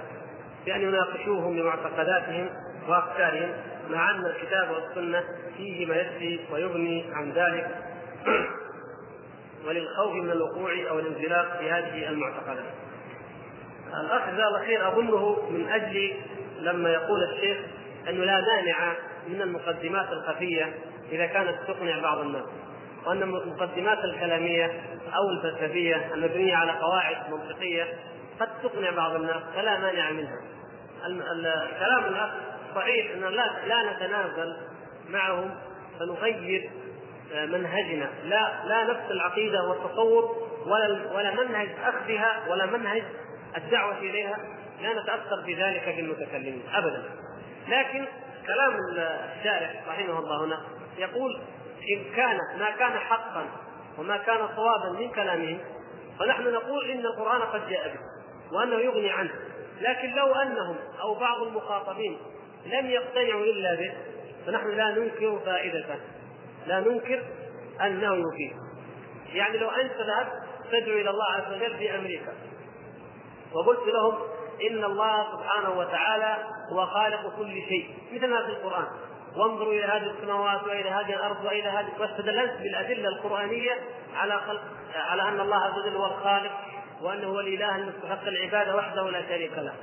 بأن 0.67 0.81
يناقشوهم 0.81 1.57
بمعتقداتهم 1.57 2.49
وأفكارهم 2.89 3.53
مع 3.91 4.11
أن 4.11 4.27
الكتاب 4.27 4.71
والسنة 4.71 5.25
فيه 5.57 5.87
ما 5.87 5.95
يكفي 5.95 6.41
ويغني 6.53 7.05
عن 7.13 7.33
ذلك. 7.33 7.69
وللخوف 9.67 10.13
من 10.13 10.31
الوقوع 10.31 10.73
أو 10.91 10.99
الانزلاق 10.99 11.59
في 11.59 11.71
هذه 11.71 12.09
المعتقدات. 12.09 12.75
الأخ 14.01 14.31
جزاه 14.31 14.49
الله 14.49 14.67
خير 14.67 14.89
أظنه 14.89 15.51
من 15.51 15.69
أجل 15.69 16.15
لما 16.61 16.91
يقول 16.91 17.23
الشيخ 17.23 17.59
أنه 18.09 18.25
لا 18.25 18.41
مانع 18.41 18.93
من 19.29 19.43
المقدمات 19.43 20.13
الخفية 20.13 20.75
إذا 21.13 21.27
كانت 21.27 21.59
تقنع 21.69 21.99
بعض 22.03 22.19
الناس. 22.19 22.45
وأن 23.07 23.23
المقدمات 23.23 24.05
الكلامية 24.05 24.81
أو 25.15 25.31
الفلسفية 25.31 26.15
المبنية 26.15 26.57
على 26.57 26.73
قواعد 26.73 27.31
منطقية 27.31 27.85
قد 28.41 28.49
تقنع 28.63 28.91
بعض 28.91 29.15
الناس 29.15 29.43
فلا 29.55 29.79
مانع 29.79 30.11
منها. 30.11 30.41
كلام 31.79 32.05
الاخ 32.05 32.31
صحيح 32.75 33.11
أن 33.15 33.21
لا 33.21 33.67
لا 33.67 33.93
نتنازل 33.93 34.57
معهم 35.11 35.55
فنغير 35.99 36.71
منهجنا. 37.35 38.11
لا 38.25 38.65
لا 38.65 38.85
نفس 38.85 39.11
العقيدة 39.11 39.63
والتصور 39.63 40.49
ولا 40.67 41.13
ولا 41.15 41.31
منهج 41.45 41.69
أخذها 41.85 42.43
ولا 42.49 42.67
منهج 42.67 43.03
الدعوة 43.57 43.99
إليها. 43.99 44.39
لا 44.83 45.03
نتأثر 45.03 45.41
بذلك 45.47 45.95
بالمتكلمين 45.97 46.63
ابدا. 46.75 47.03
لكن 47.69 48.05
كلام 48.47 48.77
الشارح 49.39 49.83
رحمه 49.89 50.19
الله 50.19 50.45
هنا 50.45 50.61
يقول 50.99 51.41
إن 51.91 52.15
كان 52.17 52.39
ما 52.59 52.71
كان 52.71 52.99
حقا 52.99 53.47
وما 53.99 54.17
كان 54.17 54.49
صوابا 54.57 54.99
من 54.99 55.11
كلامهم 55.11 55.59
فنحن 56.19 56.43
نقول 56.43 56.91
إن 56.91 57.07
القرآن 57.07 57.41
قد 57.41 57.69
جاء 57.69 57.89
به 57.89 58.01
وأنه 58.57 58.77
يغني 58.77 59.11
عنه 59.11 59.33
لكن 59.81 60.11
لو 60.11 60.35
أنهم 60.35 60.77
أو 61.01 61.15
بعض 61.15 61.43
المخاطبين 61.43 62.19
لم 62.67 62.87
يقتنعوا 62.87 63.45
إلا 63.45 63.75
به 63.75 63.93
فنحن 64.47 64.69
لا 64.69 64.91
ننكر 64.91 65.39
فائدته 65.45 66.01
لا 66.67 66.81
ننكر 66.81 67.23
أنه 67.81 68.15
يفيد. 68.15 68.57
يعني 69.33 69.59
لو 69.59 69.69
أنت 69.69 69.93
ذهبت 69.93 70.33
تدعو 70.73 70.99
إلى 70.99 71.11
الله 71.11 71.25
عز 71.25 71.53
وجل 71.53 71.79
في 71.79 71.95
أمريكا 71.95 72.33
وقلت 73.53 73.87
لهم 73.87 74.19
إن 74.71 74.85
الله 74.85 75.33
سبحانه 75.33 75.79
وتعالى 75.79 76.37
هو 76.73 76.87
خالق 76.87 77.37
كل 77.37 77.53
شيء 77.69 77.95
مثل 78.13 78.27
ما 78.27 78.47
في 78.47 78.53
القرآن. 78.53 78.87
وانظروا 79.37 79.73
إلى 79.73 79.85
هذه 79.85 80.11
السماوات 80.11 80.63
وإلى 80.63 80.91
هذه 80.91 81.15
الأرض 81.15 81.45
وإلى 81.45 81.69
هذه 81.69 81.89
واستدللت 82.01 82.53
بالأدلة 82.63 83.09
القرآنية 83.09 83.79
على 84.15 84.41
خلق 84.41 84.63
على 84.95 85.23
أن 85.23 85.41
الله 85.41 85.57
عز 85.57 85.79
وجل 85.79 85.97
هو 85.97 86.07
الخالق 86.07 86.53
وأنه 87.03 87.27
هو 87.27 87.41
الإله 87.41 87.77
المستحق 87.77 88.27
العبادة 88.27 88.77
وحده 88.77 89.11
لا 89.11 89.23
شريك 89.29 89.53
له. 89.59 89.75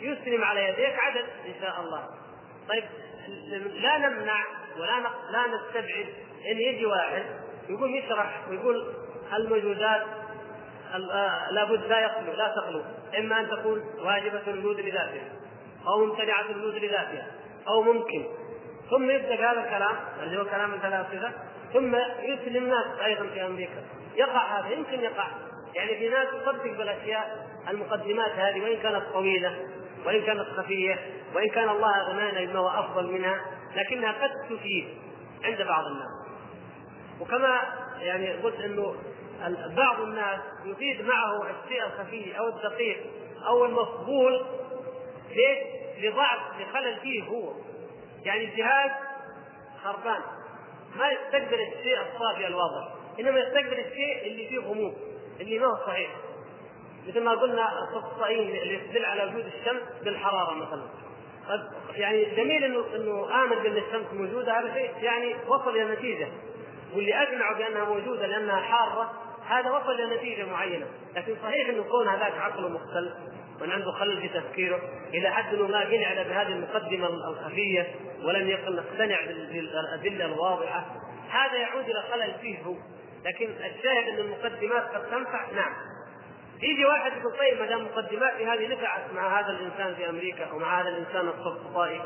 يسلم 0.00 0.44
على 0.44 0.68
يديك 0.68 0.98
عدد 0.98 1.24
إن 1.46 1.54
شاء 1.60 1.80
الله. 1.80 2.04
طيب 2.68 2.84
لا 3.74 3.98
نمنع 3.98 4.44
ولا 4.78 5.02
لا 5.30 5.46
نستبعد 5.46 6.06
إن 6.50 6.56
يجي 6.56 6.86
واحد 6.86 7.24
يقول 7.68 7.94
يشرح 7.94 8.48
ويقول 8.50 8.94
الموجودات 9.36 10.06
لابد 11.50 11.86
لا 11.86 12.00
يخلو 12.00 12.32
لا 12.32 12.54
تخلو. 12.56 12.82
إما 13.18 13.40
أن 13.40 13.50
تكون 13.50 13.84
واجبة 13.98 14.42
الوجود 14.46 14.80
لذاتها 14.80 15.28
أو 15.86 16.04
ممتنعة 16.04 16.50
الوجود 16.50 16.74
لذاتها 16.74 17.26
أو 17.68 17.82
ممكن. 17.82 18.26
ثم 18.90 19.10
يبدأ 19.10 19.34
هذا 19.34 19.64
الكلام 19.64 19.96
اللي 20.22 20.40
هو 20.40 20.44
كلام 20.44 20.74
الفلاسفه 20.74 21.32
ثم 21.72 21.96
يسلم 22.22 22.64
الناس 22.64 22.86
أيضا 23.04 23.26
في 23.26 23.46
أمريكا. 23.46 23.82
يقع 24.16 24.58
هذا 24.58 24.68
يمكن 24.68 25.00
يقع. 25.00 25.28
يعني 25.74 25.98
في 25.98 26.08
ناس 26.08 26.28
تصدق 26.28 26.78
بالأشياء 26.78 27.46
المقدمات 27.68 28.30
هذه 28.30 28.62
وإن 28.62 28.76
كانت 28.76 29.02
طويلة 29.12 29.56
وإن 30.06 30.22
كانت 30.22 30.48
خفية 30.56 30.98
وإن 31.34 31.48
كان 31.48 31.68
الله 31.68 32.06
أغنانا 32.06 32.44
بما 32.44 32.58
هو 32.58 32.68
أفضل 32.68 33.12
منها 33.12 33.40
لكنها 33.76 34.12
قد 34.12 34.30
تفيد 34.50 34.88
عند 35.44 35.62
بعض 35.62 35.84
الناس. 35.84 36.28
وكما 37.20 37.60
يعني 38.00 38.32
قلت 38.32 38.60
إنه 38.60 38.96
بعض 39.76 40.00
الناس 40.00 40.40
يفيد 40.64 41.06
معه 41.06 41.46
الشيء 41.50 41.84
الخفي 41.86 42.38
أو 42.38 42.48
الدقيق 42.48 42.98
أو 43.46 43.64
المفضول 43.64 44.46
ليش؟ 45.28 45.58
لضعف 46.04 46.40
لخلل 46.60 46.96
فيه 46.96 47.22
هو. 47.22 47.52
يعني 48.24 48.44
الجهاز 48.44 48.90
خربان. 49.84 50.20
ما 50.96 51.10
يستقبل 51.10 51.60
الشيء 51.60 51.98
الصافي 52.00 52.46
الواضح. 52.46 52.88
إنما 53.20 53.40
يستقبل 53.40 53.78
الشيء 53.78 54.26
اللي 54.26 54.48
فيه 54.48 54.58
غموض 54.58 54.94
اللي 55.40 55.58
ما 55.58 55.66
هو 55.66 55.86
صحيح. 55.86 56.10
مثل 57.08 57.20
ما 57.20 57.30
قلنا 57.30 57.88
الاخصائيين 57.88 58.56
اللي 58.56 58.74
يدل 58.74 59.04
على 59.04 59.24
وجود 59.24 59.44
الشمس 59.46 59.82
بالحرارة 60.04 60.54
مثلا. 60.54 60.82
يعني 61.94 62.24
جميل 62.24 62.64
انه 62.64 62.84
إنه 62.96 63.44
آمن 63.44 63.62
بأن 63.62 63.76
الشمس 63.76 64.12
موجودة 64.12 64.60
هذا 64.60 64.74
شيء 64.74 64.90
يعني 65.02 65.34
وصل 65.46 65.70
إلى 65.70 65.84
نتيجه 65.84 66.28
واللي 66.94 67.22
اقنعه 67.22 67.58
بأنها 67.58 67.84
موجودة 67.84 68.26
لأنها 68.26 68.60
حارة 68.60 69.12
هذا 69.48 69.70
وصل 69.70 69.90
إلى 69.90 70.16
نتيجة 70.16 70.44
معينة. 70.44 70.86
لكن 71.16 71.36
صحيح 71.42 71.68
انه 71.68 71.82
كون 71.82 72.08
هذاك 72.08 72.32
عقله 72.38 72.68
مختل 72.68 73.14
وان 73.60 73.70
عنده 73.70 73.92
خلل 73.92 74.20
في 74.20 74.28
تفكيره 74.28 74.80
إلى 75.14 75.30
حد 75.30 75.54
انه 75.54 75.66
ما 75.66 75.80
قنع 75.80 76.22
بهذه 76.22 76.48
المقدمة 76.48 77.06
الخفية 77.06 77.94
ولم 78.22 78.48
يكن 78.48 78.72
يقتنع 78.72 79.18
بالأدلة 79.26 80.24
الواضحة. 80.24 80.86
هذا 81.30 81.54
يعود 81.54 81.84
إلى 81.84 82.02
خلل 82.12 82.34
فيه 82.40 82.62
هو. 82.62 82.74
لكن 83.24 83.50
الشاهد 83.50 84.08
إن 84.08 84.18
المقدمات 84.18 84.82
قد 84.82 85.10
تنفع؟ 85.10 85.52
نعم. 85.52 85.72
يجي 86.62 86.84
واحد 86.84 87.12
يقول 87.16 87.38
طيب 87.38 87.58
ما 87.58 87.66
دام 87.66 87.84
مقدماتي 87.84 88.46
هذه 88.46 88.68
نفعت 88.68 89.12
مع 89.14 89.40
هذا 89.40 89.50
الإنسان 89.50 89.94
في 89.94 90.08
أمريكا 90.08 90.44
أو 90.44 90.58
مع 90.58 90.80
هذا 90.80 90.88
الإنسان 90.88 91.28
الصفصفائي 91.28 92.00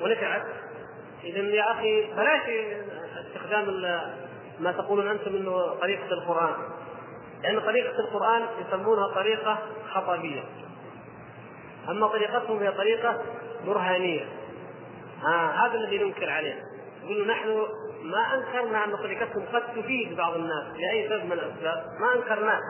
ونفعت. 0.00 0.46
اذا 1.24 1.40
يا 1.40 1.72
أخي 1.72 2.02
بلاش 2.02 2.42
استخدام 3.26 3.68
ما 4.62 4.72
تقولون 4.72 5.08
أنتم 5.08 5.36
إنه 5.36 5.74
طريقة 5.80 6.12
القرآن. 6.12 6.54
لأن 7.42 7.60
طريقة 7.60 8.00
القرآن 8.00 8.42
يسمونها 8.66 9.14
طريقة 9.14 9.58
خطابيه 9.94 10.42
أما 11.88 12.06
طريقتهم 12.06 12.58
هي 12.58 12.72
طريقة 12.72 13.22
برهانية. 13.66 14.24
آه 15.24 15.50
هذا 15.50 15.74
الذي 15.74 15.98
ننكر 15.98 16.30
عليه. 16.30 16.62
يقولوا 17.04 17.26
نحن 17.26 17.66
ما 18.02 18.34
أنكرنا 18.34 18.84
أن 18.84 18.96
طريقتهم 18.96 19.44
قد 19.52 19.62
تفيد 19.76 20.16
بعض 20.16 20.34
الناس 20.34 20.64
لأي 20.76 21.08
سبب 21.08 21.24
من 21.24 21.32
الأسباب. 21.32 21.84
ما 22.00 22.14
أنكرناه. 22.14 22.60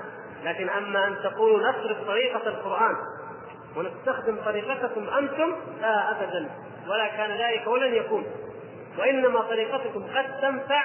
لكن 0.45 0.69
أما 0.69 1.07
أن 1.09 1.17
تقولوا 1.23 1.59
نصرف 1.59 2.07
طريقة 2.07 2.49
القرآن 2.49 2.97
ونستخدم 3.77 4.37
طريقتكم 4.45 5.09
أنتم 5.09 5.57
لا 5.81 6.11
ابدا. 6.11 6.51
ولا 6.89 7.09
كان 7.09 7.31
ذلك 7.31 7.67
ولن 7.67 7.95
يكون. 7.95 8.25
وإنما 8.99 9.41
طريقتكم 9.41 10.03
قد 10.15 10.41
تنفع 10.41 10.83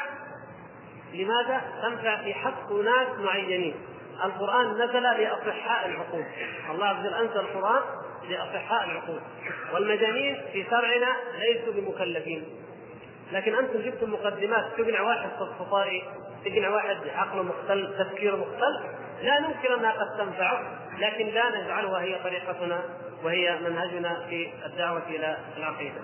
لماذا؟ 1.14 1.62
تنفع 1.82 2.24
في 2.24 2.34
حق 2.34 2.72
ناس 2.72 3.08
معينين. 3.20 3.76
القرآن 4.24 4.74
نزل 4.74 5.04
لأصحاء 5.04 5.90
العقول. 5.90 6.24
الله 6.72 6.86
عز 6.86 7.00
وجل 7.00 7.14
أنزل 7.14 7.40
القرآن 7.40 7.82
لأصحاء 8.30 8.84
العقول. 8.84 9.20
والمجانين 9.74 10.42
في 10.54 10.64
شرعنا 10.64 11.16
ليسوا 11.40 11.74
بمكلفين. 11.74 12.44
لكن 13.32 13.56
أنتم 13.56 13.80
جبتم 13.80 14.14
مقدمات. 14.14 14.66
تقنع 14.78 15.02
واحد 15.02 15.30
صفصفائي 15.40 16.04
تقنع 16.46 16.70
واحد 16.70 16.98
عقله 17.16 17.44
مختل 17.44 17.96
تفكيره 18.00 18.36
مختل؟ 18.36 18.90
لا 19.22 19.40
ننكر 19.40 19.76
أنها 19.80 19.92
قد 19.92 20.18
تنفعه 20.18 20.62
لكن 21.00 21.28
لا 21.28 21.62
نجعلها 21.62 22.02
هي 22.02 22.24
طريقتنا 22.24 22.84
وهي 23.24 23.60
منهجنا 23.60 24.26
في 24.30 24.50
الدعوة 24.66 25.08
إلى 25.08 25.38
العقيدة. 25.58 26.02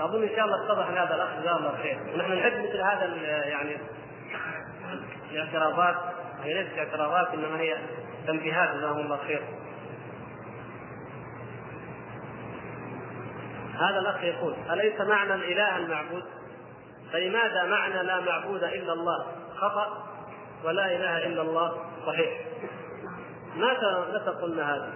أظن 0.00 0.22
إن 0.22 0.28
شاء 0.36 0.44
الله 0.44 0.64
اتضح 0.64 0.88
هذا 0.88 1.14
الأخ 1.14 1.28
جزاه 1.40 1.56
الله 1.56 1.76
خير. 1.82 1.98
ونحن 2.14 2.32
نحب 2.32 2.52
مثل 2.52 2.80
هذا 2.80 3.04
يعني 3.26 3.76
الاعتراضات 5.32 5.96
هي 6.42 6.54
ليست 6.54 6.78
اعتراضات 6.78 7.34
إنما 7.34 7.60
هي 7.60 7.76
تنبيهات 8.26 8.76
جزاهم 8.76 8.98
الله 8.98 9.16
خير. 9.16 9.42
هذا 13.74 13.98
الأخ 13.98 14.24
يقول 14.24 14.54
أليس 14.70 15.00
معنى 15.00 15.34
الاله 15.34 15.76
المعبود؟ 15.76 16.24
فلماذا 17.12 17.64
معنى 17.64 18.02
لا 18.02 18.20
معبود 18.20 18.64
إلا 18.64 18.92
الله؟ 18.92 19.26
خطأ 19.56 20.06
ولا 20.64 20.86
إله 20.86 21.26
إلا 21.26 21.42
الله 21.42 21.76
صحيح. 22.06 22.40
متى 23.56 24.04
متى 24.14 24.30
قلنا 24.42 24.74
هذا؟ 24.74 24.92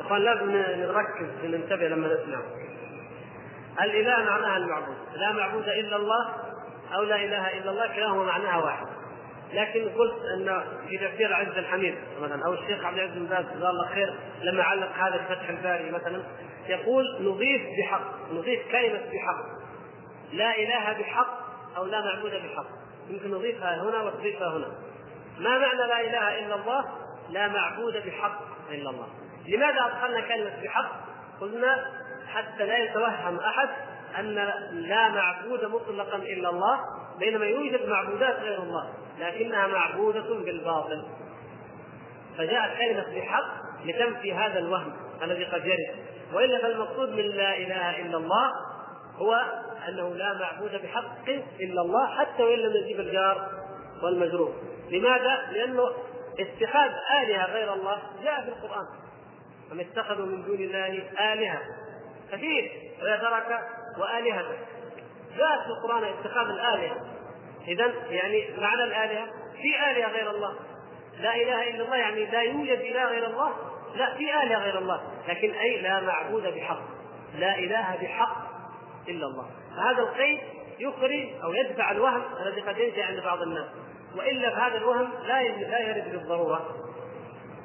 إخوان 0.00 0.20
لازم 0.20 0.50
نركز 0.80 1.44
وننتبه 1.44 1.88
لما 1.88 2.08
نسمع. 2.14 2.38
الإله 3.80 4.24
معناها 4.24 4.56
المعبود 4.56 4.96
لا 5.14 5.32
معبود 5.32 5.68
إلا 5.68 5.96
الله 5.96 6.34
أو 6.94 7.02
لا 7.02 7.16
إله 7.16 7.58
إلا 7.58 7.70
الله 7.70 7.86
كلاهما 7.86 8.24
معناها 8.24 8.56
واحد 8.56 8.86
لكن 9.52 9.88
قلت 9.88 10.14
أن 10.34 10.64
في 10.88 10.98
تفسير 10.98 11.26
العز 11.26 11.58
الحميد 11.58 11.94
مثلا 12.20 12.46
أو 12.46 12.52
الشيخ 12.52 12.84
عبد 12.84 12.98
العزيز 12.98 13.16
بن 13.16 13.26
باز 13.26 13.44
جزاه 13.56 13.70
الله 13.70 13.88
خير 13.88 14.14
لما 14.42 14.62
علق 14.62 14.92
هذا 14.92 15.18
في 15.18 15.34
فتح 15.34 15.48
الباري 15.48 15.90
مثلا 15.90 16.22
يقول 16.68 17.04
نضيف 17.20 17.62
بحق 17.78 18.32
نضيف 18.32 18.72
كلمة 18.72 19.00
بحق 19.12 19.44
لا 20.32 20.56
إله 20.56 20.92
بحق 21.00 21.42
أو 21.76 21.84
لا 21.84 22.00
معبود 22.00 22.30
بحق 22.30 22.66
يمكن 23.08 23.30
نضيفها 23.30 23.82
هنا 23.82 24.02
وتضيفها 24.02 24.48
هنا 24.48 24.68
ما 25.38 25.58
معنى 25.58 25.78
لا 25.78 26.00
إله 26.00 26.38
إلا 26.38 26.54
الله؟ 26.54 26.84
لا 27.30 27.48
معبود 27.48 28.06
بحق 28.06 28.40
إلا 28.70 28.90
الله. 28.90 29.08
لماذا 29.48 29.86
أدخلنا 29.86 30.20
كلمة 30.20 30.62
بحق؟ 30.62 30.90
قلنا 31.40 32.01
حتى 32.34 32.66
لا 32.66 32.78
يتوهم 32.78 33.40
أحد 33.40 33.68
أن 34.18 34.34
لا 34.72 35.08
معبود 35.08 35.64
مطلقا 35.64 36.16
إلا 36.16 36.48
الله 36.50 36.80
بينما 37.18 37.46
يوجد 37.46 37.88
معبودات 37.88 38.38
غير 38.40 38.62
الله 38.62 38.92
لكنها 39.18 39.66
معبودة 39.66 40.34
بالباطل. 40.44 41.04
فجاءت 42.38 42.78
كلمة 42.78 43.20
بحق 43.20 43.44
لتنفي 43.84 44.34
هذا 44.34 44.58
الوهم 44.58 44.92
الذي 45.22 45.44
قد 45.44 45.66
يرد 45.66 45.96
وإلا 46.32 46.58
فالمقصود 46.58 47.08
من 47.08 47.24
لا 47.24 47.56
إله 47.56 48.02
إلا 48.02 48.16
الله 48.16 48.50
هو 49.16 49.42
أنه 49.88 50.14
لا 50.14 50.34
معبود 50.34 50.82
بحق 50.82 51.28
إلا 51.60 51.80
الله 51.82 52.06
حتى 52.06 52.42
وان 52.42 52.58
لم 52.58 52.76
يجيب 52.76 53.00
الجار 53.00 53.48
والمجرور 54.02 54.54
لماذا؟ 54.90 55.40
لأنه 55.52 55.92
اتخاذ 56.40 56.90
آلهة 57.22 57.52
غير 57.52 57.72
الله 57.72 57.98
جاء 58.24 58.40
في 58.40 58.48
القرآن 58.48 58.86
أم 59.72 59.80
اتخذوا 59.80 60.26
من 60.26 60.42
دون 60.42 60.60
الله 60.60 60.86
آلهة 61.32 61.60
كثير 62.32 62.72
ترك 63.00 63.60
وآلهة. 63.98 64.44
جاء 65.36 65.62
في 65.62 65.66
القرآن 65.66 66.04
اتخاذ 66.04 66.48
الآلهة. 66.48 66.96
إذا 67.68 67.92
يعني 68.10 68.48
معنى 68.58 68.84
الآلهة 68.84 69.26
في 69.62 69.90
آلهة 69.90 70.08
غير 70.08 70.30
الله. 70.30 70.54
لا 71.20 71.34
إله 71.34 71.70
إلا 71.70 71.84
الله 71.84 71.96
يعني 71.96 72.24
لا 72.24 72.42
يوجد 72.42 72.78
إله 72.78 73.04
غير 73.04 73.26
الله. 73.26 73.52
لا 73.94 74.14
في 74.14 74.42
آلهة 74.42 74.58
غير 74.58 74.78
الله. 74.78 75.02
لكن 75.28 75.50
أي 75.50 75.80
لا 75.80 76.00
معبود 76.00 76.42
بحق. 76.42 76.82
لا 77.38 77.58
إله 77.58 77.96
بحق 78.02 78.36
إلا 79.08 79.26
الله. 79.26 79.46
فهذا 79.76 80.02
القيد 80.02 80.38
يخرج 80.78 81.42
أو 81.42 81.52
يدفع 81.52 81.90
الوهم 81.90 82.22
الذي 82.40 82.60
قد 82.60 82.78
ينشأ 82.78 83.04
عند 83.04 83.20
بعض 83.20 83.42
الناس. 83.42 83.66
وإلا 84.16 84.50
فهذا 84.50 84.76
الوهم 84.76 85.10
لا 85.26 85.42
لا 85.42 85.78
يرد 85.78 86.12
بالضرورة 86.12 86.76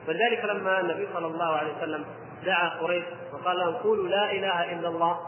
ولذلك 0.08 0.46
لما 0.46 0.80
النبي 0.80 1.08
صلى 1.14 1.28
الله 1.28 1.46
عليه 1.46 1.78
وسلم 1.78 2.06
دعا 2.46 2.70
قريش 2.70 3.04
وقال 3.34 3.58
لهم 3.58 3.74
قولوا 3.74 4.08
لا 4.08 4.32
إله 4.32 4.74
إلا 4.74 4.88
الله. 4.88 5.20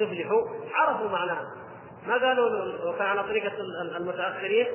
تفلحوا. 0.00 0.48
عرفوا 0.74 1.08
معناها. 1.08 1.46
ما 2.06 2.14
قالوا 2.14 2.48
وكان 2.90 3.06
على 3.06 3.22
طريقة 3.22 3.52
المتأخرين 3.96 4.66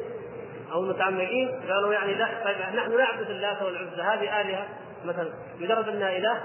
أو 0.71 0.83
المتعمقين؟ 0.83 1.61
قالوا 1.69 1.93
يعني 1.93 2.13
لا 2.13 2.27
طيب 2.43 2.57
نحن 2.75 2.97
نعبد 2.97 3.29
اللات 3.29 3.61
والعزى 3.61 4.01
هذه 4.01 4.41
آلهة 4.41 4.67
مثلا. 5.05 5.33
مجرد 5.59 5.89
أنها 5.89 6.17
إله 6.17 6.41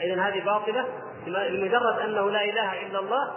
اذا 0.00 0.22
هذه 0.22 0.44
باطلة. 0.44 0.84
لمجرد 1.26 1.98
أنه 1.98 2.30
لا 2.30 2.44
إله 2.44 2.86
إلا 2.86 2.98
الله 2.98 3.32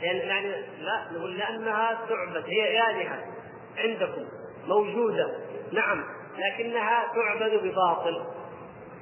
يعني 0.00 0.18
يعني 0.18 0.48
لا 0.80 1.00
نقول 1.12 1.38
لأنها 1.38 1.98
تعبد 2.08 2.44
هي 2.46 2.90
آلهة 2.90 3.18
عندكم 3.78 4.26
موجودة. 4.66 5.30
نعم 5.72 6.04
لكنها 6.38 7.04
تعبد 7.14 7.54
بباطل. 7.62 8.24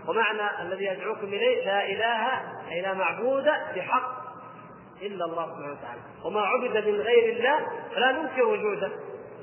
ومعنى 0.09 0.63
الذي 0.63 0.85
يدعوكم 0.85 1.27
إليه 1.27 1.67
لا 1.67 1.85
إله 1.85 2.41
أي 2.71 2.81
لا 2.81 2.95
معبود 2.95 3.45
بحق 3.77 4.25
إلا 5.03 5.25
الله 5.25 5.47
سبحانه 5.47 5.73
وتعالى. 5.73 6.01
وما 6.25 6.41
عبد 6.41 6.89
من 6.89 7.01
غير 7.01 7.37
الله 7.37 7.67
فلا 7.95 8.13
ننكر 8.13 8.43
وجوده 8.43 8.91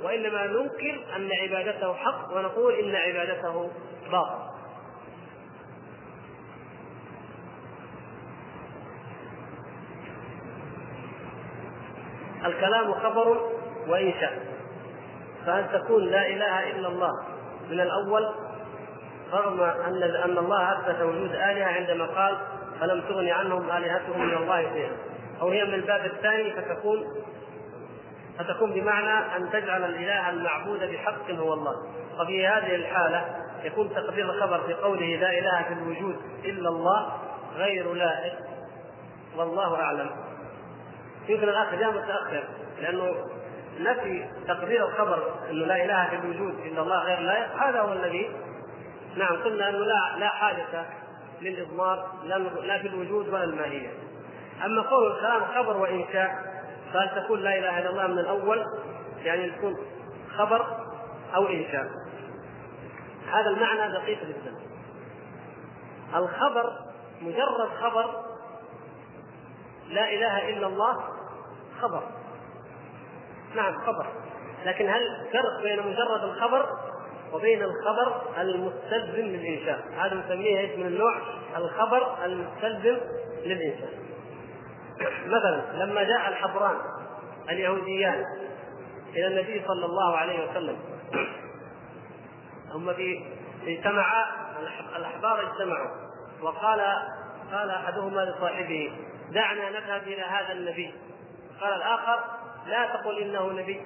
وإنما 0.03 0.47
ننكر 0.47 1.05
أن 1.15 1.29
عبادته 1.31 1.93
حق 1.93 2.33
ونقول 2.33 2.73
إن 2.73 2.95
عبادته 2.95 3.71
باطل. 4.11 4.51
الكلام 12.45 12.93
خبر 12.93 13.51
وإنشاء. 13.87 14.51
فأن 15.45 15.69
تكون 15.73 16.03
لا 16.03 16.27
إله 16.27 16.69
إلا 16.71 16.87
الله 16.87 17.11
من 17.69 17.79
الأول 17.79 18.35
رغم 19.33 19.61
أن 19.61 20.03
أن 20.03 20.37
الله 20.37 20.71
أثبت 20.71 21.01
وجود 21.01 21.31
آلهة 21.31 21.65
عندما 21.65 22.05
قال 22.05 22.37
فلم 22.79 23.01
تغن 23.01 23.29
عنهم 23.29 23.71
آلهتهم 23.71 24.25
من 24.27 24.33
الله 24.33 24.61
شيئا. 24.61 24.91
أو 25.41 25.49
هي 25.49 25.65
من 25.65 25.73
الباب 25.73 26.05
الثاني 26.05 26.51
فتكون 26.51 27.03
فتكون 28.39 28.71
بمعنى 28.71 29.35
أن 29.37 29.49
تجعل 29.51 29.83
الإله 29.83 30.29
المعبود 30.29 30.79
بحق 30.79 31.31
هو 31.31 31.53
الله. 31.53 31.75
وفي 32.19 32.47
هذه 32.47 32.75
الحالة 32.75 33.25
يكون 33.63 33.93
تقدير 33.93 34.25
الخبر 34.25 34.59
في 34.67 34.73
قوله 34.73 35.15
لا 35.15 35.39
إله 35.39 35.63
في 35.63 35.73
الوجود 35.73 36.15
إلا 36.45 36.69
الله 36.69 37.11
غير 37.55 37.93
لائق. 37.93 38.33
والله 39.37 39.75
أعلم. 39.75 40.09
يمكن 41.29 41.49
الاخ 41.49 41.75
جاء 41.75 41.91
متأخر 41.91 42.43
لأنه 42.81 43.15
نفي 43.79 44.25
تقدير 44.47 44.85
الخبر 44.85 45.23
إنه 45.49 45.65
لا 45.65 45.85
إله 45.85 46.09
في 46.09 46.15
الوجود 46.15 46.59
إلا 46.65 46.81
الله 46.81 47.03
غير 47.03 47.19
لائق. 47.19 47.55
هذا 47.55 47.81
هو 47.81 47.93
الذي 47.93 48.31
نعم 49.15 49.43
قلنا 49.43 49.69
أنه 49.69 49.77
لا 49.77 50.15
لا 50.17 50.27
حاجة 50.27 50.85
للإضمار 51.41 52.09
لا 52.63 52.79
في 52.81 52.87
الوجود 52.87 53.29
ولا 53.29 53.43
الماهيه 53.43 53.89
أما 54.65 54.81
قول 54.81 55.11
الكلام 55.11 55.45
خبر 55.45 55.77
وإنشاء 55.77 56.51
فهل 56.93 57.23
تكون 57.23 57.39
لا 57.39 57.59
إله 57.59 57.79
إلا 57.79 57.89
الله 57.89 58.07
من 58.07 58.19
الأول؟ 58.19 58.65
يعني 59.23 59.49
تكون 59.49 59.77
خبر 60.37 60.65
أو 61.35 61.47
إنشاء. 61.47 61.87
هذا 63.31 63.49
المعنى 63.49 63.91
دقيق 63.93 64.19
جدا. 64.23 64.55
الخبر 66.15 66.73
مجرد 67.21 67.69
خبر 67.81 68.23
لا 69.89 70.13
إله 70.13 70.49
إلا 70.49 70.67
الله 70.67 71.03
خبر. 71.81 72.03
نعم 73.55 73.81
خبر. 73.81 74.07
لكن 74.65 74.89
هل 74.89 75.27
فرق 75.33 75.63
بين 75.63 75.79
مجرد 75.79 76.23
الخبر 76.23 76.69
وبين 77.33 77.63
الخبر 77.63 78.21
المستلزم 78.41 79.25
للإنشاء 79.25 79.79
هذا 79.97 80.15
نسميه 80.15 80.59
إيش 80.59 80.71
من 80.77 80.85
النوع 80.85 81.15
الخبر 81.57 82.25
المستلزم 82.25 82.97
للإنشاء 83.45 83.89
مثلا 85.25 85.83
لما 85.85 86.03
جاء 86.03 86.29
الحبران 86.29 86.75
اليهوديان 87.49 88.25
إلى 89.15 89.27
النبي 89.27 89.63
صلى 89.67 89.85
الله 89.85 90.17
عليه 90.17 90.49
وسلم 90.49 90.77
هم 92.71 92.93
في 92.93 93.23
اجتمعا 93.67 94.25
الأحبار 94.95 95.51
اجتمعوا 95.51 95.89
وقال 96.41 96.81
قال 97.51 97.69
أحدهما 97.69 98.21
لصاحبه 98.21 98.91
دعنا 99.31 99.69
نذهب 99.69 100.01
إلى 100.01 100.21
هذا 100.21 100.51
النبي. 100.51 100.93
قال 101.61 101.73
الآخر 101.73 102.19
لا 102.67 102.85
تقل 102.85 103.19
إنه 103.19 103.51
نبي 103.51 103.81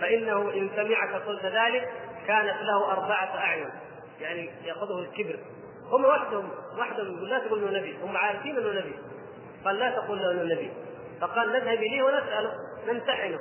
فإنه 0.00 0.50
إن 0.54 0.70
سمعك 0.76 1.14
قلت 1.14 1.44
ذلك 1.44 1.92
كانت 2.26 2.62
له 2.62 2.92
أربعة 2.92 3.36
أعين 3.36 3.70
يعني 4.20 4.50
يأخذه 4.64 4.98
الكبر. 4.98 5.38
هم 5.90 6.04
وحدهم 6.04 6.48
وحدهم 6.78 7.16
يقول 7.16 7.30
لا 7.30 7.38
تقول 7.38 7.64
إنه 7.64 7.78
نبي 7.78 7.98
هم 8.02 8.16
عارفين 8.16 8.56
إنه 8.56 8.80
نبي. 8.80 8.94
قال 9.64 9.78
لا 9.78 9.90
تقول 9.90 10.18
له 10.18 10.30
إنه 10.30 10.54
نبي. 10.54 10.72
فقال 11.20 11.52
نذهب 11.52 11.78
إليه 11.78 12.02
ونسأله 12.02 12.52
نمتحنه. 12.88 13.38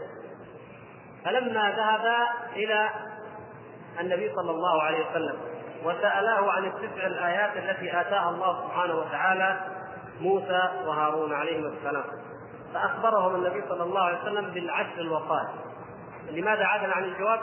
فلما 1.26 1.72
ذهبا 1.72 2.28
إلى 2.56 2.90
النبي 4.00 4.36
صلى 4.36 4.52
الله 4.52 4.84
عليه 4.84 5.10
وسلم 5.10 5.38
وسألاه 5.84 6.52
عن 6.52 6.66
التسع 6.66 7.08
الآيات 7.08 7.58
التي 7.58 8.02
آتاها 8.02 8.30
الله 8.30 8.68
سبحانه 8.68 8.96
وتعالى 8.96 9.60
موسى 10.20 10.70
وهارون 10.86 11.34
عليهما 11.34 11.68
السلام. 11.68 12.04
فأخبرهم 12.74 13.36
النبي 13.36 13.64
صلى 13.70 13.84
الله 13.84 14.02
عليه 14.02 14.22
وسلم 14.22 14.52
بالعشر 14.52 14.98
الوصايا 14.98 15.50
لماذا 16.32 16.66
عدل؟ 16.66 16.92
عن 16.92 17.04
الجواب؟ 17.04 17.40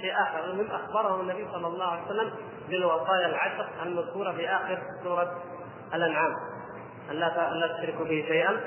شيء 0.00 0.12
آخر 0.22 0.44
المهم 0.44 0.70
أخبرهم 0.70 1.20
النبي 1.20 1.46
صلى 1.52 1.66
الله 1.66 1.86
عليه 1.86 2.02
وسلم 2.02 2.32
بالوصايا 2.68 3.26
العشر 3.26 3.68
المذكورة 3.82 4.32
في 4.32 4.48
آخر 4.48 4.82
سورة 5.02 5.42
الأنعام. 5.94 6.32
أن 7.10 7.16
لا 7.16 7.78
تشركوا 7.78 8.04
به 8.04 8.24
شيئا 8.28 8.60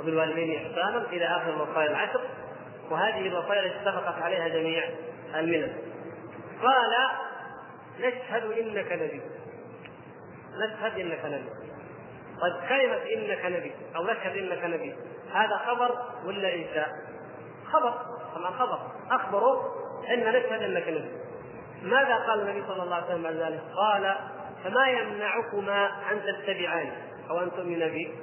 وبالوالدين 0.00 0.56
إحسانا 0.56 0.98
إلى 0.98 1.26
آخر 1.26 1.50
الوصايا 1.50 1.90
العشر. 1.90 2.20
وهذه 2.90 3.26
الوصايا 3.26 3.60
التي 3.60 3.76
اتفقت 3.76 4.22
عليها 4.22 4.48
جميع 4.48 4.88
الملل. 5.34 5.72
قال 6.62 6.92
نشهد 8.00 8.42
إنك 8.42 8.92
نبي. 8.92 9.22
نشهد 10.54 10.98
إنك 10.98 11.24
نبي. 11.24 11.50
طيب 12.40 12.68
كلمة 12.68 12.96
إنك 12.96 13.44
نبي 13.44 13.72
أو 13.96 14.04
نشهد 14.04 14.36
إنك 14.36 14.64
نبي 14.64 14.94
هذا 15.32 15.56
خبر 15.66 15.98
ولا 16.24 16.54
إنشاء؟ 16.54 16.88
خبر 17.72 17.94
طبعا 18.34 18.50
خبر. 18.50 18.78
أخبروا 19.10 19.77
أن 20.10 20.20
نشهد 20.20 20.62
أنك 20.62 20.88
نبي 20.88 21.10
ماذا 21.82 22.16
قال 22.16 22.40
النبي 22.40 22.66
صلى 22.66 22.82
الله 22.82 22.94
عليه 22.94 23.06
وسلم 23.06 23.22
بعد 23.22 23.34
ذلك؟ 23.34 23.60
قال 23.76 24.16
فما 24.64 24.88
يمنعكما 24.88 25.86
أن 25.86 26.20
تتبعاني 26.22 26.92
أو 27.30 27.40
أن 27.42 27.50
تؤمن 27.50 27.78
بي؟ 27.78 28.14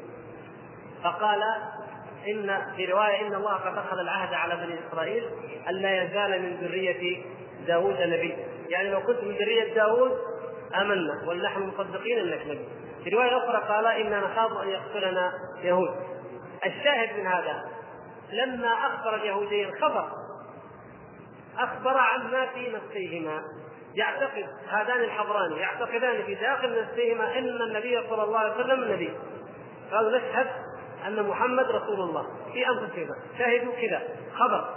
فقال 1.03 1.43
إن 2.27 2.61
في 2.75 2.85
رواية 2.85 3.27
إن 3.27 3.35
الله 3.35 3.53
قد 3.53 3.77
أخذ 3.77 3.99
العهد 3.99 4.33
على 4.33 4.55
بني 4.55 4.79
إسرائيل 4.87 5.23
ألا 5.69 6.03
يزال 6.03 6.41
من 6.41 6.57
ذرية 6.61 7.23
داوود 7.67 8.01
نبي. 8.01 8.35
يعني 8.69 8.89
لو 8.89 9.01
كنت 9.01 9.23
من 9.23 9.35
ذرية 9.35 9.73
داوود 9.73 10.11
آمنا. 10.81 11.23
ونحن 11.27 11.61
مصدقين 11.61 12.19
أنك 12.19 12.47
نبي. 12.47 12.67
في 13.03 13.09
رواية 13.09 13.37
أخرى 13.37 13.63
قال 13.67 13.87
إنا 13.87 14.19
نخاف 14.19 14.51
أن 14.63 14.69
يقتلنا 14.69 15.33
يهود. 15.63 15.95
الشاهد 16.65 17.19
من 17.19 17.27
هذا 17.27 17.65
لما 18.31 18.67
أخبر 18.67 19.15
اليهودي 19.15 19.65
الخبر 19.65 20.09
أخبر 21.57 21.97
عما 21.97 22.45
في 22.45 22.71
نفسيهما. 22.71 23.43
يعتقد 23.95 24.45
هذان 24.69 24.99
الحبران 24.99 25.51
يعتقدان 25.51 26.23
في 26.25 26.35
داخل 26.35 26.81
نفسيهما 26.81 27.37
إن 27.37 27.61
النبي 27.61 28.09
صلى 28.09 28.23
الله 28.23 28.39
عليه 28.39 28.55
وسلم 28.55 28.93
نبي. 28.93 29.13
قالوا 29.91 30.17
نشهد 30.17 30.47
أن 31.07 31.23
محمد 31.23 31.65
رسول 31.65 32.01
الله 32.01 32.27
في 32.53 32.67
أنفسهما. 32.69 33.15
شهدوا 33.37 33.73
كذا. 33.81 34.01
خبر. 34.35 34.75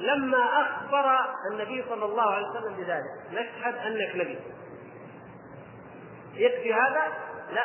لما 0.00 0.62
أخبر 0.62 1.18
النبي 1.52 1.84
صلى 1.88 2.04
الله 2.04 2.30
عليه 2.34 2.46
وسلم 2.46 2.76
بذلك 2.76 3.04
نشهد 3.32 3.74
أنك 3.76 4.16
نبي. 4.16 4.38
يكفي 6.34 6.74
هذا؟ 6.74 7.12
لا. 7.52 7.62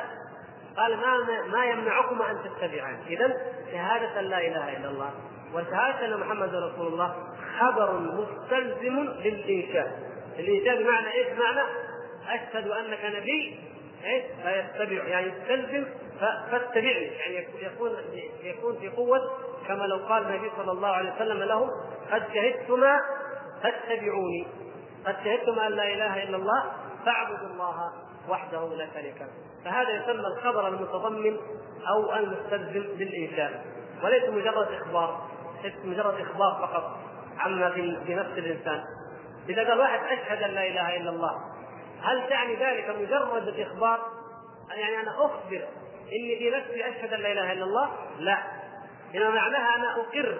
قال 0.77 0.97
ما 0.97 1.17
ما 1.47 1.65
يمنعكما 1.65 2.31
أن 2.31 2.37
تتبعان. 2.43 2.99
اذا 3.07 3.37
شهادة 3.71 4.21
لا 4.21 4.37
إله 4.37 4.77
إلا 4.77 4.89
الله. 4.89 5.11
وشهاده 5.53 6.05
ان 6.05 6.19
محمد 6.19 6.55
رسول 6.55 6.87
الله 6.87 7.15
خبر 7.59 7.99
مستلزم 7.99 8.99
للإنشاء. 8.99 9.99
الإنشاء 10.39 10.83
بمعنى 10.83 11.13
إيش؟ 11.13 11.27
بمعنى 11.27 11.61
أشهد 12.29 12.67
أنك 12.67 13.05
نبي 13.05 13.59
إيش؟ 14.05 14.23
فيتبع 14.43 15.03
يعني 15.03 15.27
يستلزم 15.27 15.85
فاتبعني. 16.51 17.05
يعني 17.05 17.47
يكون 17.61 17.91
يكون 18.43 18.79
في 18.79 18.89
قوة 18.89 19.31
كما 19.67 19.83
لو 19.83 19.97
قال 19.97 20.23
النبي 20.23 20.51
صلى 20.57 20.71
الله 20.71 20.89
عليه 20.89 21.15
وسلم 21.15 21.43
لهم 21.43 21.69
قد 22.11 22.23
شهدتما 22.33 22.99
فاتبعوني. 23.63 24.47
قد 25.05 25.15
شهدتما 25.23 25.67
أن 25.67 25.71
لا 25.71 25.93
إله 25.93 26.23
إلا 26.23 26.37
الله 26.37 26.63
فاعبدوا 27.05 27.47
الله 27.47 27.91
وحده 28.29 28.75
لا 28.75 28.87
شريك 28.93 29.21
له. 29.21 29.27
فهذا 29.65 29.89
يسمى 29.89 30.27
الخبر 30.27 30.67
المتضمن 30.67 31.37
أو 31.87 32.15
المستلزم 32.15 32.85
للإنشاء. 32.97 33.65
وليس 34.03 34.29
مجرد 34.29 34.67
إخبار. 34.81 35.21
ليس 35.21 35.40
مجرد 35.83 36.21
إخبار 36.21 36.67
فقط 36.67 36.97
عما 37.39 37.69
في 38.05 38.15
نفس 38.15 38.37
الإنسان. 38.37 38.83
إذا 39.49 39.69
قال 39.69 39.79
واحد 39.79 39.99
أشهد 39.99 40.43
أن 40.43 40.49
لا 40.49 40.67
إله 40.67 40.97
إلا 40.97 41.09
الله 41.09 41.35
هل 42.03 42.29
تعني 42.29 42.55
ذلك 42.55 42.89
مجرد 42.89 43.47
الإخبار؟ 43.47 43.99
يعني 44.69 44.99
أنا 44.99 45.11
أخبر 45.25 45.67
إني 46.11 46.37
في 46.39 46.49
نفسي 46.49 46.89
أشهد 46.89 47.13
أن 47.13 47.19
لا 47.19 47.31
إله 47.31 47.51
إلا 47.51 47.63
الله؟ 47.63 47.91
لا. 48.19 48.37
إنما 49.15 49.29
معناها 49.29 49.75
أنا 49.75 49.95
أقر 49.95 50.37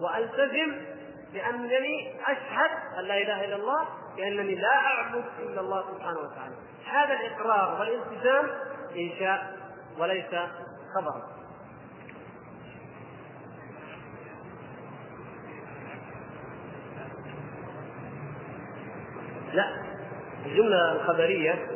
وألتزم 0.00 0.76
بأنني 1.32 2.14
أشهد 2.26 2.70
أن 2.98 3.04
لا 3.04 3.16
إله 3.18 3.44
إلا 3.44 3.56
الله 3.56 3.84
بأنني 4.16 4.54
لا 4.54 4.76
أعبد 4.76 5.24
إلا 5.38 5.60
الله 5.60 5.84
سبحانه 5.92 6.18
وتعالى. 6.18 6.54
هذا 6.90 7.14
الإقرار 7.14 7.80
والالتزام 7.80 8.50
انشاء 8.96 9.56
وليس 9.98 10.34
خبرا. 10.94 11.33
لا 19.54 19.64
الجملة 20.46 20.92
الخبرية 20.92 21.68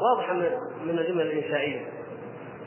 واضحة 0.00 0.32
من 0.84 0.98
الجملة 0.98 1.22
الإنشائية. 1.22 1.86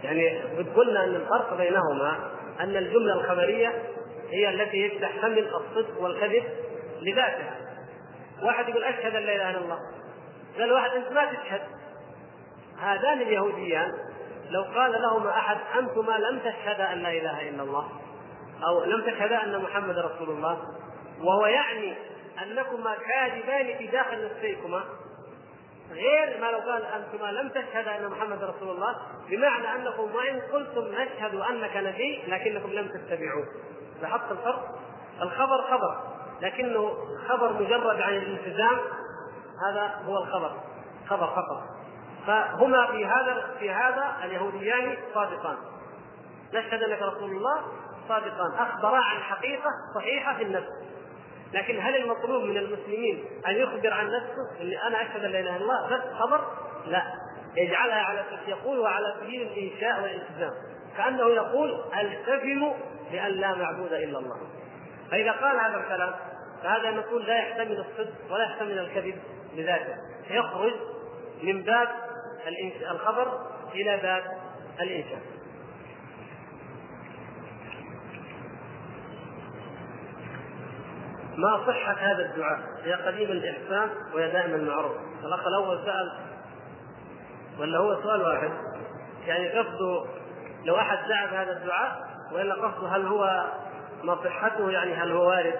يعني 0.03 0.39
قلنا 0.76 1.03
أن 1.03 1.16
الفرق 1.16 1.57
بينهما 1.57 2.32
أن 2.59 2.78
الجملة 2.78 3.14
الخبرية 3.14 3.74
هي 4.32 4.49
التي 4.49 4.89
تحتمل 4.89 5.47
الصدق 5.47 6.01
والكذب 6.01 6.43
لذاتها. 7.01 7.55
واحد 8.43 8.70
يقول 8.70 8.84
أشهد 8.84 9.16
أن 9.16 9.24
لا 9.24 9.36
إله 9.36 9.49
إلا 9.49 9.59
الله. 9.59 9.78
قال 10.59 10.72
واحد 10.72 10.91
أنت 10.91 11.11
ما 11.11 11.26
تشهد. 11.26 11.61
هذان 12.80 13.22
اليهوديان 13.22 13.91
لو 14.49 14.64
قال 14.64 15.01
لهما 15.01 15.30
أحد 15.30 15.57
أنتما 15.80 16.18
لم 16.18 16.39
تشهدا 16.39 16.93
أن 16.93 16.97
لا 16.97 17.09
إله 17.09 17.49
إلا 17.49 17.64
الله 17.64 17.89
أو 18.68 18.84
لم 18.84 19.01
تشهدا 19.01 19.43
أن 19.43 19.61
محمد 19.61 19.97
رسول 19.97 20.30
الله 20.30 20.57
وهو 21.22 21.45
يعني 21.45 21.93
أنكما 22.41 22.95
كاذبان 22.95 23.77
في 23.77 23.88
داخل 23.88 24.25
نفسيكما. 24.25 24.84
غير 25.91 26.41
ما 26.41 26.45
لو 26.45 26.57
قال 26.57 26.86
انتما 26.86 27.31
لم 27.31 27.49
تشهدا 27.49 27.97
أن 27.97 28.09
محمد 28.09 28.43
رسول 28.43 28.69
الله 28.69 28.95
بمعنى 29.29 29.75
أنكم 29.75 30.15
وإن 30.15 30.41
قلتم 30.53 30.88
نشهد 30.88 31.36
أنك 31.36 31.77
نبي 31.77 32.23
لكنكم 32.27 32.69
لم 32.69 32.88
تتبعوه 32.88 33.45
لاحظت 34.01 34.31
الفرق؟ 34.31 34.69
الخبر 35.21 35.61
خبر 35.61 36.13
لكنه 36.41 36.93
خبر 37.27 37.53
مجرد 37.53 38.01
عن 38.01 38.13
الالتزام. 38.13 38.79
هذا 39.67 40.01
هو 40.05 40.17
الخبر 40.17 40.51
خبر 41.07 41.27
فقط. 41.27 41.63
فهما 42.27 42.88
في 42.88 43.05
هذا 43.05 43.55
في 43.59 43.71
هذا 43.71 44.15
اليهوديان 44.23 44.97
صادقان. 45.13 45.57
نشهد 46.53 46.84
أنك 46.84 47.01
رسول 47.01 47.31
الله 47.31 47.61
صادقان. 48.07 48.53
أخبرا 48.59 48.97
عن 48.97 49.21
حقيقة 49.21 49.69
صحيحة 49.95 50.36
في 50.38 50.43
النفس. 50.43 50.69
لكن 51.54 51.80
هل 51.80 51.95
المطلوب 51.95 52.43
من 52.43 52.58
المسلمين 52.58 53.26
أن 53.47 53.56
يخبر 53.56 53.93
عن 53.93 54.06
نفسه 54.06 54.62
اني 54.62 54.84
أنا 54.88 55.01
اشهد 55.01 55.24
ان 55.26 55.32
لا 55.32 55.39
إله 55.39 55.56
إلا 55.58 55.64
الله 55.64 55.97
بس 55.97 56.14
خبر؟ 56.20 56.47
لا. 56.88 57.04
يجعلها 57.58 57.95
على 57.95 58.24
يقول 58.47 58.88
على 58.88 59.16
سبيل 59.22 59.41
الإنشاء 59.41 60.01
والالتزام. 60.01 60.51
كأنه 60.97 61.30
يقول 61.30 61.84
ألتزم 61.99 62.72
بأن 63.12 63.32
لا 63.32 63.56
معبود 63.56 63.93
إلا 63.93 64.20
الله. 64.20 64.38
فإذا 65.12 65.32
قال 65.32 65.60
هذا 65.60 65.78
الكلام 65.78 66.14
فهذا 66.64 66.91
نقول 66.91 67.26
لا 67.26 67.38
يحتمل 67.38 67.80
الصدق 67.80 68.14
ولا 68.32 68.43
يحتمل 68.43 68.80
الكذب 68.80 69.16
بذاته 69.56 69.95
يخرج 70.30 70.74
من 71.43 71.62
باب 71.62 71.88
الخبر 72.91 73.39
إلى 73.74 73.97
باب 73.97 74.24
الإنشاء. 74.82 75.20
ما 81.38 81.63
صحة 81.67 81.93
هذا 81.93 82.25
الدعاء. 82.25 82.59
يا 82.86 82.95
قديم 82.95 83.31
الإحسان 83.31 83.89
ويا 84.13 84.27
دائم 84.27 84.53
المعروف 84.53 84.91
الأخ 85.23 85.47
الأول 85.47 85.86
سأل 85.86 86.11
ولا 87.59 87.77
هو 87.77 88.01
سؤال 88.03 88.21
واحد؟ 88.21 88.51
يعني 89.25 89.49
قصده 89.49 90.05
لو 90.65 90.75
أحد 90.75 90.97
دعا 91.09 91.25
بهذا 91.25 91.51
الدعاء 91.51 92.01
وإلا 92.34 92.53
قصده 92.55 92.88
هل 92.88 93.05
هو 93.05 93.51
ما 94.03 94.15
صحته؟ 94.23 94.71
يعني 94.71 94.93
هل 94.93 95.11
هو 95.11 95.27
وارد؟ 95.29 95.59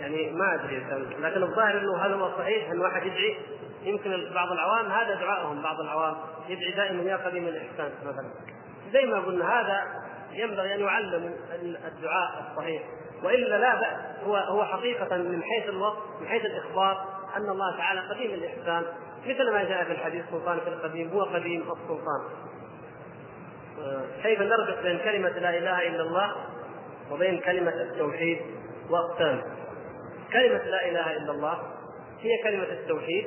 يعني 0.00 0.30
ما 0.30 0.54
أدري 0.54 0.78
لكن 1.20 1.42
الظاهر 1.42 1.78
أنه 1.78 1.96
هل 1.96 2.12
هو 2.12 2.38
صحيح 2.38 2.70
أن 2.70 2.80
واحد 2.80 3.06
يدعي؟ 3.06 3.36
يمكن 3.82 4.30
بعض 4.34 4.52
العوام 4.52 4.86
هذا 4.92 5.14
دعائهم 5.14 5.62
بعض 5.62 5.80
العوام 5.80 6.16
يدعي 6.48 6.72
دائما 6.72 7.02
يا 7.02 7.16
قديم 7.16 7.48
الإحسان 7.48 7.90
مثلا. 8.02 8.30
زي 8.92 9.06
ما 9.06 9.20
قلنا 9.20 9.60
هذا 9.60 9.82
ينبغي 10.32 10.74
أن 10.74 10.80
يعلم 10.80 11.34
الدعاء 11.86 12.50
الصحيح. 12.50 12.82
وإلا 13.22 13.58
لا 13.58 13.74
بأس. 13.74 14.26
هو 14.26 14.36
هو 14.36 14.64
حقيقة 14.64 15.16
من 15.16 15.42
حيث 15.42 15.68
الوقت 15.68 15.98
من 16.20 16.28
حيث 16.28 16.42
الإخبار 16.44 17.04
أن 17.36 17.48
الله 17.48 17.76
تعالى 17.76 18.00
قديم 18.00 18.34
الاحسان 18.34 18.84
مثل 19.26 19.50
ما 19.52 19.64
جاء 19.64 19.84
في 19.84 19.92
الحديث 19.92 20.24
سلطان 20.30 20.60
في 20.60 20.68
القديم 20.68 21.10
هو 21.10 21.22
قديم 21.22 21.60
السلطان. 21.60 22.22
كيف 24.22 24.40
نربط 24.40 24.82
بين 24.82 24.98
كلمة 24.98 25.28
لا 25.28 25.58
إله 25.58 25.88
إلا 25.88 26.02
الله 26.02 26.36
وبين 27.10 27.40
كلمة 27.40 27.70
التوحيد 27.70 28.38
وأقسامه 28.90 29.42
كلمة 30.32 30.64
لا 30.64 30.88
إله 30.88 31.16
إلا 31.16 31.32
الله 31.32 31.58
هي 32.20 32.42
كلمة 32.44 32.64
التوحيد 32.64 33.26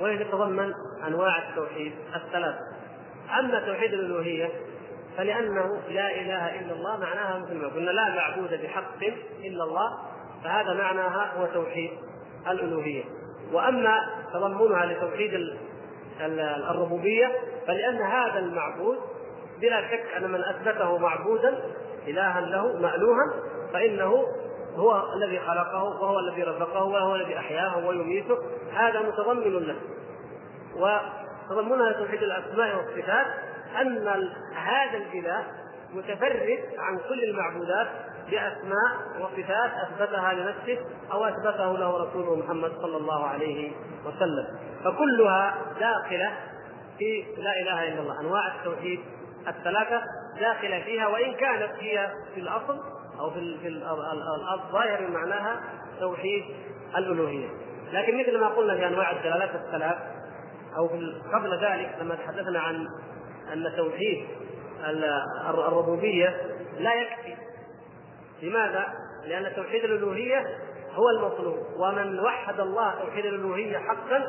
وهي 0.00 0.18
تتضمن 0.24 0.72
أنواع 1.06 1.48
التوحيد 1.48 1.92
الثلاث 2.14 2.54
أما 3.38 3.60
توحيد 3.60 3.92
الألوهية 3.92 4.50
فلأنه 5.16 5.80
لا 5.88 6.10
إله 6.10 6.60
إلا 6.60 6.72
الله 6.72 6.96
معناها 6.96 7.38
مثل 7.38 7.54
ما 7.54 7.68
قلنا 7.68 7.90
لا 7.90 8.08
معبود 8.08 8.62
بحق 8.62 9.02
إلا 9.44 9.64
الله 9.64 9.98
فهذا 10.44 10.74
معناها 10.74 11.32
هو 11.36 11.46
توحيد 11.46 11.90
الألوهية. 12.50 13.04
وأما 13.52 13.98
تضمنها 14.32 14.86
لتوحيد 14.86 15.56
الربوبية 16.70 17.32
فلأن 17.66 17.96
هذا 17.96 18.38
المعبود 18.38 18.98
بلا 19.60 19.90
شك 19.90 20.04
أن 20.16 20.30
من 20.30 20.44
أثبته 20.44 20.98
معبودا 20.98 21.58
إلها 22.06 22.40
له 22.40 22.76
مألوها 22.76 23.32
فإنه 23.72 24.26
هو 24.76 25.12
الذي 25.14 25.40
خلقه 25.40 25.84
وهو 25.84 26.18
الذي 26.18 26.42
رزقه 26.42 26.84
وهو 26.84 27.14
الذي 27.14 27.38
أحياه 27.38 27.86
ويميته. 27.86 28.38
هذا 28.72 29.00
متضمن 29.00 29.66
له. 29.66 29.76
وتضمنها 30.76 31.92
توحيد 31.92 32.22
الأسماء 32.22 32.76
والصفات 32.76 33.26
أن 33.80 34.08
هذا 34.54 34.96
الاله 34.96 35.44
متفرد 35.94 36.58
عن 36.78 36.98
كل 37.08 37.24
المعبودات 37.24 37.88
بأسماء 38.30 39.20
وصفات 39.20 39.70
أثبتها 39.70 40.32
لنفسه 40.32 40.78
أو 41.12 41.24
أثبته 41.24 41.78
له 41.78 42.08
رسوله 42.08 42.36
محمد 42.36 42.72
صلى 42.82 42.96
الله 42.96 43.26
عليه 43.26 43.72
وسلم. 44.04 44.46
فكلها 44.84 45.54
داخلة 45.80 46.32
في 46.98 47.24
لا 47.38 47.52
إله 47.62 47.88
إلا 47.88 48.00
الله. 48.00 48.20
أنواع 48.20 48.54
التوحيد 48.56 49.00
الثلاثة 49.48 50.02
داخلة 50.40 50.82
فيها 50.84 51.06
وإن 51.06 51.34
كانت 51.34 51.72
هي 51.78 52.10
في 52.34 52.40
الأصل 52.40 52.80
أو 53.20 53.30
في 53.30 53.38
الظاهر 54.54 55.08
معناها 55.10 55.60
توحيد 56.00 56.44
الألوهية. 56.96 57.48
لكن 57.92 58.20
مثل 58.20 58.40
ما 58.40 58.48
قلنا 58.48 58.74
في 58.74 58.86
أنواع 58.86 59.10
الدلالات 59.10 59.54
الثلاث 59.54 59.96
أو 60.76 60.86
قبل 61.32 61.58
ذلك 61.64 61.96
لما 62.00 62.14
تحدثنا 62.14 62.60
عن 62.60 62.86
أن 63.52 63.76
توحيد 63.76 64.26
الربوبية 65.48 66.40
لا 66.78 66.94
يكفي. 66.94 67.36
لماذا؟ 68.42 68.86
لأن 69.24 69.54
توحيد 69.56 69.84
الألوهية 69.84 70.44
هو 70.94 71.10
المطلوب. 71.10 71.58
ومن 71.76 72.20
وحد 72.20 72.60
الله 72.60 72.94
توحيد 73.04 73.26
الألوهية 73.26 73.78
حقا 73.78 74.24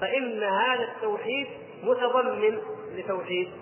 فإن 0.00 0.42
هذا 0.42 0.82
التوحيد 0.82 1.46
متضمن 1.82 2.58
لتوحيد 2.94 3.52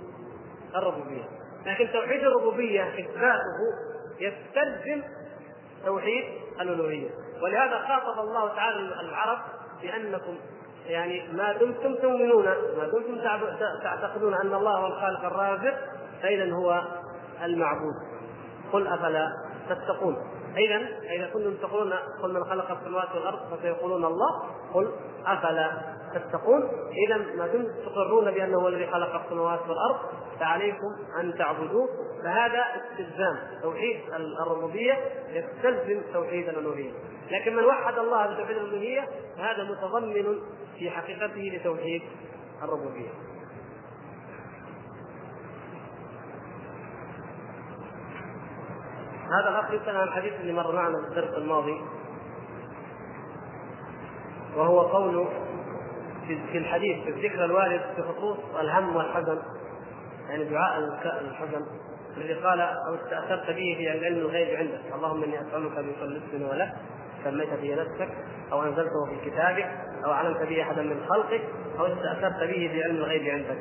الربوبية. 0.77 1.25
لكن 1.67 1.93
توحيد 1.93 2.21
الربوبية 2.21 2.83
اثباته 2.83 3.59
يستلزم 4.21 5.03
توحيد 5.85 6.25
الألوهية. 6.61 7.11
ولهذا 7.43 7.79
خاطب 7.89 8.19
الله 8.19 8.55
تعالى 8.55 8.79
العرب 9.01 9.39
بأنكم 9.83 10.39
يعني 10.89 11.23
ما 11.33 11.53
دمتم 11.53 11.95
تؤمنون 11.95 12.45
ما 12.45 12.89
دمتم 12.93 13.19
تعتقدون 13.83 14.35
أن 14.35 14.55
الله 14.55 14.79
هو 14.79 14.87
الخالق 14.87 15.25
الرازق 15.25 15.75
فاذا 16.23 16.53
هو 16.53 16.83
المعبود. 17.45 17.95
قل 18.73 18.87
أفلا 18.87 19.29
تتقون. 19.69 20.17
اذا 20.57 20.77
إذا 21.17 21.31
كنتم 21.33 21.55
تقولون 21.55 21.93
قل 22.23 22.35
من 22.35 22.45
خلق 22.45 22.71
السماوات 22.71 23.15
والأرض 23.15 23.39
فسيقولون 23.55 24.05
الله 24.05 24.43
قل 24.75 24.91
أفلا 25.27 25.71
تتقون. 26.15 26.63
اذا 27.07 27.17
ما 27.37 27.47
دمتم 27.47 27.85
تقرون 27.85 28.31
بأنه 28.31 28.59
هو 28.59 28.69
الذي 28.69 28.87
خلق 28.87 29.25
السماوات 29.25 29.61
والأرض 29.61 29.99
فعليكم 30.41 30.97
أن 31.21 31.35
تعبدوه. 31.39 31.89
فهذا 32.23 32.65
استلزام 32.77 33.39
توحيد 33.63 34.01
الربوبية 34.47 34.95
يستلزم 35.29 36.03
توحيد 36.13 36.49
الألوهية. 36.49 36.91
لكن 37.31 37.57
من 37.57 37.65
وحد 37.65 37.99
الله 37.99 38.27
بتوحيد 38.27 38.57
الألوهية 38.57 39.09
فهذا 39.39 39.65
متضمن 39.65 40.39
في 40.79 40.91
حقيقته 40.91 41.41
لتوحيد 41.41 42.03
الربوبية. 42.63 43.11
هذا 49.29 49.49
الاخ 49.49 49.71
يسال 49.71 49.97
عن 49.97 50.09
الحديث 50.09 50.33
اللي 50.41 50.53
مر 50.53 50.75
معنا 50.75 51.03
في 51.03 51.09
الدرس 51.09 51.39
الماضي 51.39 51.81
وهو 54.57 54.81
قول 54.81 55.29
في 56.27 56.59
الحديث 56.59 57.05
في 57.05 57.11
الذكر 57.11 57.45
الوارد 57.45 57.81
في 57.97 58.03
خصوص 58.03 58.39
الهم 58.61 58.97
والحزن 58.97 59.43
يعني 60.29 60.45
دعاء 60.45 60.79
الحزن 61.21 61.67
الذي 62.17 62.35
قال 62.35 62.61
أو 62.61 62.95
استأثرت 62.95 63.47
به 63.47 63.75
في 63.79 63.89
علم 63.89 64.19
الغيب 64.19 64.57
عندك. 64.57 64.95
اللهم 64.95 65.23
إني 65.23 65.41
أسألك 65.41 65.73
بكل 65.73 66.17
اسم 66.17 66.43
ولك 66.43 66.75
سميت 67.25 67.51
به 67.51 67.75
نفسك 67.75 68.09
أو 68.53 68.63
أنزلته 68.63 69.07
في 69.11 69.31
كتابك 69.31 69.71
أو 70.05 70.11
علمت 70.11 70.43
به 70.43 70.63
أحدا 70.63 70.83
من 70.83 71.07
خلقك 71.09 71.43
أو 71.79 71.87
استأثرت 71.87 72.41
به 72.41 72.71
في 72.73 72.83
علم 72.85 72.97
الغيب 72.97 73.29
عندك. 73.29 73.59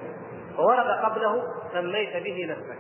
وورد 0.58 0.88
قبله 0.88 1.44
سميت 1.74 2.24
به 2.24 2.46
نفسك. 2.50 2.78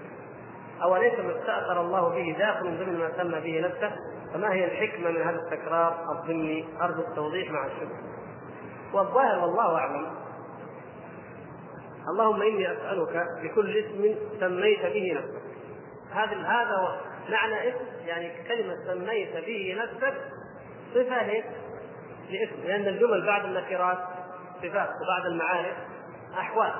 أوليس 0.83 1.19
ما 1.19 1.39
استأثر 1.39 1.81
الله 1.81 2.09
به 2.09 2.35
داخل 2.39 2.63
ضمن 2.63 2.99
ما 2.99 3.11
سمى 3.17 3.39
به 3.39 3.67
نفسه؟ 3.67 3.91
فما 4.33 4.53
هي 4.53 4.65
الحكمة 4.65 5.09
من 5.09 5.21
هذا 5.21 5.39
التكرار؟ 5.39 6.05
الضمني 6.11 6.65
أرجو 6.81 7.01
التوضيح 7.01 7.51
مع 7.51 7.65
الشكر. 7.65 7.95
والظاهر 8.93 9.39
والله 9.39 9.77
أعلم. 9.77 10.07
اللهم 12.09 12.41
إني 12.41 12.71
أسألك 12.71 13.25
بكل 13.43 13.77
اسم 13.77 14.15
سميت 14.39 14.85
به 14.85 15.13
نفسك. 15.13 15.41
هذا 16.11 16.37
هذا 16.37 16.99
معنى 17.29 17.69
اسم 17.69 17.85
يعني 18.05 18.31
كلمة 18.47 18.75
سميت 18.87 19.45
به 19.45 19.77
نفسك 19.83 20.13
صفة 21.03 21.25
لاسم 22.29 22.63
لأن 22.63 22.87
الجمل 22.87 23.25
بعد 23.25 23.45
النكرات 23.45 23.97
صفات 24.57 24.89
وبعد 25.01 25.25
المعارف 25.25 25.77
أحوال. 26.37 26.73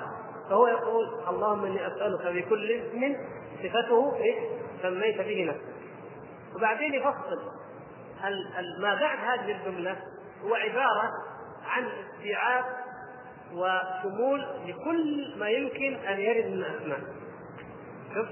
فهو 0.49 0.68
يقول 0.68 1.05
اللهم 1.30 1.65
إني 1.65 1.88
أسألك 1.88 2.28
بكل 2.28 2.72
اسم 2.72 3.15
صفته 3.63 4.15
إيش؟ 4.15 4.38
سميت 4.82 5.18
به 5.18 5.45
نفسك. 5.45 5.76
وبعدين 6.55 6.93
يفصل 6.93 7.41
ما 8.80 8.95
بعد 8.95 9.20
هذه 9.20 9.51
الجملة 9.51 9.97
هو 10.43 10.55
عبارة 10.55 11.11
عن 11.65 11.88
استيعاب 11.88 12.63
وشمول 13.53 14.45
لكل 14.65 15.34
ما 15.39 15.49
يمكن 15.49 15.95
أن 15.95 16.20
يرد 16.20 16.45
من 16.45 16.63
الأسماء. 16.63 16.99
شوف. 18.13 18.28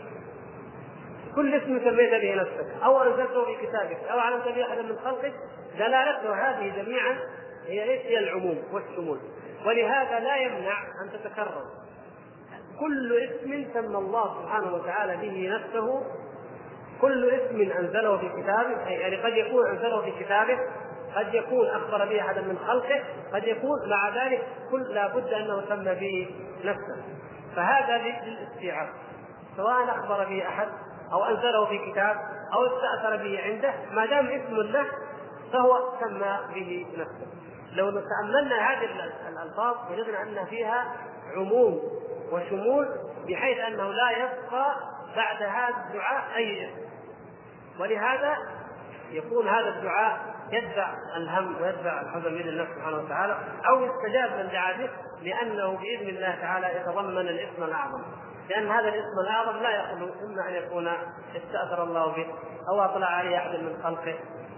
كل 1.35 1.55
اسم 1.55 1.79
سميت 1.79 2.11
به 2.21 2.35
نفسك 2.35 2.83
أو 2.83 3.03
أنزلته 3.03 3.45
في 3.45 3.67
كتابك 3.67 3.97
أو 4.11 4.19
علمت 4.19 4.47
به 4.47 4.63
أحدا 4.63 4.81
من 4.81 4.97
خلقك 4.99 5.33
دلالته 5.77 6.33
هذه 6.33 6.83
جميعا 6.83 7.17
هي؟ 7.67 7.81
هي 7.81 8.19
العموم 8.19 8.63
والشمول 8.71 9.19
ولهذا 9.65 10.19
لا 10.19 10.37
يمنع 10.37 10.77
أن 11.03 11.11
تتكرر. 11.13 11.63
كل 12.79 13.13
اسم 13.23 13.73
سمى 13.73 13.97
الله 13.97 14.41
سبحانه 14.41 14.73
وتعالى 14.73 15.17
به 15.17 15.49
نفسه 15.55 16.03
كل 17.01 17.29
اسم 17.29 17.71
أنزله 17.79 18.17
في 18.17 18.29
كتابه 18.29 18.89
يعني 18.89 19.15
قد 19.15 19.37
يكون 19.37 19.67
أنزله 19.67 20.01
في 20.01 20.23
كتابه 20.23 20.59
قد 21.15 21.33
يكون 21.33 21.67
أخبر 21.67 22.05
به 22.05 22.21
أحدا 22.21 22.41
من 22.41 22.57
خلقه 22.57 23.03
قد 23.33 23.43
يكون 23.43 23.89
مع 23.89 24.25
ذلك 24.25 24.43
كل 24.71 24.81
لابد 24.93 25.33
أنه 25.33 25.63
سمى 25.69 25.95
به 25.95 26.35
نفسه. 26.63 27.03
فهذا 27.55 27.97
للاستيعاب 27.97 28.89
سواء 29.57 29.83
أخبر 29.83 30.25
به 30.25 30.47
أحد 30.47 30.67
أو 31.13 31.23
أنزله 31.23 31.65
في 31.65 31.91
كتاب 31.91 32.15
أو 32.53 32.65
استأثر 32.65 33.23
به 33.23 33.41
عنده 33.43 33.73
ما 33.91 34.05
دام 34.05 34.27
اسم 34.27 34.55
له 34.55 34.85
فهو 35.53 35.79
سمى 36.01 36.39
به 36.53 36.87
نفسه. 36.97 37.27
لو 37.73 37.91
تأملنا 37.91 38.71
هذه 38.71 38.89
الألفاظ 39.29 39.75
وجدنا 39.91 40.21
أن 40.21 40.45
فيها 40.45 40.85
عموم 41.35 41.81
وشمول 42.31 42.87
بحيث 43.27 43.57
أنه 43.59 43.91
لا 43.91 44.11
يبقى 44.11 44.75
بعد 45.15 45.43
هذا 45.43 45.75
الدعاء 45.87 46.35
أي 46.35 46.65
اسم. 46.65 46.85
ولهذا 47.79 48.37
يكون 49.11 49.47
هذا 49.47 49.69
الدعاء 49.69 50.35
يدفع 50.51 50.93
الهم 51.17 51.61
ويدفع 51.61 52.01
الحزن 52.01 52.23
باذن 52.23 52.49
الله 52.49 52.67
سبحانه 52.75 52.97
وتعالى 52.97 53.37
أو 53.69 53.81
يستجاب 53.81 54.39
من 54.39 54.49
دعا 54.51 54.71
به 54.71 54.89
لأنه 55.21 55.77
بإذن 55.77 56.09
الله 56.09 56.35
تعالى 56.41 56.79
يتضمن 56.79 57.17
الاسم 57.17 57.63
الأعظم. 57.63 58.03
لأن 58.49 58.67
هذا 58.67 58.89
الاسم 58.89 59.19
الاعظم 59.21 59.57
لا 59.57 59.69
يخلو 59.69 60.09
إما 60.23 60.49
أن 60.49 60.53
يكون 60.53 60.87
استأثر 61.35 61.83
الله 61.83 62.07
به 62.15 62.25
أو 62.69 62.81
أطلع 62.81 63.07
عليه 63.07 63.37
أحد 63.37 63.49
من 63.49 63.79
خلقه 63.83 64.15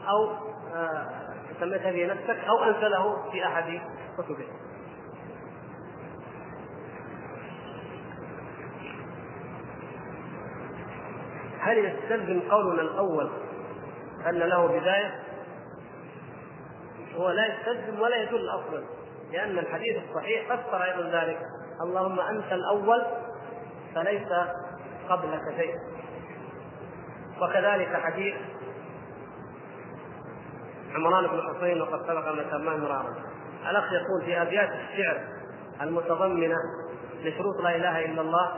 أو 0.10 0.32
آه 0.76 1.28
سميت 1.60 1.82
به 1.82 2.06
نفسك 2.06 2.44
أو 2.50 2.64
أنزله 2.64 3.32
في 3.32 3.46
أحد 3.46 3.82
كتبه 4.18 4.48
هل 11.60 11.78
يستلزم 11.78 12.50
قولنا 12.50 12.82
الأول 12.82 13.30
أن 14.30 14.36
له 14.36 14.68
بداية؟ 14.68 15.24
هو 17.16 17.30
لا 17.30 17.46
يستلزم 17.46 18.02
ولا 18.02 18.16
يدل 18.16 18.50
أصلا 18.50 18.84
لأن 19.32 19.60
الحديث 19.60 20.04
الصحيح 20.10 20.54
فسر 20.54 20.84
أيضا 20.84 21.20
ذلك 21.20 21.40
اللهم 21.82 22.20
أنت 22.20 22.52
الأول 22.52 23.06
فليس 23.98 24.28
قبلك 25.10 25.42
شيء. 25.58 25.76
وكذلك 27.42 27.96
حديث 28.04 28.36
عمران 30.96 31.28
بن 31.28 31.42
حسين 31.42 31.82
وقد 31.82 32.02
سبق 32.08 32.28
أن 32.28 32.40
ذكرناه 32.40 32.78
مرارا. 32.78 33.16
الأخ 33.70 33.86
يقول 33.92 34.26
في 34.26 34.42
أبيات 34.42 34.70
الشعر 34.70 35.20
المتضمنة 35.82 36.58
لشروط 37.24 37.62
لا 37.64 37.76
إله 37.76 38.06
إلا 38.06 38.22
الله 38.22 38.52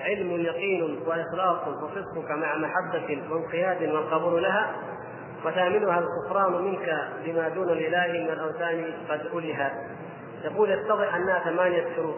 علم 0.00 0.30
يقين 0.30 1.02
وإخلاص 1.06 1.68
وصدقك 1.68 2.30
مع 2.30 2.56
محبة 2.56 3.22
وانقياد 3.30 3.82
والقبول 3.82 4.42
لها 4.42 4.76
وثامنها 5.44 5.98
الكفران 5.98 6.52
منك 6.52 7.08
بما 7.24 7.48
دون 7.48 7.70
الإله 7.70 8.24
من 8.24 8.30
الأوثان 8.30 8.92
قد 9.08 9.20
الها 9.34 9.72
يقول 10.44 10.70
يتضح 10.70 11.14
أنها 11.14 11.38
ثمانية 11.38 11.96
شروط. 11.96 12.16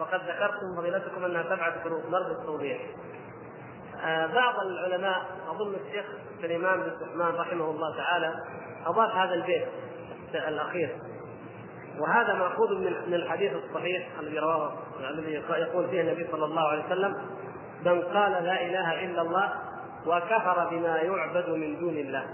وقد 0.00 0.20
ذكرتم 0.28 0.76
فضيلتكم 0.76 1.24
أنها 1.24 1.42
سبعه 1.42 1.84
شروط 1.84 2.04
نرجو 2.10 2.40
التوضيح 2.40 2.78
آه 4.04 4.26
بعض 4.26 4.54
العلماء 4.60 5.22
أظن 5.50 5.74
الشيخ 5.86 6.04
سليمان 6.42 6.80
بن 6.80 6.92
سحمان 7.00 7.34
رحمه 7.34 7.70
الله 7.70 7.96
تعالى 7.96 8.34
أضاف 8.86 9.10
هذا 9.10 9.34
البيت 9.34 9.68
الأخير. 10.34 10.96
وهذا 11.98 12.34
مأخوذ 12.34 12.74
من 13.06 13.14
الحديث 13.14 13.52
الصحيح 13.52 14.08
الذي 14.20 14.38
رواه 14.38 14.72
الذي 15.10 15.32
يقول 15.50 15.88
فيه 15.88 16.00
النبي 16.00 16.26
صلى 16.32 16.44
الله 16.44 16.68
عليه 16.68 16.84
وسلم 16.86 17.16
من 17.84 18.02
قال 18.02 18.32
لا 18.32 18.66
إله 18.66 19.04
إلا 19.04 19.22
الله 19.22 19.52
وكفر 20.06 20.68
بما 20.70 20.96
يعبد 20.96 21.48
من 21.48 21.80
دون 21.80 21.96
الله. 21.96 22.26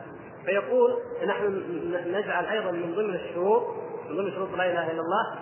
فيقول 0.45 0.97
نحن 1.27 1.63
نجعل 2.07 2.45
أيضا 2.45 2.71
من 2.71 2.95
ضمن 2.95 3.15
الشروط 3.15 3.63
من 4.11 4.17
ضمن 4.17 4.33
شروط 4.33 4.49
لا 4.57 4.67
إله 4.73 4.91
إلا 4.91 5.01
الله 5.01 5.39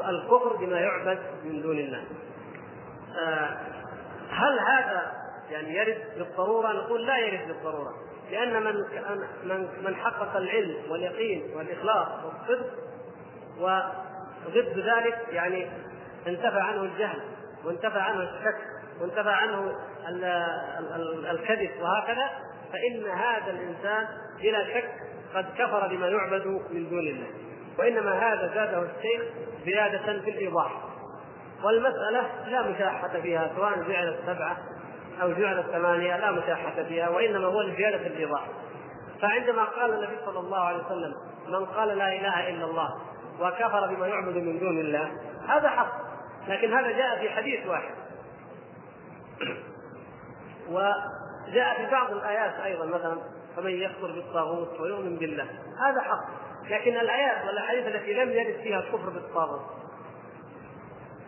الكفر 0.00 0.56
بما 0.56 0.80
يعبد 0.80 1.18
من 1.44 1.62
دون 1.62 1.78
الله 1.78 2.04
آه، 3.18 3.56
هل 4.30 4.58
هذا 4.58 5.12
يعني 5.50 5.76
يرد 5.76 6.02
بالضرورة؟ 6.18 6.72
نقول 6.72 7.06
لا 7.06 7.18
يرد 7.18 7.48
بالضرورة 7.48 7.94
لأن 8.30 8.62
من 8.62 8.74
من 9.44 9.68
من 9.84 9.96
حقق 9.96 10.36
العلم 10.36 10.76
واليقين 10.90 11.56
والإخلاص 11.56 12.08
والصدق 12.24 12.70
وضد 13.60 14.78
ذلك 14.78 15.18
يعني 15.32 15.70
انتفى 16.26 16.60
عنه 16.60 16.82
الجهل 16.82 17.20
وانتفى 17.64 17.98
عنه 17.98 18.22
الشك 18.22 18.58
وانتفى 19.00 19.30
عنه 19.30 19.76
الكذب 21.30 21.70
وهكذا 21.80 22.30
فإن 22.72 23.06
هذا 23.06 23.50
الإنسان 23.50 24.08
بلا 24.42 24.64
شك 24.64 24.90
قد 25.34 25.46
كفر 25.58 25.88
بما 25.88 26.08
يعبد 26.08 26.46
من 26.46 26.88
دون 26.90 27.08
الله 27.08 27.26
وإنما 27.78 28.12
هذا 28.12 28.54
زاده 28.54 28.82
الشيخ 28.82 29.22
زيادة 29.64 30.20
في 30.20 30.30
الإيضاح. 30.30 30.72
والمسألة 31.64 32.26
لا 32.46 32.62
مشاحة 32.62 33.08
فيها 33.08 33.50
سواء 33.56 33.82
جعلت 33.88 34.18
سبعة 34.26 34.56
أو 35.22 35.32
جعلت 35.32 35.66
ثمانية 35.66 36.16
لا 36.16 36.30
مشاحة 36.30 36.82
فيها 36.88 37.08
وإنما 37.08 37.46
هو 37.46 37.60
الزيادة 37.60 37.98
في 37.98 38.06
الإيضاح. 38.06 38.46
فعندما 39.22 39.64
قال 39.64 39.94
النبي 39.94 40.16
صلى 40.26 40.38
الله 40.38 40.58
عليه 40.58 40.84
وسلم 40.84 41.14
من 41.48 41.64
قال 41.64 41.88
لا 41.88 42.08
إله 42.08 42.48
إلا 42.48 42.64
الله 42.64 42.88
وكفر 43.40 43.94
بما 43.94 44.06
يعبد 44.06 44.36
من 44.36 44.58
دون 44.58 44.80
الله 44.80 45.12
هذا 45.48 45.68
حق 45.68 45.92
لكن 46.48 46.72
هذا 46.72 46.90
جاء 46.90 47.18
في 47.20 47.30
حديث 47.30 47.66
واحد. 47.66 47.94
وجاء 50.70 51.76
في 51.76 51.90
بعض 51.90 52.12
الآيات 52.12 52.60
أيضا 52.60 52.86
مثلا 52.86 53.18
فمن 53.56 53.70
يكفر 53.70 54.06
بالطاغوت 54.06 54.80
ويؤمن 54.80 55.16
بالله 55.16 55.46
هذا 55.86 56.00
حق. 56.00 56.24
لكن 56.70 56.96
الآيات 56.96 57.46
والأحاديث 57.46 57.86
التي 57.86 58.12
لم 58.12 58.30
يرد 58.30 58.60
فيها 58.62 58.78
الكفر 58.78 59.10
بالطاغوت. 59.10 59.62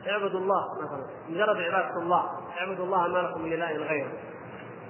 اعبدوا 0.08 0.40
الله 0.40 0.64
مثلا. 0.82 1.06
مجرد 1.28 1.56
عبادة 1.56 1.96
الله. 2.02 2.30
اعبدوا 2.58 2.84
الله 2.84 3.08
ما 3.08 3.18
لكم 3.18 3.42
من 3.42 3.52
إله 3.52 3.72
غيره. 3.72 4.12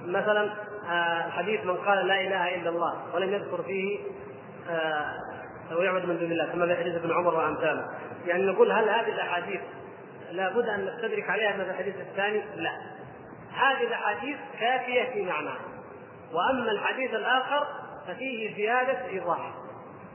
مثلا 0.05 0.51
آه، 0.89 1.29
حديث 1.29 1.65
من 1.65 1.77
قال 1.77 2.07
لا 2.07 2.21
إله 2.21 2.55
إلا 2.55 2.69
الله 2.69 3.15
ولم 3.15 3.33
يذكر 3.33 3.63
فيه 3.63 3.99
آه، 4.69 5.13
أو 5.71 5.81
يعبد 5.81 6.05
من 6.05 6.19
دون 6.19 6.31
الله 6.31 6.45
كما 6.45 6.65
في 6.65 6.75
حديث 6.75 6.95
ابن 6.95 7.11
عمر 7.11 7.33
وأمثاله. 7.33 7.87
يعني 8.25 8.45
نقول 8.45 8.71
هل 8.71 8.89
هذه 8.89 9.09
الأحاديث 9.09 9.61
لابد 10.31 10.69
أن 10.69 10.85
نستدرك 10.85 11.29
عليها 11.29 11.57
مثل 11.57 11.69
الحديث 11.69 11.95
الثاني؟ 11.95 12.43
لا. 12.55 12.71
هذه 13.53 13.83
الأحاديث 13.87 14.37
كافية 14.59 15.03
في 15.13 15.21
معناها. 15.25 15.59
وأما 16.33 16.71
الحديث 16.71 17.13
الآخر 17.13 17.67
ففيه 18.07 18.55
زيادة 18.55 19.05
إيضاح. 19.05 19.53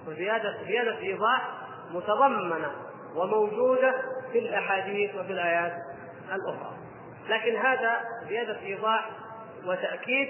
وزيادة 0.07 0.57
زيادة 0.67 0.99
إيضاح 0.99 1.49
متضمنة 1.91 2.71
وموجودة 3.17 3.95
في 4.33 4.39
الأحاديث 4.39 5.15
وفي 5.15 5.33
الآيات 5.33 5.73
الأخرى. 6.35 6.73
لكن 7.29 7.57
هذا 7.57 8.01
زيادة 8.29 8.61
إيضاح 8.61 9.11
وتأكيد 9.67 10.29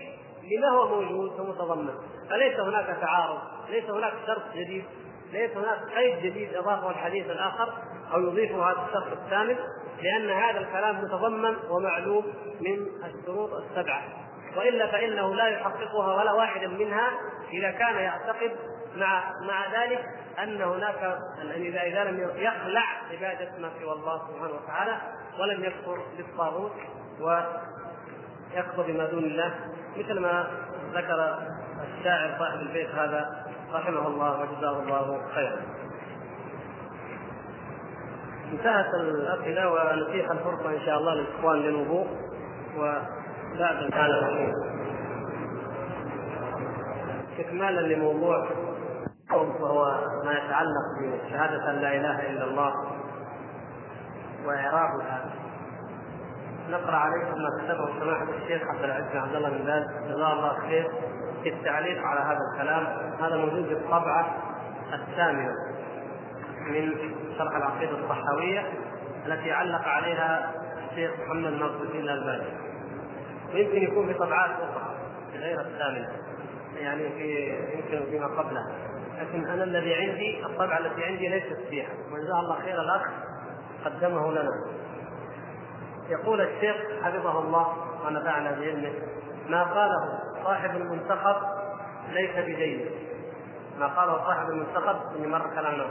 لما 0.51 0.69
هو 0.69 1.01
موجود 1.01 1.41
ومتضمن. 1.41 1.95
فليس 2.31 2.61
هناك 2.61 2.97
تعارض 3.01 3.39
ليس 3.69 3.91
هناك 3.91 4.13
شرط 4.27 4.43
جديد 4.55 4.85
ليس 5.33 5.51
هناك 5.57 5.79
قيد 5.97 6.19
جديد 6.19 6.55
اضافه 6.55 6.91
الحديث 6.91 7.31
الآخر 7.31 7.73
أو 8.15 8.21
يضيفه 8.21 8.71
هذا 8.71 8.87
الشرط 8.89 9.19
الثامن 9.25 9.57
لأن 10.03 10.31
هذا 10.31 10.61
الكلام 10.61 11.05
متضمن 11.05 11.57
ومعلوم 11.71 12.25
من 12.61 12.87
الشروط 13.05 13.51
السبعة. 13.53 14.03
وإلا 14.57 14.87
فإنه 14.87 15.35
لا 15.35 15.47
يحققها 15.49 16.17
ولا 16.17 16.33
واحدا 16.33 16.69
منها 16.69 17.11
إذا 17.53 17.71
كان 17.71 17.95
يعتقد 17.95 18.53
مع 18.97 19.33
مع 19.49 19.83
ذلك 19.83 20.05
أن 20.39 20.63
هناك 20.63 21.19
إذا 21.55 21.83
إذا 21.83 22.05
لم 22.05 22.31
يخلع 22.37 22.85
عبادة 23.13 23.59
ما 23.59 23.71
سوى 23.81 23.93
الله 23.93 24.19
سبحانه 24.29 24.55
وتعالى 24.55 24.97
ولم 25.41 25.65
يكفر 25.65 25.99
بالطاغوت 26.17 26.73
ويكفر 27.21 28.83
بما 28.83 29.05
دون 29.05 29.25
الله 29.25 29.55
مثل 29.97 30.21
ما 30.21 30.47
ذكر 30.95 31.39
الشاعر 31.99 32.39
صاحب 32.39 32.61
البيت 32.61 32.89
هذا 32.89 33.47
رحمه 33.73 34.07
الله 34.07 34.41
وجزاه 34.41 34.79
الله 34.79 35.23
خيرا. 35.35 35.61
انتهت 38.53 38.95
الأسئلة 38.95 39.73
ونتيح 39.73 40.31
الفرصة 40.31 40.71
إن 40.71 40.81
شاء 40.87 40.99
الله 40.99 41.15
للإخوان 41.15 41.59
للوضوء 41.59 42.07
وبعد 42.77 43.91
كان 43.91 44.53
استكمالا 47.33 47.81
لموضوع 47.81 48.49
وهو 49.37 49.85
ما 50.25 50.33
يتعلق 50.33 51.25
بشهادة 51.25 51.71
أن 51.71 51.77
لا 51.77 51.97
إله 51.97 52.31
إلا 52.31 52.45
الله 52.45 52.73
وإعرابها. 54.47 55.25
نقرأ 56.71 56.97
عليكم 56.97 57.39
ما 57.43 57.49
كتبه 57.65 58.01
سماحة 58.01 58.27
الشيخ 58.43 58.63
عبد 58.63 58.85
العزيز 58.85 59.13
بن 59.13 59.19
عبد 59.19 59.35
الله 59.35 59.51
بن 59.51 59.65
باز. 59.65 59.85
جزاه 60.09 60.33
الله 60.33 60.59
خير 60.61 60.91
في 61.43 61.49
التعليق 61.49 62.03
على 62.03 62.21
هذا 62.21 62.39
الكلام. 62.53 62.87
هذا 63.21 63.37
موجود 63.37 63.67
في 63.67 63.73
الطبعة 63.73 64.37
الثامنة 64.93 65.53
من 66.67 66.93
شرح 67.39 67.57
العقيدة 67.57 67.99
الصحويه 67.99 68.65
التي 69.27 69.53
علق 69.53 69.89
عليها 69.89 70.53
الشيخ 70.91 71.11
محمد 71.21 71.53
ناصر 71.53 71.83
الدين 71.83 72.01
الألباني. 72.01 72.49
ويمكن 73.55 73.83
يكون 73.83 74.07
في 74.07 74.15
طبعات 74.15 74.51
أخرى 74.51 74.95
غير 75.35 75.61
الثامنة 75.61 76.09
يعني 76.77 77.09
في 77.09 77.49
يمكن 77.75 78.11
فيما 78.11 78.27
قبلها. 78.27 78.92
لكن 79.23 79.47
أنا 79.47 79.65
الذي 79.65 79.95
عندي 79.95 80.47
الطبعة 80.47 80.79
التي 80.79 81.05
عندي 81.05 81.29
ليست 81.29 81.59
فيها 81.71 81.89
وجزاه 82.13 82.41
الله 82.41 82.61
خير 82.61 82.81
الأخ 82.81 83.03
قدمه 83.85 84.33
لنا. 84.33 84.51
يقول 86.09 86.41
الشيخ 86.41 86.77
حفظه 87.03 87.39
الله 87.39 87.77
ونفعنا 88.07 88.51
بعلمه 88.51 88.93
ما 89.49 89.63
قاله 89.63 90.19
صاحب 90.45 90.77
المنتخب 90.77 91.37
ليس 92.11 92.37
بجيد. 92.37 92.91
ما 93.79 93.87
قاله 93.87 94.25
صاحب 94.25 94.51
المنتخب 94.51 94.97
اللي 95.17 95.29
مر 95.29 95.51
كلامنا 95.55 95.87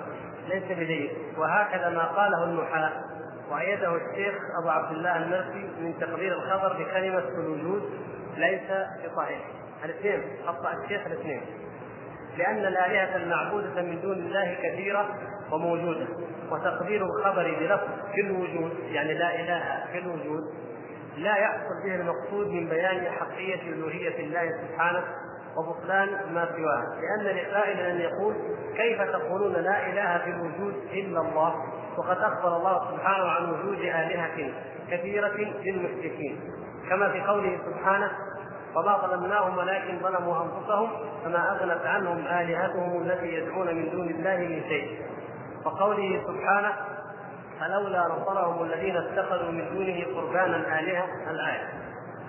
ليس 0.47 0.63
بجيد. 0.63 1.11
وهكذا 1.37 1.89
ما 1.89 2.03
قاله 2.03 2.43
النحاة 2.43 2.91
وأيده 3.51 3.95
الشيخ 3.95 4.35
أبو 4.61 4.69
عبد 4.69 4.91
الله 4.91 5.17
المرسي 5.17 5.69
من 5.79 5.99
تقرير 5.99 6.33
الخبر 6.33 6.83
بكلمة 6.83 7.27
الوجود 7.27 7.89
ليس 8.37 8.71
بصحيح. 9.05 9.41
الاثنين 9.85 10.23
خطأ 10.47 10.73
الشيخ 10.83 11.05
الاثنين. 11.05 11.41
لأن 12.37 12.57
الآلهة 12.57 13.15
المعبودة 13.15 13.81
من 13.81 14.01
دون 14.01 14.17
الله 14.17 14.57
كثيرة 14.63 15.09
وموجودة. 15.51 16.07
وتقدير 16.51 17.05
الخبر 17.05 17.55
بلفظ 17.59 17.87
في 18.15 18.21
الوجود 18.21 18.71
يعني 18.91 19.13
لا 19.13 19.35
إله 19.35 19.85
في 19.91 19.97
الوجود 19.97 20.43
لا 21.17 21.37
يحصل 21.37 21.83
به 21.85 21.95
المقصود 21.95 22.47
من 22.47 22.69
بيان 22.69 23.11
حقية 23.11 23.73
ألوهية 23.73 24.19
الله 24.19 24.51
سبحانه 24.67 25.03
وبطلان 25.57 26.09
ما 26.33 26.45
سواه. 26.45 26.83
لأن 27.01 27.35
لقائل 27.35 27.79
أن 27.79 28.01
يقول 28.01 28.35
كيف 28.77 29.01
تقولون 29.01 29.53
لا 29.53 29.87
إله 29.89 30.17
في 30.17 30.29
الوجود 30.29 30.73
إلا 30.93 31.21
الله؟ 31.21 31.55
وقد 31.97 32.17
أخبر 32.17 32.57
الله 32.57 32.91
سبحانه 32.91 33.25
عن 33.25 33.49
وجود 33.49 33.79
آلهة 33.79 34.51
كثيرة 34.91 35.37
للمشركين. 35.65 36.39
كما 36.89 37.09
في 37.09 37.21
قوله 37.21 37.59
سبحانه 37.65 38.11
وما 38.75 38.97
ظلمناهم 38.97 39.57
ولكن 39.57 39.99
ظلموا 39.99 40.43
أنفسهم 40.43 40.89
فما 41.23 41.51
أغنت 41.51 41.85
عنهم 41.85 42.17
آلهتهم 42.27 43.01
التي 43.01 43.33
يدعون 43.33 43.67
من 43.75 43.89
دون 43.91 44.09
الله 44.09 44.37
من 44.37 44.61
شيء. 44.69 45.01
وقوله 45.65 46.21
سبحانه 46.27 46.73
فلولا 47.59 48.07
نصرهم 48.07 48.63
الذين 48.63 48.97
اتخذوا 48.97 49.51
من 49.51 49.69
دونه 49.73 50.05
قربانا 50.15 50.79
آلهة 50.79 51.05
الآية 51.31 51.67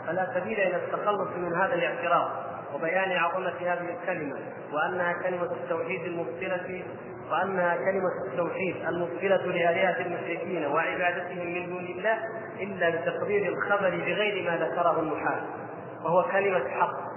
فلا 0.06 0.26
سبيل 0.34 0.60
إلى 0.60 0.76
التخلص 0.76 1.28
من 1.36 1.54
هذا 1.54 1.74
الاعتراف 1.74 2.28
وبيان 2.74 3.12
عظمة 3.12 3.54
هذه 3.60 3.96
الكلمة 4.00 4.36
وأنها 4.72 5.12
كلمة 5.12 5.52
التوحيد 5.52 6.02
المبطلة 6.02 6.82
وأنها 7.30 7.76
كلمة 7.76 8.10
التوحيد 8.26 8.76
المبطلة 8.88 9.46
لآلهة 9.46 10.00
المشركين 10.06 10.66
وعبادتهم 10.66 11.46
من 11.46 11.66
دون 11.68 11.84
الله 11.84 12.18
إلا 12.60 12.90
بتقرير 12.90 13.52
الخبر 13.52 13.90
بغير 13.90 14.50
ما 14.50 14.56
ذكره 14.56 15.00
المحال. 15.00 15.42
وهو 16.04 16.22
كلمة 16.22 16.68
حق 16.68 17.12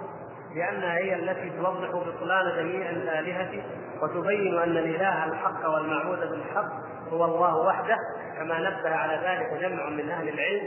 لأنها 0.56 0.98
هي 0.98 1.16
التي 1.16 1.50
توضح 1.50 1.90
بطلان 1.90 2.56
جميع 2.58 2.90
الآلهة 2.90 3.64
وتبين 4.02 4.58
أن 4.58 4.78
الإله 4.78 5.26
الحق 5.26 5.70
والمعبود 5.70 6.20
بالحق 6.20 6.72
هو 7.12 7.26
الله 7.26 7.58
وحده. 7.58 7.98
كما 8.38 8.60
نبه 8.60 8.90
على 8.90 9.28
ذلك 9.28 9.62
جمع 9.62 9.90
من 9.90 10.10
أهل 10.10 10.30
العلم 10.30 10.64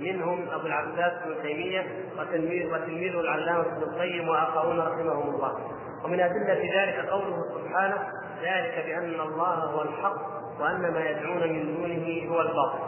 منهم 0.00 0.48
أبو 0.50 0.66
العباس 0.66 1.12
بن 1.24 1.42
تيمية 1.42 1.86
وتلميذ 2.18 2.72
وتلميذه 2.72 3.20
العلامة 3.20 3.60
ابن 3.60 3.82
القيم 3.82 4.28
وآخرون 4.28 4.80
رحمهم 4.80 5.34
الله. 5.34 5.58
ومن 6.04 6.20
أدلة 6.20 6.82
ذلك 6.82 7.08
قوله 7.10 7.44
سبحانه 7.54 8.08
ذلك 8.42 8.84
بأن 8.86 9.20
الله 9.20 9.54
هو 9.54 9.82
الحق 9.82 10.40
وأن 10.60 10.92
ما 10.92 11.10
يدعون 11.10 11.52
من 11.52 11.76
دونه 11.76 12.34
هو 12.34 12.40
الباطل. 12.40 12.78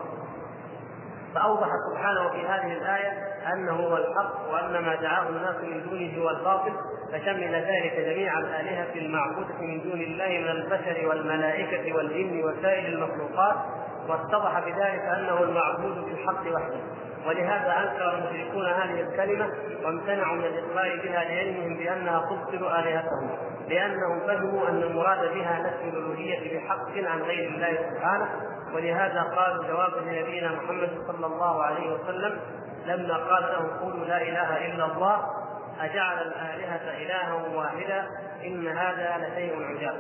فأوضح 1.35 1.69
سبحانه 1.91 2.29
في 2.29 2.47
هذه 2.47 2.73
الآية 2.73 3.13
أنه 3.53 3.73
هو 3.73 3.97
الحق 3.97 4.53
وأن 4.53 4.83
ما 4.83 4.95
دعاه 4.95 5.29
الناس 5.29 5.57
من 5.57 5.83
دونه 5.91 6.23
هو 6.23 6.31
الباطل 6.31 6.73
فشمل 7.13 7.55
ذلك 7.55 7.95
جميع 7.97 8.39
الآلهة 8.39 8.95
المعبودة 8.95 9.55
من 9.61 9.83
دون 9.83 10.01
الله 10.01 10.29
من 10.29 10.49
البشر 10.49 11.09
والملائكة 11.09 11.97
والجن 11.97 12.45
وسائر 12.45 12.89
المخلوقات 12.89 13.57
واتضح 14.09 14.61
بذلك 14.61 15.01
أنه 15.19 15.43
المعبود 15.43 16.05
في 16.05 16.11
الحق 16.11 16.55
وحده. 16.55 16.81
ولهذا 17.27 17.79
أنكر 17.79 18.15
المشركون 18.15 18.67
هذه 18.67 19.01
الكلمة 19.01 19.49
وامتنعوا 19.85 20.37
من 20.37 20.45
الاقرار 20.45 21.01
بها 21.05 21.25
لعلمهم 21.25 21.77
بأنها 21.77 22.21
تبطل 22.21 22.67
آلهتهم 22.67 23.31
لأنهم 23.69 24.21
فهموا 24.27 24.69
أن 24.69 24.83
المراد 24.83 25.35
بها 25.35 25.59
نفي 25.59 25.89
الألوهية 25.89 26.59
بحق 26.59 27.11
عن 27.11 27.23
غير 27.23 27.49
الله 27.49 27.79
سبحانه. 27.91 28.52
ولهذا 28.75 29.23
قالوا 29.37 29.65
جوابا 29.65 30.01
لنبينا 30.11 30.53
محمد 30.53 30.91
صلى 31.07 31.27
الله 31.27 31.63
عليه 31.63 31.93
وسلم 31.95 32.41
لما 32.87 33.17
قال 33.17 33.43
لهم 33.43 33.79
قولوا 33.81 34.05
لا 34.05 34.23
إله 34.23 34.67
إلا 34.67 34.85
الله 34.85 35.27
أجعل 35.81 36.19
الآلهة 36.19 37.03
إلها 37.03 37.35
واحدا 37.55 38.07
إن 38.45 38.69
هذا 38.69 39.17
لشيء 39.19 39.63
عجاب. 39.63 39.95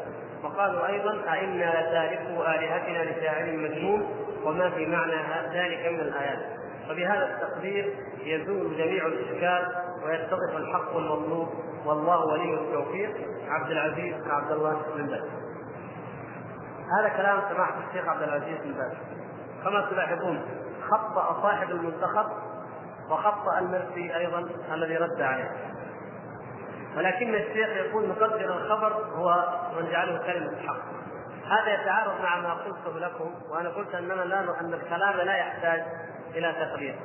وقالوا 0.44 0.86
أيضا 0.86 1.32
أئنا 1.32 1.64
لتاركوا 1.64 2.54
آلهتنا 2.54 3.10
لشاعر 3.10 3.52
مجنون 3.56 4.06
وما 4.44 4.70
في 4.70 4.86
معنى 4.86 5.14
ذلك 5.54 5.92
من 5.92 6.00
الآيات. 6.00 6.62
وبهذا 6.90 7.24
التقدير 7.24 7.94
يزول 8.24 8.76
جميع 8.76 9.06
الإشكال 9.06 9.72
ويتضح 10.04 10.56
الحق 10.56 10.96
المطلوب 10.96 11.48
والله 11.86 12.26
ولي 12.26 12.54
التوفيق 12.54 13.10
عبد 13.48 13.70
العزيز 13.70 14.14
عبد 14.26 14.52
الله 14.52 14.82
بن 14.96 15.06
باز 15.06 15.41
هذا 16.98 17.08
كلام 17.08 17.40
سماحة 17.54 17.74
الشيخ 17.88 18.08
عبد 18.08 18.22
العزيز 18.22 18.58
بن 18.58 18.72
باز. 18.72 18.92
كما 19.64 19.86
تلاحظون 19.90 20.42
خطأ 20.90 21.42
صاحب 21.42 21.70
المنتخب 21.70 22.26
وخطأ 23.10 23.58
المرسي 23.58 24.16
أيضا 24.16 24.48
الذي 24.72 24.96
رد 24.96 25.20
عليه. 25.20 25.50
ولكن 26.96 27.34
الشيخ 27.34 27.68
يقول 27.68 28.08
مقدر 28.08 28.56
الخبر 28.56 28.92
هو 28.92 29.48
من 29.76 29.90
جعله 29.90 30.18
كلمة 30.18 30.56
حق 30.66 30.76
هذا 31.46 31.82
يتعارض 31.82 32.20
مع 32.22 32.40
ما 32.40 32.54
قلته 32.54 32.98
لكم 32.98 33.34
وأنا 33.50 33.68
قلت 33.68 33.94
أننا 33.94 34.12
لا 34.12 34.60
أن 34.60 34.74
الكلام 34.74 35.16
لا 35.16 35.36
يحتاج 35.36 35.82
إلى 36.34 36.52
تقدير. 36.52 36.98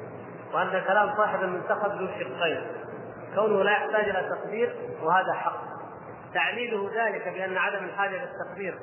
وأن 0.53 0.83
كلام 0.87 1.15
صاحب 1.17 1.43
المنتخب 1.43 1.91
ذو 1.91 2.07
شقين. 2.07 2.67
كونه 3.35 3.63
لا 3.63 3.71
يحتاج 3.71 4.09
إلى 4.09 4.29
تقدير 4.29 4.75
وهذا 5.01 5.33
حق. 5.33 5.61
تعليله 6.33 6.91
ذلك 6.95 7.27
بأن 7.27 7.57
عدم 7.57 7.85
الحاجة 7.85 8.25
للتقدير 8.25 8.79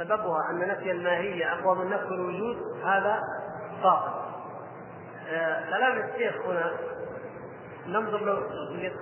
سببها 0.00 0.50
أن 0.50 0.68
نفي 0.68 0.90
الماهية 0.90 1.52
أقوى 1.52 1.78
من 1.78 1.90
نفي 1.90 2.04
الوجود 2.08 2.56
هذا 2.84 3.20
باطل. 3.82 4.10
آه 5.28 5.70
كلام 5.70 5.98
الشيخ 5.98 6.34
هنا 6.46 6.72
ننظر 7.86 8.18
له 8.24 8.42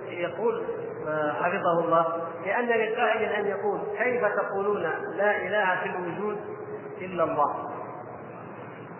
يقول 0.09 0.63
آه 1.07 1.31
حفظه 1.33 1.79
الله 1.79 2.27
لأن 2.45 2.65
للقائل 2.65 3.29
أن 3.29 3.45
يقول 3.45 3.79
كيف 3.97 4.25
تقولون 4.25 4.81
لا 5.15 5.37
إله 5.37 5.81
في 5.83 5.89
الوجود 5.89 6.37
إلا 7.01 7.23
الله؟ 7.23 7.69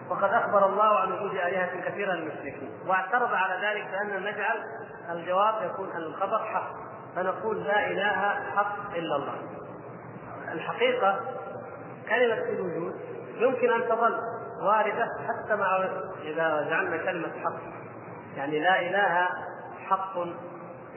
وقد 0.10 0.34
أخبر 0.34 0.66
الله 0.66 1.00
عن 1.00 1.12
وجود 1.12 1.32
آلهة 1.32 1.82
كثيرة 1.90 2.12
للمشركين 2.14 2.70
واعترض 2.88 3.34
على 3.34 3.68
ذلك 3.68 3.88
بأن 3.92 4.24
نجعل 4.24 4.58
الجواب 5.12 5.54
يكون 5.66 5.92
أن 5.92 6.02
الخبر 6.02 6.40
حق 6.40 6.70
فنقول 7.16 7.64
لا 7.64 7.88
إله 7.88 8.36
حق 8.56 8.96
إلا 8.96 9.16
الله. 9.16 9.36
الحقيقة 10.54 11.20
كلمة 12.10 12.36
في 12.36 12.52
الوجود 12.54 12.96
يمكن 13.38 13.72
أن 13.72 13.90
تظل 13.90 14.20
واردة 14.62 15.08
حتى 15.28 15.56
مع 15.56 15.86
إذا 16.24 16.68
جعلنا 16.70 16.98
كلمة 16.98 17.32
حق 17.44 17.60
يعني 18.38 18.60
لا 18.60 18.80
إله 18.80 19.28
حق 19.88 20.14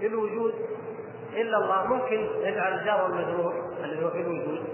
في 0.00 0.06
الوجود 0.06 0.54
إلا 1.32 1.58
الله. 1.58 1.84
ممكن 1.84 2.28
يجعل 2.42 2.78
الجار 2.78 3.02
والمجرور 3.02 3.74
الذي 3.84 4.04
هو 4.04 4.10
في 4.10 4.20
الوجود 4.20 4.64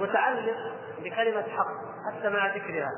متعلق 0.00 0.56
بكلمة 1.04 1.42
حق 1.42 1.74
حتى 2.06 2.28
مع 2.28 2.54
ذكرها. 2.54 2.90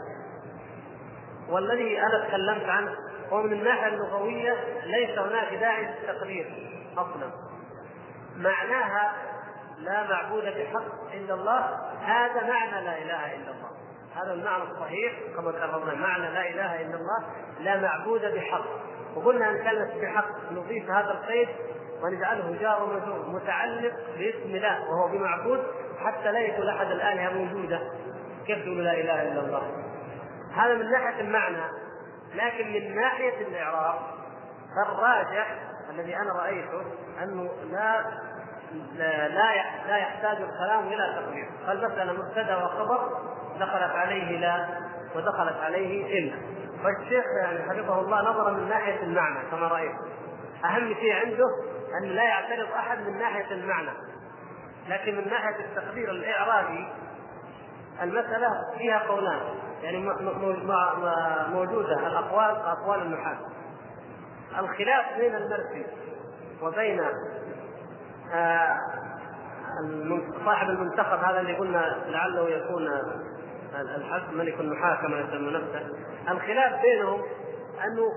والذي 1.48 2.01
أنا 2.01 2.28
تكلمت 2.28 2.68
عنه 2.68 2.94
هو 3.31 3.43
من 3.43 3.52
الناحية 3.52 3.89
اللغوية 3.89 4.55
ليس 4.85 5.18
هناك 5.18 5.55
داعي 5.55 5.86
للتقدير 5.86 6.68
أصلا. 6.97 7.31
معناها 8.36 9.12
لا 9.81 10.11
معبود 10.11 10.44
بحق 10.44 11.12
الا 11.15 11.35
الله. 11.35 11.78
هذا 12.01 12.43
معنى 12.43 12.85
لا 12.85 12.98
إله 12.98 13.35
إلا 13.35 13.51
الله. 13.51 13.70
هذا 14.16 14.32
المعنى 14.32 14.62
الصحيح. 14.62 15.12
كما 15.36 15.51
قررنا 15.51 15.94
معنى 15.94 16.31
لا 16.31 16.51
إله 16.51 16.81
إلا 16.81 16.97
الله 16.97 17.24
لا 17.61 17.81
معبود 17.81 18.20
بحق. 18.35 18.65
وقلنا 19.16 19.51
إن 19.51 19.65
كلمة 19.65 20.02
بحق 20.02 20.52
نضيف 20.52 20.90
هذا 20.90 21.11
القيد 21.11 21.48
ونجعله 22.02 22.57
جار 22.61 22.82
ومجرور 22.82 23.28
متعلق 23.28 23.93
باسم 24.19 24.55
الله 24.55 24.90
وهو 24.90 25.09
بمعبود 25.09 25.62
حتى 25.98 26.32
لا 26.32 26.39
يكون 26.39 26.69
أحد 26.69 26.86
الالهه 26.86 27.32
موجودة. 27.32 27.81
كيف 28.47 28.66
لا 28.66 28.93
إله 28.93 29.23
إلا 29.23 29.40
الله؟ 29.40 29.62
هذا 30.55 30.74
من 30.74 30.90
ناحية 30.90 31.20
المعنى 31.20 31.65
لكن 32.35 32.73
من 32.73 32.94
ناحية 32.94 33.47
الإعراب 33.48 34.01
فالراجح 34.77 35.59
الذي 35.90 36.16
أنا 36.16 36.32
رأيته 36.32 36.82
أنه 37.23 37.51
لا 37.73 38.05
لا 38.97 39.29
لا 39.89 39.97
يحتاج 39.97 40.37
الكلام 40.37 40.87
إلى 40.87 41.15
تقدير. 41.17 41.49
فالمساله 41.67 42.13
مبتدأ 42.13 42.57
وخبر 42.57 43.09
دخلت 43.61 43.93
عليه 43.97 44.39
لا 44.39 44.67
ودخلت 45.15 45.57
عليه 45.57 46.19
إلا. 46.19 46.37
فالشيخ 46.85 47.25
يعني 47.43 47.63
حفظه 47.63 48.01
الله 48.01 48.21
نظر 48.21 48.51
من 48.53 48.69
ناحية 48.69 49.03
المعنى 49.03 49.51
كما 49.51 49.69
رأيت. 49.69 49.97
أهم 50.65 50.95
شيء 50.95 51.15
عنده 51.27 51.47
أن 52.03 52.09
لا 52.09 52.23
يعترض 52.23 52.73
أحد 52.73 52.99
من 52.99 53.19
ناحية 53.19 53.51
المعنى. 53.51 53.91
لكن 54.89 55.17
من 55.17 55.29
ناحية 55.29 55.65
التقدير 55.65 56.11
الإعرابي 56.11 56.89
المسألة 58.03 58.51
فيها 58.79 58.99
قولان. 58.99 59.41
يعني 59.83 59.99
موجودة 61.53 62.07
الأقوال 62.07 62.57
أقوال 62.57 63.03
النحاة 63.03 63.39
الخلاف 64.59 65.19
بين 65.19 65.35
المرسي 65.35 65.87
وبين 66.63 67.01
صاحب 70.44 70.70
المنتخب 70.70 71.19
هذا 71.19 71.40
اللي 71.40 71.57
قلنا 71.57 71.97
لعله 72.07 72.51
يكون 72.51 72.89
الحسن 73.74 74.39
ملك 74.39 74.61
النحاة 74.61 75.02
كما 75.02 75.20
يسمى 75.20 75.51
نفسه 75.51 75.86
الخلاف 76.28 76.82
بينهم 76.82 77.23
أنه 77.85 78.12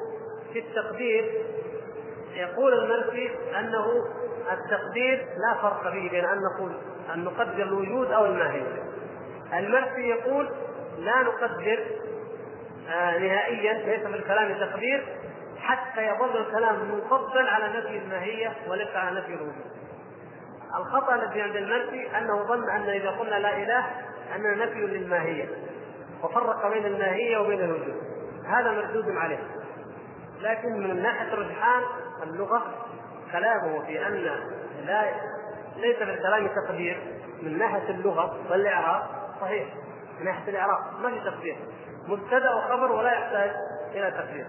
في 0.53 0.59
التقدير 0.59 1.31
يقول 2.33 2.73
المرسي 2.73 3.31
أنه 3.59 3.85
التقدير 4.51 5.25
لا 5.37 5.61
فرق 5.61 5.83
به 5.83 6.09
بين 6.09 6.25
أن 6.25 6.37
نقول 6.41 6.71
أن 7.13 7.23
نقدر 7.23 7.63
الوجود 7.63 8.11
أو 8.11 8.25
الماهية. 8.25 8.83
المرسي 9.53 10.01
يقول 10.01 10.49
لا 10.97 11.21
نقدر 11.23 11.79
آه 12.89 13.17
نهائيا 13.17 13.73
ليس 13.73 14.07
في 14.07 14.15
الكلام 14.15 14.59
تقدير 14.59 15.05
حتى 15.59 16.07
يظل 16.07 16.37
الكلام 16.37 16.75
مفضل 16.91 17.47
على 17.47 17.79
نفي 17.79 17.97
الماهية 17.97 18.53
وليس 18.67 18.95
على 18.95 19.19
نفي 19.19 19.33
الوجود. 19.33 19.72
الخطأ 20.77 21.15
الذي 21.15 21.41
عند 21.41 21.55
المرسي 21.55 22.17
أنه 22.17 22.43
ظن 22.43 22.69
أن 22.69 22.89
إذا 22.89 23.09
قلنا 23.09 23.35
لا 23.35 23.57
إله 23.57 23.85
أننا 24.35 24.65
نفي 24.65 24.79
للماهية 24.79 25.49
وفرق 26.23 26.67
بين 26.67 26.85
الماهية 26.85 27.37
وبين 27.37 27.59
الوجود. 27.59 27.95
هذا 28.47 28.71
مردود 28.71 29.15
عليه. 29.17 29.39
لكن 30.41 30.73
من 30.73 31.01
ناحية 31.01 31.33
الرجحان 31.33 31.81
اللغة 32.23 32.63
كلامه 33.31 33.85
في 33.85 34.07
أن 34.07 34.13
لا 34.85 35.05
ليس 35.77 35.97
في 35.97 36.03
الكلام 36.03 36.47
تقدير. 36.47 37.01
من 37.41 37.57
ناحية 37.57 37.89
اللغة 37.89 38.51
والإعراب 38.51 39.03
صحيح. 39.41 39.67
من 40.19 40.25
ناحية 40.25 40.49
الإعراب 40.49 40.79
ما 41.01 41.09
في 41.09 41.19
تقدير. 41.19 41.57
مبتدأ 42.07 42.53
وخبر 42.53 42.91
ولا 42.91 43.11
يحتاج 43.11 43.51
إلى 43.91 44.11
تقدير. 44.11 44.45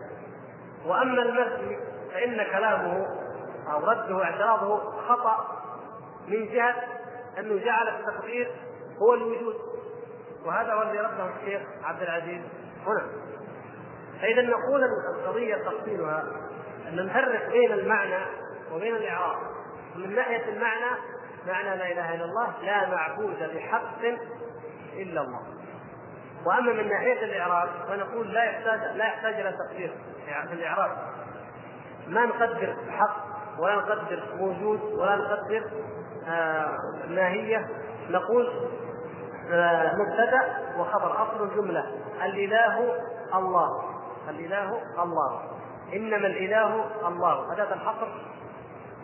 وأما 0.86 1.22
المرسي 1.22 1.78
فإن 2.12 2.36
كلامه 2.36 3.06
أو 3.72 3.84
رده 3.84 4.16
واعتراضه 4.16 4.90
خطأ. 5.08 5.64
من 6.28 6.48
جهة 6.52 6.74
أنه 7.38 7.64
جعل 7.64 7.88
التقدير 7.88 8.50
هو 9.02 9.14
الوجود. 9.14 9.54
وهذا 10.44 10.72
هو 10.72 10.82
الذي 10.82 10.98
رده 10.98 11.30
الشيخ 11.40 11.62
عبد 11.84 12.02
العزيز 12.02 12.42
هنا. 12.86 13.06
فإذا 14.20 14.42
نقول 14.42 14.84
القضية 15.18 15.56
تفصيلها 15.56 16.24
أن 16.88 17.06
نفرق 17.06 17.48
بين 17.48 17.72
المعنى 17.72 18.24
وبين 18.72 18.96
الإعراب. 18.96 19.36
من 19.96 20.14
ناحية 20.14 20.48
المعنى 20.48 21.00
معنى 21.46 21.76
لا 21.76 21.92
إله 21.92 22.14
إلا 22.14 22.24
الله 22.24 22.54
لا 22.62 22.88
معبود 22.88 23.50
بحق 23.54 24.04
إلا 24.92 25.20
الله. 25.20 25.40
وأما 26.46 26.72
من 26.72 26.88
ناحية 26.88 27.24
الإعراب 27.24 27.68
فنقول 27.88 28.34
لا 28.34 28.44
يحتاج 28.44 28.96
لا 28.96 29.04
يحتاج 29.04 29.34
إلى 29.34 29.56
تقدير 29.68 29.96
في 30.48 30.52
الإعراب. 30.52 30.90
ما 32.08 32.26
نقدر 32.26 32.76
حق 32.90 33.24
ولا 33.58 33.74
نقدر 33.74 34.22
موجود 34.36 34.80
ولا 34.82 35.16
نقدر 35.16 35.70
آه 36.28 36.78
ماهيه 37.08 37.66
نقول 38.10 38.48
آه 39.52 39.92
مبتدأ 39.94 40.42
وخبر 40.78 41.22
أصل 41.22 41.44
الجملة 41.44 41.84
الإله 42.24 42.94
الله 43.34 43.82
الإله 44.28 44.82
الله 45.02 45.42
إنما 45.92 46.26
الإله 46.26 46.84
الله 47.08 47.52
أداة 47.52 47.74
الحصر 47.74 48.08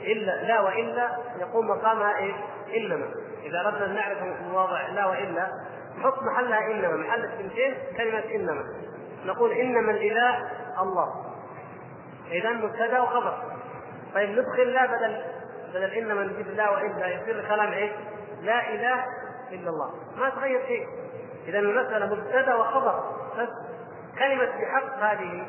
إلا 0.01 0.45
لا 0.45 0.61
وإلا 0.61 1.09
يقوم 1.41 1.67
مقامها 1.69 2.17
إيه؟ 2.17 2.33
إنما. 2.77 3.07
إذا 3.43 3.61
أردنا 3.61 3.87
أن 3.87 3.95
نعرف 3.95 4.19
مواضع 4.51 4.89
لا 4.89 5.07
وإلا 5.07 5.49
نحط 5.99 6.23
محلها 6.23 6.71
إنما 6.71 6.97
محل 6.97 7.25
الثنتين 7.25 7.75
كلمة 7.97 8.25
إنما. 8.35 8.65
نقول 9.27 9.53
إنما 9.53 9.91
الإله 9.91 10.49
الله. 10.83 11.15
اذا 12.31 12.51
مبتدأ 12.53 13.01
وخبر. 13.01 13.43
طيب 14.15 14.31
ندخل 14.31 14.73
لا 14.73 14.87
بدل 14.87 15.23
بدل 15.71 15.91
إنما 15.91 16.23
نجيب 16.25 16.47
لا 16.47 16.71
والا 16.71 17.07
يصير 17.07 17.41
الكلام 17.41 17.73
إيه؟ 17.73 17.93
لا 18.43 18.75
إله 18.75 19.05
إلا 19.53 19.71
الله. 19.71 19.95
ما 20.17 20.29
تغير 20.29 20.67
شيء. 20.67 20.87
إذا 21.47 21.59
المسألة 21.59 22.07
مبتدأ 22.07 22.55
وخبر. 22.55 23.05
بس 23.39 23.49
كلمة 24.19 24.45
بحق 24.45 24.99
هذه 24.99 25.47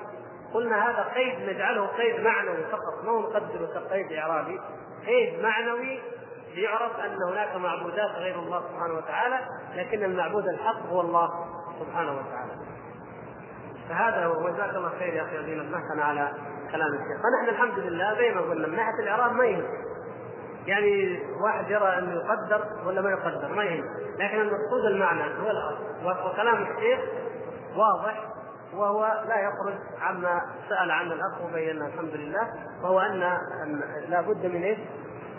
قلنا 0.53 0.89
هذا 0.89 1.03
قيد 1.15 1.49
نجعله 1.49 1.87
قيد 1.87 2.19
معنوي 2.19 2.63
فقط. 2.71 3.03
ما 3.03 3.11
هو 3.11 3.19
نقدره 3.19 3.67
كقيد 3.73 4.11
إعرابي. 4.11 4.59
إيه 5.07 5.43
معنوي 5.43 5.99
ليعرف 6.55 6.99
أن 6.99 7.17
هناك 7.31 7.55
معبودات 7.55 8.11
غير 8.11 8.39
الله 8.39 8.63
سبحانه 8.71 8.93
وتعالى 8.93 9.39
لكن 9.75 10.03
المعبود 10.03 10.47
الحق 10.47 10.85
هو 10.89 11.01
الله 11.01 11.29
سبحانه 11.79 12.11
وتعالى. 12.11 12.51
فهذا 13.89 14.25
هو. 14.25 14.45
وجزاك 14.45 14.75
الله 14.75 14.89
خير 14.99 15.13
يا 15.13 15.21
أخي 15.21 15.37
الذين 15.37 15.75
على 15.99 16.31
كلام 16.71 16.87
الشيخ. 16.87 17.21
فنحن 17.23 17.49
الحمد 17.49 17.79
لله 17.79 18.15
زي 18.17 18.31
ما 18.31 18.41
قلنا 18.41 18.67
من 18.67 18.75
ناحية 18.75 19.03
الإعراب 19.03 19.33
ما 19.33 19.45
يهم. 19.45 19.90
يعني 20.67 21.19
واحد 21.43 21.71
يرى 21.71 21.97
أنه 21.97 22.13
يقدر 22.13 22.65
ولا 22.85 23.01
ما 23.01 23.09
يقدر 23.09 23.55
ما 23.55 23.63
يهم 23.63 23.83
لكن 24.19 24.41
المقصود 24.41 24.85
المعنى 24.85 25.23
هو 25.23 25.49
الأصل 25.49 26.27
وكلام 26.27 26.61
الشيخ 26.61 26.99
واضح 27.75 28.31
وهو 28.73 29.23
لا 29.27 29.35
يخرج 29.35 29.73
عما 30.01 30.41
سأل 30.69 30.91
عنه 30.91 31.13
الاخ 31.13 31.41
وبينا 31.41 31.87
الحمد 31.87 32.13
لله 32.13 32.53
وهو 32.83 32.99
ان 32.99 33.19
لا 34.07 34.21
بد 34.21 34.45
من 34.45 34.63
إيش؟ 34.63 34.77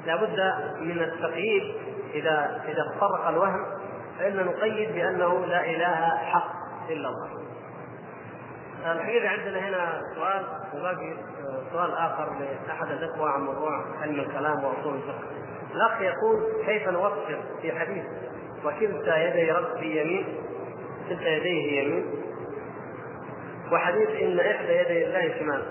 لا 0.06 0.16
بد 0.16 0.54
من 0.80 1.02
التقييد 1.02 1.74
اذا 2.14 2.62
إذا 2.64 2.92
تفرق 2.96 3.28
الوهم 3.28 3.66
فإن 4.18 4.36
نقيد 4.46 4.94
بأنه 4.94 5.46
لا 5.46 5.64
إله 5.64 6.16
حق 6.16 6.52
إلا 6.90 7.08
الله. 7.08 7.42
الحقيقة 8.86 9.28
عندنا 9.28 9.58
هنا 9.58 10.02
سؤال 10.14 10.61
وباقي 10.74 11.14
سؤال 11.72 11.92
آخر 11.94 12.28
لأحد 12.66 12.90
الإخوة 12.90 13.30
عن 13.30 13.40
موضوع 13.40 13.84
علم 14.00 14.20
الكلام 14.20 14.64
وأصول 14.64 14.94
الفقه. 14.94 15.24
الأخ 15.74 16.00
يقول 16.00 16.64
كيف 16.66 16.88
نوفر 16.88 17.40
في 17.62 17.72
حديث 17.72 18.04
وكلتا 18.64 19.16
يدي 19.16 19.52
ربي 19.52 20.00
يمين 20.00 20.26
كلتا 21.08 21.28
يديه 21.28 21.82
يمين 21.82 22.04
وحديث 23.72 24.08
إن 24.08 24.40
إحدى 24.40 24.72
يدي 24.72 25.06
الله 25.06 25.38
شمال. 25.38 25.62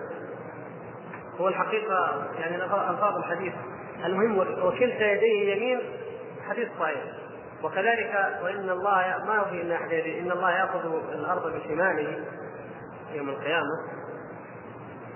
هو 1.39 1.47
الحقيقة 1.47 2.27
يعني 2.39 2.55
ألفاظ 2.63 3.17
الحديث 3.17 3.53
المهم 4.05 4.37
وكلتا 4.37 5.11
يديه 5.11 5.55
يمين 5.55 5.79
حديث 6.49 6.67
صحيح 6.79 7.03
وكذلك 7.63 8.39
وإن 8.43 8.69
الله 8.69 9.15
ما 9.27 9.45
في 9.49 9.75
احد 9.75 9.91
إن 9.93 10.31
الله 10.31 10.51
يأخذ 10.51 10.85
الأرض 11.13 11.53
بشماله 11.55 12.25
يوم 13.13 13.29
القيامة 13.29 14.01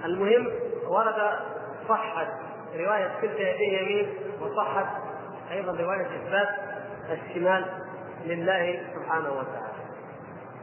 المهم 0.06 0.52
ورد 0.88 1.40
صحت 1.90 2.28
رواية 2.76 3.12
كلتا 3.22 3.50
يديه 3.50 3.80
يمين 3.80 4.10
وصحت 4.42 4.86
أيضا 5.52 5.72
رواية 5.72 6.06
إثبات 6.06 6.48
الشمال 7.12 7.66
لله 8.26 8.84
سبحانه 8.96 9.30
وتعالى 9.30 9.76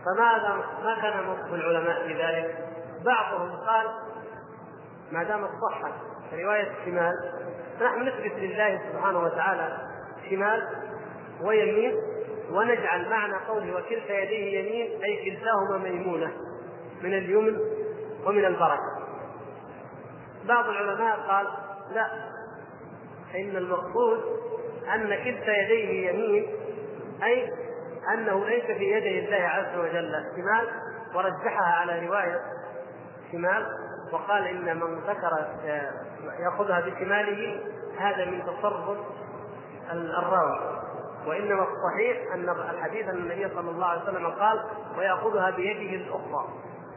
فماذا 0.04 0.64
ما 0.84 0.94
كان 1.02 1.24
موقف 1.24 1.54
العلماء 1.54 2.06
في 2.06 2.14
ذلك؟ 2.14 2.58
بعضهم 3.04 3.50
قال 3.50 3.86
ما 5.12 5.22
دامت 5.22 5.50
صحت 5.70 5.92
رواية 6.32 6.70
الشمال 6.80 7.12
فنحن 7.80 8.02
نثبت 8.02 8.32
لله 8.38 8.80
سبحانه 8.92 9.18
وتعالى 9.18 9.78
شمال 10.30 10.68
ويمين 11.42 11.94
ونجعل 12.50 13.10
معنى 13.10 13.34
قوله 13.48 13.74
وكلتا 13.76 14.18
يديه 14.22 14.58
يمين 14.58 15.02
أي 15.02 15.30
كلتاهما 15.30 15.78
ميمونة 15.78 16.32
من 17.02 17.14
اليمن 17.14 17.58
ومن 18.26 18.44
البركة 18.44 19.01
بعض 20.48 20.68
العلماء 20.68 21.20
قال 21.28 21.46
لا 21.94 22.06
ان 23.34 23.56
المقصود 23.56 24.20
أن 24.94 25.08
كلتا 25.08 25.56
يديه 25.56 26.10
يمين 26.10 26.46
أي 27.22 27.52
أنه 28.14 28.44
ليس 28.44 28.64
في 28.64 28.84
يدي 28.92 29.18
الله 29.18 29.46
عز 29.48 29.78
وجل 29.78 30.24
شمال 30.36 30.68
ورجحها 31.14 31.74
على 31.74 32.06
رواية 32.06 32.40
شمال 33.32 33.66
وقال 34.12 34.46
إن 34.46 34.76
من 34.76 35.00
ذكر 35.00 35.30
يأخذها 36.40 36.80
بشماله 36.80 37.60
هذا 37.98 38.24
من 38.24 38.42
تصرف 38.42 38.98
الراوي. 39.92 40.82
وإنما 41.26 41.62
الصحيح 41.62 42.32
أن 42.34 42.48
الحديث 42.70 43.08
أن 43.08 43.16
النبي 43.16 43.48
صلى 43.54 43.70
الله 43.70 43.86
عليه 43.86 44.02
وسلم 44.02 44.26
قال 44.26 44.64
ويأخذها 44.98 45.50
بيده 45.50 45.96
الأخرى. 45.96 46.48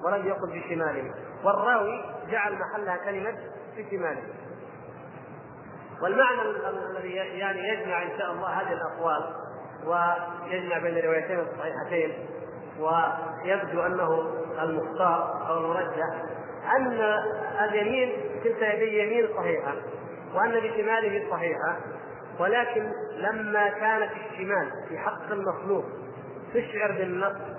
ولم 0.04 0.28
يقل 0.28 0.60
بشماله. 0.60 1.14
والراوي 1.44 2.04
جعل 2.32 2.54
محلها 2.54 2.98
كلمة 2.98 3.38
بشماله. 3.78 4.24
والمعنى 6.02 6.42
الذي 6.92 7.12
يعني 7.12 7.68
يجمع 7.70 8.04
إن 8.04 8.18
شاء 8.18 8.32
الله 8.32 8.48
هذه 8.48 8.74
الأقوال 8.74 9.36
ويجمع 9.86 10.78
بين 10.78 10.98
الروايتين 10.98 11.40
الصحيحتين 11.40 12.28
ويبدو 12.80 13.82
أنه 13.86 14.32
المختار 14.64 15.48
أو 15.50 15.58
المرجح 15.58 16.24
أن 16.78 17.02
اليمين 17.64 18.12
كلتا 18.44 18.74
يدي 18.74 19.00
يمين 19.04 19.38
صحيحة 19.38 19.74
وأن 20.36 20.52
بشماله 20.52 21.32
صحيحة 21.32 21.78
ولكن 22.40 22.92
لما 23.18 23.70
كانت 23.70 24.12
الشمال 24.12 24.72
في 24.90 24.98
حق 24.98 25.32
المخلوق 25.32 25.86
تشعر 26.54 26.92
بالنقص 26.92 27.55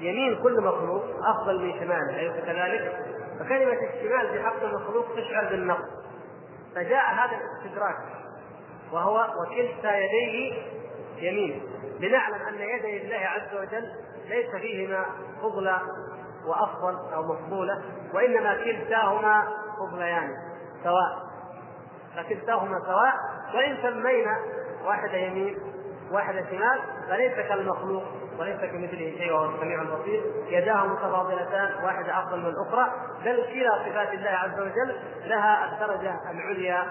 يمين 0.00 0.42
كل 0.42 0.60
مخلوق 0.60 1.04
أفضل 1.24 1.62
من 1.62 1.72
شماله 1.72 2.20
أليس 2.20 2.44
كذلك؟ 2.44 3.06
فكلمة 3.40 3.72
الشمال 3.72 4.28
في 4.32 4.42
حق 4.42 4.62
المخلوق 4.62 5.06
تشعر 5.16 5.44
بالنقص 5.50 5.88
فجاء 6.74 7.14
هذا 7.14 7.36
الاستدراك 7.36 7.96
وهو 8.92 9.26
وكلتا 9.40 9.96
يديه 9.96 10.54
يمين 11.18 11.62
لنعلم 12.00 12.34
أن 12.48 12.54
يدي 12.54 13.02
الله 13.02 13.26
عز 13.26 13.54
وجل 13.54 13.88
ليس 14.28 14.50
فيهما 14.50 15.06
فضلى 15.42 15.80
وأفضل 16.46 17.12
أو 17.14 17.22
مفضولة 17.22 17.82
وإنما 18.14 18.54
كلتاهما 18.54 19.48
فضليان 19.78 20.30
سواء 20.84 21.26
فكلتاهما 22.16 22.80
سواء 22.80 23.14
وإن 23.54 23.76
سمينا 23.82 24.38
واحدة 24.84 25.16
يمين 25.16 25.58
واحدة 26.10 26.44
شمال 26.50 26.80
فليس 27.08 27.32
كالمخلوق 27.32 28.02
وليس 28.38 28.60
كمثله 28.60 29.14
شيء 29.18 29.32
وهو 29.32 29.54
السميع 29.54 29.82
البصير. 29.82 30.22
يداه 30.48 30.86
متفاضلتان 30.86 31.84
واحدة 31.84 32.18
أفضل 32.18 32.40
من 32.40 32.46
الأخرى. 32.46 32.92
بل 33.24 33.36
كلا 33.36 33.78
صفات 33.90 34.14
الله 34.14 34.30
عز 34.30 34.60
وجل 34.60 34.96
لها 35.24 35.72
الدرجة 35.72 36.14
العليا 36.30 36.86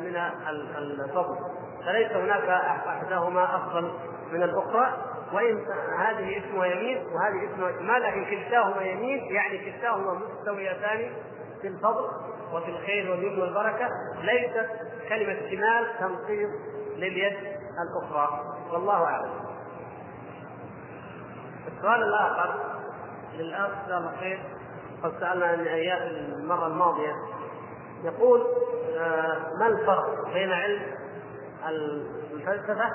من 0.00 0.16
الفضل. 1.04 1.36
فليس 1.86 2.12
هناك 2.12 2.48
أحداهما 2.88 3.56
أفضل 3.56 3.92
من 4.32 4.42
الأخرى. 4.42 4.92
وإن 5.32 5.66
هذه 5.98 6.38
اسمها 6.38 6.66
يمين 6.66 7.06
وهذه 7.06 7.54
اسمها 7.54 7.72
شمال 7.72 8.02
لكن 8.02 8.24
كلتاهما 8.24 8.82
يمين 8.82 9.34
يعني 9.34 9.58
كلتاهما 9.58 10.12
مستويتان 10.12 11.12
في 11.62 11.68
الفضل 11.68 12.08
وفي 12.52 12.70
الخير 12.70 13.10
واليمن 13.10 13.38
والبركة. 13.38 13.88
ليست 14.22 14.68
كلمة 15.08 15.36
شمال 15.50 15.88
تنقيض 15.98 16.50
لليد 16.96 17.36
الأخرى. 17.82 18.40
والله 18.72 19.04
أعلم. 19.04 19.30
السؤال 21.76 22.02
الآخر 22.02 22.54
للأخ 23.34 23.70
جزاه 23.86 23.98
الله 23.98 24.16
خير 24.20 24.40
قد 25.02 25.12
سألنا 25.20 25.46
عن 25.46 25.60
أيام 25.60 25.98
المرة 26.08 26.66
الماضية. 26.66 27.12
يقول 28.04 28.42
آه، 28.98 29.38
ما 29.60 29.66
الفرق 29.66 30.32
بين 30.32 30.52
علم 30.52 30.82
الفلسفة 32.32 32.88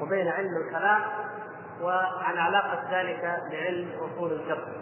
وبين 0.00 0.28
علم 0.28 0.56
الكلام؟ 0.66 1.00
وعن 1.82 2.38
علاقة 2.38 3.00
ذلك 3.00 3.38
بعلم 3.50 3.88
أصول 3.98 4.32
الفقه. 4.32 4.72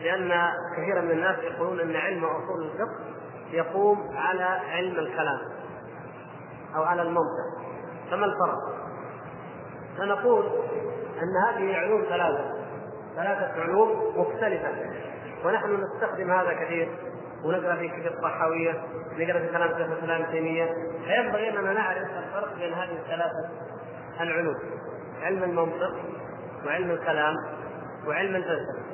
لأن 0.00 0.52
كثيرا 0.76 1.00
من 1.00 1.10
الناس 1.10 1.38
يقولون 1.38 1.80
أن 1.80 1.96
علم 1.96 2.24
أصول 2.24 2.64
الفقه 2.64 3.04
يقوم 3.50 4.16
على 4.16 4.44
علم 4.44 4.98
الكلام 4.98 5.38
أو 6.76 6.82
على 6.82 7.02
المنطق. 7.02 7.63
فما 8.14 8.26
الفرق؟ 8.26 8.58
فنقول 9.98 10.46
أن 11.22 11.54
هذه 11.54 11.76
علوم 11.76 12.02
ثلاثة 12.02 12.54
ثلاثة 13.16 13.62
علوم 13.62 14.20
مختلفة 14.20 14.70
ونحن 15.44 15.80
نستخدم 15.84 16.30
هذا 16.30 16.52
كثير 16.52 16.88
ونقرأ 17.44 17.76
في 17.76 17.88
كتب 17.88 18.06
الطحاوية 18.06 18.84
نقرأ 19.18 19.38
في 19.38 19.48
كلام 19.48 19.68
شيخ 19.68 19.80
الإسلام 19.80 20.24
تيمية 20.24 20.74
فينبغي 21.04 21.48
أننا 21.48 21.72
نعرف 21.72 21.98
الفرق 21.98 22.54
بين 22.58 22.72
هذه 22.72 22.92
الثلاثة 22.92 23.48
العلوم 24.20 24.56
علم 25.22 25.42
المنطق 25.44 25.94
وعلم 26.66 26.90
الكلام 26.90 27.34
وعلم 28.06 28.36
الفلسفة 28.36 28.84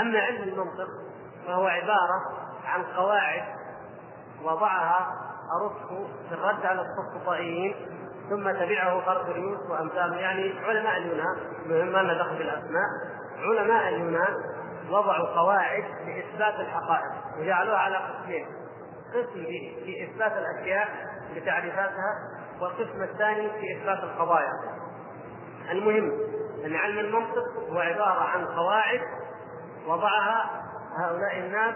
أما 0.00 0.18
علم 0.18 0.42
المنطق 0.42 0.88
فهو 1.46 1.66
عبارة 1.66 2.22
عن 2.64 2.82
قواعد 2.82 3.42
وضعها 4.44 5.26
ارسطو 5.60 6.06
في 6.28 6.34
الرد 6.34 6.66
على 6.66 6.80
السقطائيين 6.82 7.74
ثم 8.30 8.50
تبعه 8.50 9.00
قرطريوس 9.00 9.58
وأمثاله. 9.70 10.16
يعني 10.16 10.54
علماء 10.64 10.96
اليونان 10.96 11.36
ما 11.92 11.98
لنا 11.98 12.18
دخل 12.18 12.38
بالاسماء 12.38 12.88
علماء 13.38 13.88
اليونان 13.88 14.34
وضعوا 14.90 15.26
قواعد 15.26 15.84
لإثبات 16.06 16.60
الحقائق 16.60 17.12
وجعلوها 17.38 17.78
على 17.78 17.96
قسمين. 17.96 18.46
قسم 19.14 19.44
في 19.84 20.04
إثبات 20.04 20.32
الأشياء 20.32 20.88
بتعريفاتها 21.36 22.14
والقسم 22.60 23.02
الثاني 23.02 23.50
في 23.50 23.78
إثبات 23.78 24.04
القضايا. 24.04 24.52
المهم 25.70 26.12
أن 26.64 26.76
علم 26.76 26.98
المنطق 26.98 27.70
هو 27.70 27.78
عبارة 27.78 28.20
عن 28.20 28.44
قواعد 28.44 29.00
وضعها 29.86 30.62
هؤلاء 30.98 31.38
الناس 31.38 31.74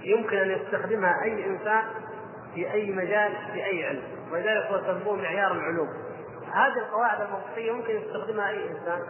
يمكن 0.00 0.36
أن 0.36 0.50
يستخدمها 0.50 1.22
أي 1.24 1.46
إنسان 1.46 1.84
في 2.56 2.72
أي 2.72 2.90
مجال 2.90 3.32
في 3.52 3.64
أي 3.64 3.86
علم. 3.86 4.02
ولذلك 4.32 4.66
هو 4.66 4.80
سموه 4.80 5.16
معيار 5.16 5.52
العلوم. 5.52 5.88
هذه 6.52 6.78
القواعد 6.78 7.20
المنطقية 7.20 7.72
ممكن 7.72 7.96
يستخدمها 7.96 8.48
أي 8.48 8.70
إنسان. 8.70 9.02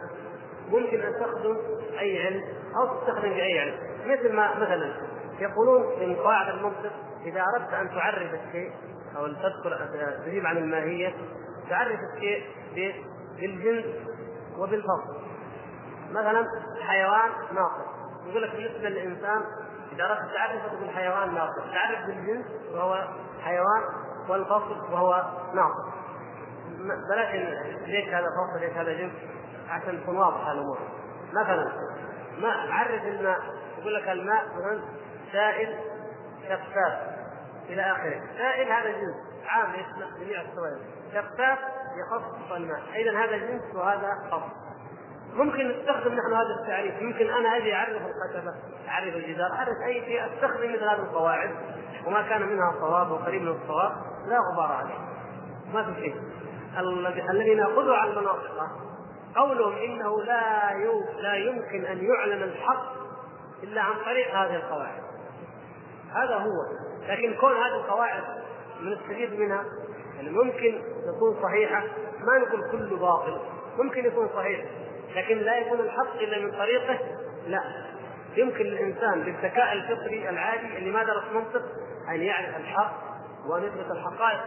ممكن 0.69 1.01
أن 1.01 1.13
تخدم 1.13 1.57
أي 1.99 2.25
علم 2.25 2.43
أو 2.75 2.97
تستخدم 2.97 3.33
في 3.33 3.43
أي 3.43 3.59
علم. 3.59 3.77
مثل 4.05 4.33
ما 4.33 4.55
مثلا 4.55 4.93
يقولون 5.39 5.99
من 5.99 6.15
قواعد 6.15 6.49
المنطق 6.49 6.91
إذا 7.25 7.43
أردت 7.55 7.73
أن 7.73 7.89
تعرف 7.89 8.33
الشيء 8.33 8.71
أو 9.17 9.27
تذكر 9.27 9.89
تجيب 10.25 10.45
عن 10.45 10.57
الماهية 10.57 11.13
تعرف 11.69 11.99
الشيء 12.13 12.43
بالجنس 13.39 13.85
وبالفصل 14.57 15.17
مثلا 16.11 16.45
حيوان 16.87 17.29
ناطق 17.51 17.97
يقول 18.27 18.43
لك 18.43 18.51
بالنسبة 18.51 18.89
للإنسان 18.89 19.41
اذا 19.97 20.05
اردت 20.05 20.33
تعرفه 20.33 20.67
تقول 20.67 20.89
حيوان 20.89 21.33
ناطق 21.33 21.73
تعرف 21.73 22.05
بالجنس 22.05 22.45
وهو 22.71 23.07
حيوان 23.43 23.83
والفصل 24.29 24.93
وهو 24.93 25.23
ناطق 25.53 25.93
بلاش 27.09 27.35
ليش 27.87 28.09
هذا 28.09 28.27
فصل 28.27 28.59
ليش 28.59 28.73
هذا 28.73 28.93
جنس؟ 28.93 29.13
عشان 29.69 30.03
تكون 30.03 30.17
واضحه 30.17 30.51
الأمور. 30.51 30.77
مثلا 31.33 31.71
ما 32.37 32.73
عرف 32.73 33.03
الماء 33.03 33.39
يقول 33.77 33.95
لك 33.95 34.09
الماء 34.09 34.45
مثلا 34.45 34.81
سائل 35.31 35.79
شفاف 36.43 36.93
إلى 37.69 37.81
آخره. 37.81 38.21
سائل 38.37 38.71
هذا 38.71 38.91
جنس. 38.91 39.15
عام 39.47 39.73
يشمل 39.73 40.19
جميع 40.19 40.41
السوائل 40.41 40.81
شفاف 41.13 41.59
يخصص 41.97 42.51
الماء. 42.51 42.81
اذا 42.95 43.19
هذا 43.19 43.37
جنس 43.37 43.75
وهذا 43.75 44.13
خصص 44.31 44.66
ممكن 45.37 45.67
نستخدم 45.67 46.13
نحن 46.13 46.33
هذا 46.33 46.61
التعريف. 46.61 47.01
يمكن 47.01 47.29
أنا 47.29 47.57
أجي 47.57 47.75
أعرف 47.75 47.89
الخشبة 47.91 48.53
أعرف 48.87 49.15
الجدار 49.15 49.51
أعرف 49.51 49.77
أي 49.85 49.93
شيء. 50.05 50.25
أستخدم 50.25 50.73
مثل 50.73 50.83
هذه 50.83 50.99
القواعد. 50.99 51.49
وما 52.05 52.21
كان 52.21 52.41
منها 52.41 52.75
صواب 52.79 53.11
وقريب 53.11 53.41
من 53.41 53.47
الصواب 53.47 53.91
لا 54.27 54.37
غبار 54.53 54.71
عليه. 54.71 54.99
ما 55.73 55.83
في 55.83 56.01
شيء. 56.01 56.15
الذي 57.29 57.55
نأخذه 57.55 57.93
على 57.93 58.11
المناطق. 58.11 58.61
قولهم 59.35 59.73
إنه 59.73 60.23
لا 60.23 60.73
لا 61.21 61.35
يمكن 61.35 61.85
أن 61.85 62.05
يعلن 62.05 62.43
الحق 62.43 62.93
إلا 63.63 63.81
عن 63.81 63.93
طريق 64.05 64.35
هذه 64.35 64.55
القواعد. 64.55 65.01
هذا 66.13 66.35
هو. 66.35 66.63
لكن 67.07 67.35
كون 67.39 67.51
هذه 67.51 67.75
القواعد 67.75 68.23
نستفيد 68.81 69.39
منها 69.39 69.63
يعني 70.15 70.29
ممكن 70.29 70.81
تكون 71.15 71.43
صحيحة. 71.43 71.83
ما 72.19 72.37
نقول 72.37 72.71
كله 72.71 72.97
باطل. 72.97 73.39
ممكن 73.77 74.05
يكون 74.05 74.29
صحيح. 74.35 74.65
لكن 75.17 75.37
لا 75.37 75.57
يكون 75.57 75.79
الحق 75.79 76.15
إلا 76.15 76.39
من 76.39 76.51
طريقه 76.51 76.99
لا. 77.47 77.61
يمكن 78.35 78.63
للانسان 78.63 79.23
بالذكاء 79.23 79.73
الفطري 79.73 80.29
العادي 80.29 80.77
اللي 80.77 80.91
ما 80.91 81.03
درس 81.03 81.23
منطق 81.33 81.61
أن 82.09 82.21
يعرف 82.21 82.57
الحق 82.57 82.93
وأن 83.45 83.63
يثبت 83.63 83.91
الحقائق. 83.91 84.39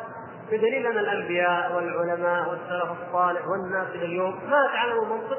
بدليل 0.47 0.87
أن 0.87 0.99
الأنبياء 0.99 1.77
والعلماء 1.77 2.49
والسلف 2.49 2.91
الصالح 3.01 3.49
والناس 3.49 3.89
إلى 3.89 4.05
اليوم 4.05 4.51
ما 4.51 4.67
تعلموا 4.73 5.05
المنطق 5.05 5.39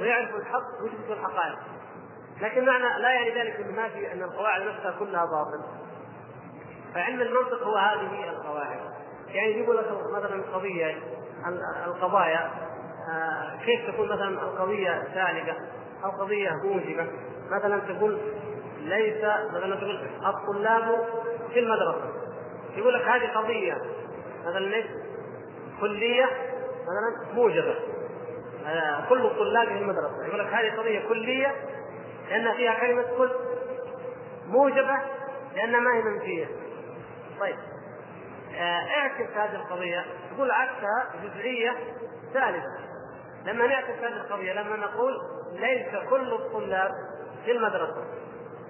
ويعرفوا 0.00 0.38
الحق 0.38 0.82
ويثبتوا 0.82 1.14
الحقائق. 1.14 1.58
لكن 2.40 2.64
معنى 2.66 3.02
لا 3.02 3.12
يعني 3.12 3.30
ذلك 3.30 3.66
ما 3.76 3.88
في 3.88 4.12
إن 4.12 4.22
القواعد 4.22 4.62
نفسها 4.62 4.94
كلها 4.98 5.24
باطل 5.24 5.64
فعلم 6.94 7.20
المنطق 7.20 7.62
هو 7.62 7.76
هذه 7.76 8.30
القواعد. 8.30 8.80
يعني 9.28 9.60
يقول 9.60 9.76
لك 9.76 9.86
مثلا 10.16 10.42
قضية 10.52 10.96
القضايا 11.86 12.50
كيف 13.64 13.90
تكون 13.90 14.08
مثلا 14.08 14.28
القضية 14.28 15.02
سالبه 15.14 15.56
أو 16.04 16.10
قضية 16.10 16.50
موجبة؟ 16.64 17.06
مثلا 17.50 17.78
تقول 17.78 18.18
ليس 18.78 19.24
مثلا 19.52 19.76
تقول 19.76 20.08
الطلاب 20.26 21.06
في 21.52 21.58
المدرسة. 21.58 22.12
يقول 22.76 22.94
لك 22.94 23.02
هذه 23.02 23.28
قضية 23.34 23.76
مثلا 24.46 24.58
ليس 24.58 24.86
كلية 25.80 26.24
مثلا 26.82 27.34
موجبة. 27.34 27.74
آه، 28.66 29.08
كل 29.08 29.26
الطلاب 29.26 29.68
في 29.68 29.78
المدرسة. 29.78 30.26
يقول 30.26 30.38
لك 30.38 30.46
هذه 30.46 30.76
قضية 30.76 31.08
كلية 31.08 31.54
لأن 32.30 32.56
فيها 32.56 32.74
كلمة 32.80 33.02
كل 33.18 33.30
موجبة 34.48 34.98
لانها 35.54 35.80
ما 35.80 35.94
هي 35.96 36.02
منفية. 36.02 36.46
طيب. 37.40 37.56
آه، 38.56 38.80
اعكس 38.96 39.30
هذه 39.36 39.54
القضية. 39.54 40.04
تقول 40.36 40.50
عكسها 40.50 41.06
جزئية 41.24 41.74
ثالثه 42.34 42.93
لما 43.44 43.66
نعكس 43.66 43.88
هذه 43.88 44.16
القضية 44.16 44.52
لما 44.52 44.76
نقول 44.76 45.14
ليس 45.52 46.08
كل 46.10 46.32
الطلاب 46.32 46.90
في 47.44 47.52
المدرسة. 47.52 48.04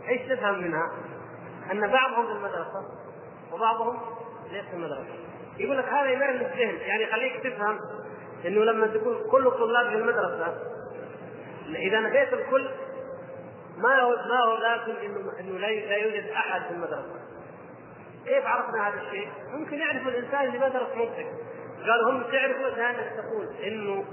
إيش 0.08 0.28
تفهم 0.28 0.62
منها؟ 0.62 0.92
أن 1.72 1.90
بعضهم 1.90 2.26
في 2.26 2.32
المدرسة 2.32 2.84
وبعضهم 3.52 4.00
ليس 4.50 4.64
في 4.64 4.74
المدرسة. 4.74 5.14
يقول 5.58 5.78
لك 5.78 5.84
هذا 5.84 6.10
يمرن 6.10 6.36
الذهن. 6.36 6.76
يعني 6.76 7.02
يخليك 7.02 7.42
تفهم 7.42 7.78
إنه 8.46 8.64
لما 8.64 8.86
تقول 8.86 9.30
كل 9.30 9.46
الطلاب 9.46 9.88
في 9.88 9.94
المدرسة 9.94 10.56
إذا 11.74 12.00
نفيت 12.00 12.32
الكل 12.32 12.70
ما 13.78 14.00
هو 14.00 14.10
ما 14.10 14.44
هو 14.44 14.58
لازم 14.58 14.96
انه 15.04 15.40
إنه 15.40 15.58
لا 15.58 15.96
يوجد 15.96 16.28
أحد 16.28 16.62
في 16.62 16.70
المدرسة. 16.70 17.20
كيف 18.24 18.46
عرفنا 18.46 18.88
هذا 18.88 19.00
الشيء؟ 19.00 19.28
ممكن 19.52 19.78
يعرف 19.78 20.08
الإنسان 20.08 20.46
اللي 20.46 20.58
ما 20.58 20.68
درس 20.68 20.96
منطق 20.96 21.26
قالوا 21.86 22.10
هم 22.10 22.22
تعرفوا 22.22 22.68
لانك 22.68 23.12
تقول 23.16 23.56
إنه 23.64 24.04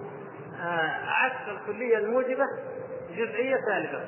عكس 1.08 1.48
الكلية 1.48 1.98
الموجبة 1.98 2.46
جزئية 3.12 3.58
سالبه 3.68 4.02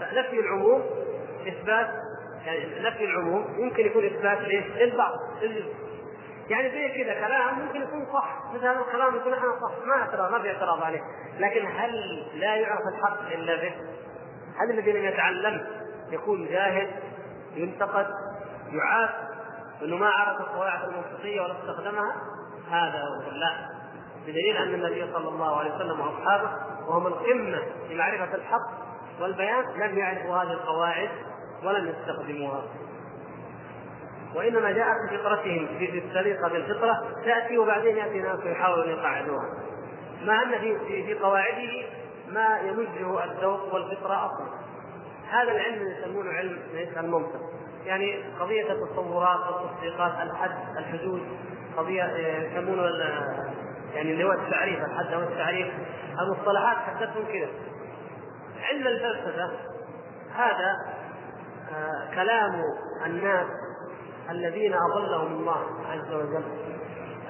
فنفي 0.00 0.40
العموم 0.40 0.82
إثبات 1.48 1.88
يعني 2.46 2.80
نفي 2.80 3.04
العموم 3.04 3.54
يمكن 3.58 3.86
يكون 3.86 4.04
إثبات 4.04 4.38
ليش؟ 4.38 4.64
للبعض 4.66 5.12
للجزء. 5.42 5.74
يعني 6.48 6.70
زي 6.70 7.04
كذا 7.04 7.14
كلام 7.26 7.58
ممكن 7.58 7.82
يكون 7.82 8.06
صح. 8.12 8.54
مثل 8.54 8.66
هذا 8.66 8.80
الكلام 8.80 9.16
يكون 9.16 9.32
إحنا 9.32 9.48
صح 9.62 9.86
ما 9.86 9.94
أعتراض 9.94 10.32
ما 10.32 10.38
في 10.42 10.52
اعتراض 10.52 10.82
عليه. 10.82 11.00
لكن 11.38 11.66
هل 11.66 12.22
لا 12.34 12.54
يعرف 12.56 12.80
الحق 12.94 13.20
إلا 13.32 13.54
به؟ 13.56 13.72
هل 14.58 14.70
الذي 14.70 14.92
لم 14.92 15.04
يتعلم 15.04 15.66
يكون 16.10 16.46
جاهل 16.46 16.90
ينتقد 17.54 18.06
يعاب 18.72 19.10
إنه 19.82 19.96
ما 19.96 20.08
عرف 20.08 20.40
القواعد 20.40 20.88
المنطقية 20.88 21.40
ولا 21.40 21.54
استخدمها؟ 21.60 22.14
هذا 22.70 23.02
هو. 23.02 23.30
لا. 23.30 23.81
بدليل 24.26 24.56
أن 24.56 24.74
النبي 24.74 25.12
صلى 25.12 25.28
الله 25.28 25.56
عليه 25.56 25.74
وسلم 25.74 26.00
وأصحابه 26.00 26.50
وهم 26.88 27.06
القمة 27.06 27.62
في 27.88 27.94
معرفة 27.94 28.34
الحق 28.34 28.70
والبيان 29.20 29.64
لم 29.76 29.98
يعرفوا 29.98 30.36
هذه 30.36 30.52
القواعد 30.52 31.10
ولم 31.64 31.88
يستخدموها. 31.88 32.62
وإنما 34.34 34.70
جاءت 34.70 35.12
بفطرتهم 35.12 35.66
في 35.78 35.98
السليقة 35.98 36.48
بالفطرة 36.48 37.08
تأتي 37.24 37.58
وبعدين 37.58 37.96
يأتي 37.96 38.20
ناس 38.20 38.38
يحاولون 38.44 38.88
يقاعدوها 38.88 39.48
مع 40.24 40.42
أن 40.42 40.58
في 40.58 40.78
في 41.06 41.14
قواعده 41.14 41.86
ما 42.28 42.58
يمجه 42.58 43.24
الذوق 43.24 43.74
والفطرة 43.74 44.26
أصلا. 44.26 44.46
هذا 45.30 45.52
العلم 45.52 45.88
يسمونه 45.88 46.32
علم 46.32 46.58
ليس 46.74 46.98
المنطق. 46.98 47.40
يعني 47.86 48.22
قضية 48.40 48.72
التصورات 48.72 49.40
التصديقات 49.48 50.12
الحد 50.22 50.76
الحدود 50.78 51.22
قضية 51.76 52.02
آه، 52.02 52.42
يسمونه 52.42 52.82
يعني 53.94 54.12
اللي 54.12 54.24
هو 54.24 54.32
التعريف 54.32 54.78
الحد 54.84 55.14
هو 55.14 55.22
التعريف. 55.22 55.74
المصطلحات 56.20 56.76
حدثهم 56.76 57.24
كذا. 57.24 57.48
علم 58.62 58.86
الفلسفة 58.86 59.50
هذا 60.34 60.76
آه 61.72 62.14
كلام 62.14 62.62
الناس 63.06 63.46
الذين 64.30 64.74
أضلهم 64.74 65.32
الله 65.32 65.64
عز 65.90 66.12
وجل 66.12 66.44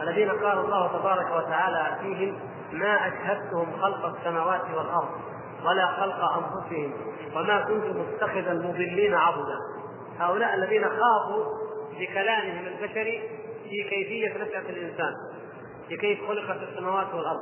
الذين 0.01 0.31
قال 0.31 0.59
الله 0.59 0.99
تبارك 0.99 1.27
وتعالى 1.37 1.97
فيهم 2.01 2.39
ما 2.73 3.09
أشهدتهم 3.09 3.81
خلق 3.83 4.17
السماوات 4.17 4.61
والأرض 4.77 5.09
ولا 5.65 5.87
خلق 5.87 6.25
أنفسهم 6.25 6.93
وما 7.37 7.61
كنت 7.61 7.85
متخذ 7.85 8.49
المضلين 8.49 9.15
عبدا. 9.15 9.59
هؤلاء 10.19 10.55
الذين 10.55 10.85
خاضوا 10.85 11.45
بكلامهم 11.99 12.67
البشري 12.67 13.23
في 13.69 13.83
كيفية 13.83 14.29
نشأة 14.29 14.71
الإنسان. 14.71 15.13
في 15.93 15.99
كيف 15.99 16.29
خلقت 16.29 16.63
السماوات 16.63 17.15
والأرض. 17.15 17.41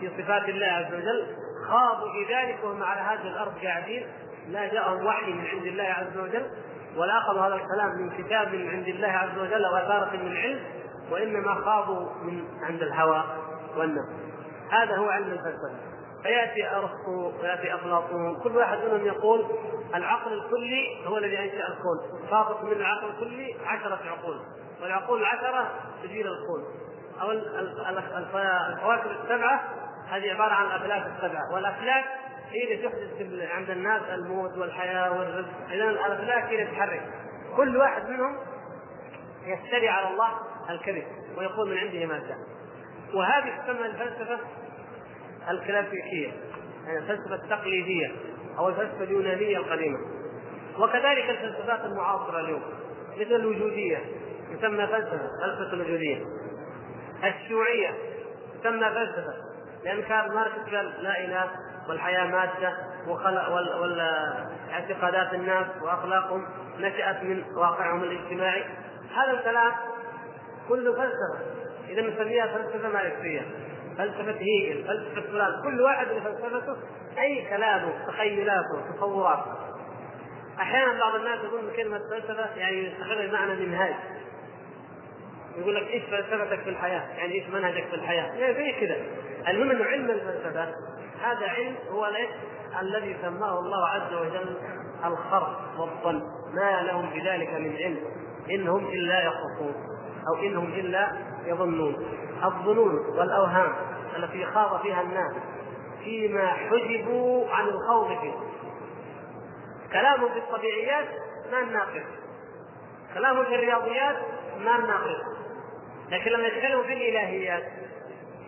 في 0.00 0.10
صفات 0.22 0.48
الله 0.48 0.66
عز 0.66 0.94
وجل 0.94 1.26
خاضوا 1.68 2.12
في 2.12 2.34
ذلك 2.34 2.64
وهم 2.64 2.82
على 2.82 3.00
هذه 3.00 3.28
الأرض 3.28 3.52
قاعدين. 3.62 4.06
لا 4.48 4.72
جاءهم 4.74 5.06
وحي 5.06 5.32
من 5.32 5.46
عند 5.46 5.66
الله 5.66 5.84
عز 5.84 6.18
وجل 6.18 6.50
ولا 6.96 7.18
اخذوا 7.18 7.40
هذا 7.40 7.54
الكلام 7.54 7.90
من 7.98 8.10
كتاب 8.10 8.54
من 8.54 8.68
عند 8.70 8.88
الله 8.88 9.08
عز 9.08 9.38
وجل 9.38 9.64
أو 9.64 9.74
عباره 9.74 10.16
من 10.16 10.36
علم 10.36 10.60
وإنما 11.10 11.54
خاضوا 11.54 12.08
من 12.22 12.44
عند 12.62 12.82
الهوى 12.82 13.24
والنفس. 13.76 14.08
هذا 14.70 14.96
هو 14.96 15.08
علم 15.08 15.32
الفلسفة. 15.32 15.78
فيأتي 16.22 16.76
أرسطو 16.76 17.32
ويأتي 17.42 17.74
أفلاطون 17.74 18.40
كل 18.40 18.56
واحد 18.56 18.78
منهم 18.78 19.06
يقول 19.06 19.46
العقل 19.94 20.32
الكلي 20.32 21.06
هو 21.06 21.18
الذي 21.18 21.38
أنشأ 21.38 21.68
الكون. 21.68 22.28
ساقط 22.30 22.64
من 22.64 22.72
العقل 22.72 23.06
الكلي 23.08 23.54
عشرة 23.66 23.98
عقول 24.06 24.40
والعقول 24.82 25.20
العشرة 25.20 25.70
تدير 26.02 26.26
الكون. 26.26 26.64
أو 27.20 27.30
الكواكب 28.72 29.10
السبعة 29.10 29.60
هذه 30.08 30.30
عبارة 30.30 30.52
عن 30.52 30.66
الافلاك 30.66 31.06
السبعة. 31.16 31.54
والافلاك 31.54 32.04
هي 32.50 32.64
اللي 32.64 32.88
تحدث 32.88 33.50
عند 33.50 33.70
الناس 33.70 34.02
الموت 34.14 34.58
والحياة 34.58 35.18
والرزق. 35.18 35.48
اذا 35.70 35.84
الافلاك 35.84 36.44
هي 36.44 36.62
اللي 36.62 36.76
تحرك 36.76 37.02
كل 37.56 37.76
واحد 37.76 38.08
منهم 38.08 38.36
يفتري 39.46 39.88
على 39.88 40.08
الله 40.08 40.28
الكذب 40.70 41.04
ويقول 41.38 41.70
من 41.70 41.78
عنده 41.78 42.06
ما 42.06 42.18
جاء. 42.18 42.38
وهذه 43.14 43.62
تسمى 43.62 43.86
الفلسفة 43.86 44.38
الكلاسيكية 45.50 46.32
يعني 46.86 46.98
الفلسفة 46.98 47.34
التقليدية 47.34 48.12
أو 48.58 48.68
الفلسفة 48.68 49.04
اليونانية 49.04 49.56
القديمة. 49.56 49.98
وكذلك 50.78 51.30
الفلسفات 51.30 51.84
المعاصرة 51.84 52.40
اليوم 52.40 52.62
مثل 53.16 53.34
الوجودية 53.34 53.98
تسمى 54.58 54.86
فلسفه 54.86 55.30
فلسفة 55.42 55.72
الوجودية. 55.72 56.24
الشيوعية. 57.24 57.94
تسمى 58.60 58.90
فلسفه 58.90 59.34
لأن 59.84 60.02
كان 60.02 60.34
ماركس 60.34 60.74
قال 60.74 61.02
لا 61.02 61.24
إله 61.24 61.50
والحياة 61.88 62.24
مادة 62.24 62.76
وخلق 63.08 63.48
والاعتقادات 63.80 65.34
الناس 65.34 65.66
وأخلاقهم 65.82 66.46
نشأت 66.78 67.22
من 67.22 67.44
واقعهم 67.56 68.02
الاجتماعي. 68.02 68.64
هذا 69.14 69.30
الكلام 69.38 69.72
كله 70.68 70.92
فلسفة. 70.92 71.60
إذا 71.88 72.02
نسميها 72.02 72.46
فلسفة 72.46 72.88
ماركسية 72.88 73.42
فلسفة 73.98 74.36
هيجل 74.38 74.84
فلسفة 74.84 75.30
فلان. 75.32 75.62
كل 75.62 75.80
واحد 75.80 76.06
لفلسفته 76.06 76.76
أي 77.18 77.46
كلامه 77.50 78.06
تخيلاته 78.06 78.92
تصوراته. 78.96 79.52
أحيانا 80.60 81.00
بعض 81.00 81.14
الناس 81.14 81.38
يقول 81.44 81.76
كلمة 81.76 81.98
فلسفة 82.10 82.56
يعني 82.56 82.86
يستخدم 82.86 83.26
بمعنى 83.26 83.66
منهاج. 83.66 83.94
يقول 85.56 85.74
لك 85.74 85.88
إيش 85.88 86.02
فلسفتك 86.02 86.60
في 86.60 86.70
الحياة؟ 86.70 87.08
يعني 87.18 87.32
إيش 87.32 87.48
منهجك 87.48 87.84
في 87.84 87.94
الحياة؟ 87.94 88.34
يعني 88.34 88.54
زي 88.54 88.86
كذا 88.86 88.96
المهم 89.48 89.70
إنه 89.70 89.84
علم 89.84 90.10
الفلسفة 90.10 90.74
هذا 91.22 91.48
علم 91.48 91.74
هو 91.90 92.10
الذي 92.80 93.16
سماه 93.22 93.58
الله 93.58 93.88
عز 93.88 94.14
وجل 94.14 94.56
الخرق 95.04 95.60
والظن. 95.78 96.22
ما 96.54 96.82
لهم 96.82 97.10
بذلك 97.10 97.52
من 97.54 97.76
علم. 97.76 97.98
إنهم 98.50 98.88
إلا 98.88 99.22
يخرصون 99.22 99.74
أو 100.28 100.42
إنهم 100.42 100.72
إلا 100.72 101.12
يظنون. 101.46 101.96
الظنون 102.44 103.18
والأوهام 103.18 103.72
التي 104.16 104.46
خاض 104.46 104.82
فيها 104.82 105.02
الناس 105.02 105.32
فيما 106.04 106.46
حجبوا 106.46 107.48
عن 107.50 107.68
الخوض 107.68 108.20
فيه 108.20 108.32
كلامهم 109.92 110.32
في 110.32 110.38
الطبيعيات 110.38 111.08
ما 111.52 111.60
ناقص 111.60 112.06
كلامهم 113.14 113.44
في 113.44 113.54
الرياضيات 113.54 114.16
ما 114.64 114.78
ناقص 114.78 115.40
لكن 116.10 116.30
لما 116.30 116.46
يتكلموا 116.46 116.82
في 116.82 116.92
الإلهيات 116.92 117.62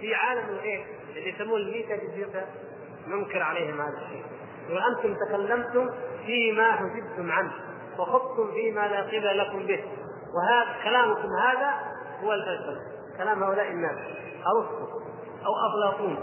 في 0.00 0.14
عالم 0.14 0.48
الايه 0.48 0.84
اللي 1.08 1.28
يسموه 1.28 1.56
الميتا 1.56 1.98
ننكر 3.06 3.42
عليهم 3.42 3.80
هذا 3.80 3.98
الشيء. 4.06 4.24
وأنتم 4.70 5.14
تكلمتم 5.26 5.90
فيما 6.26 6.72
حجبتم 6.72 7.32
عنه 7.32 7.52
وخضتم 7.98 8.52
فيما 8.52 8.80
لا 8.80 9.02
قبل 9.02 9.38
لكم 9.38 9.66
به. 9.66 9.84
وهذا 10.34 10.82
كلامكم 10.84 11.28
هذا 11.42 11.70
هو 12.22 12.32
الفلسفه 12.32 12.80
كلام 13.18 13.42
هؤلاء 13.42 13.68
الناس. 13.70 13.96
ارسطو 14.46 15.00
أو 15.46 15.52
افلاطون 15.68 16.16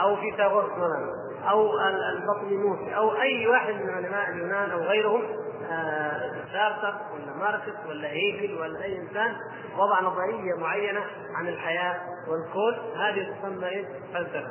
أو 0.00 0.16
فيثاغورس 0.16 0.70
مثلا 0.70 1.26
أو 1.50 1.72
البطليموس 2.12 2.78
أو 2.96 3.20
أي 3.20 3.46
واحد 3.46 3.74
من 3.74 3.90
علماء 3.90 4.30
اليونان 4.30 4.70
أو 4.70 4.78
غيرهم 4.78 5.22
سارتر 6.52 6.88
آه 6.88 7.14
ولا 7.14 7.36
ماركس 7.36 7.86
ولا 7.88 8.08
هيجل 8.08 8.60
ولا 8.60 8.84
أي 8.84 8.98
إنسان 8.98 9.36
وضع 9.78 10.00
نظرية 10.00 10.54
معينة 10.60 11.04
عن 11.34 11.48
الحياة 11.48 12.00
والكون 12.28 12.74
هذه 12.96 13.36
تسمى 13.40 13.68
إيه؟ 13.68 13.86
فلسفة. 14.14 14.48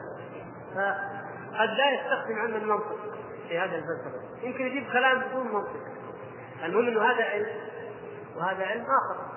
فقد 0.76 1.70
لا 1.70 1.92
يستخدم 1.94 2.40
علم 2.40 2.56
المنطق 2.56 2.96
في 3.50 3.60
هذه 3.60 3.76
الفلسفة، 3.76 4.44
يمكن 4.44 4.66
يجيب 4.66 4.92
كلام 4.94 5.20
بدون 5.20 5.48
منطق. 5.48 5.80
المهم 6.66 6.88
إنه 6.88 7.02
هذا 7.02 7.24
علم 7.24 7.48
وهذا 8.38 8.66
علم 8.66 8.82
آخر. 8.82 9.36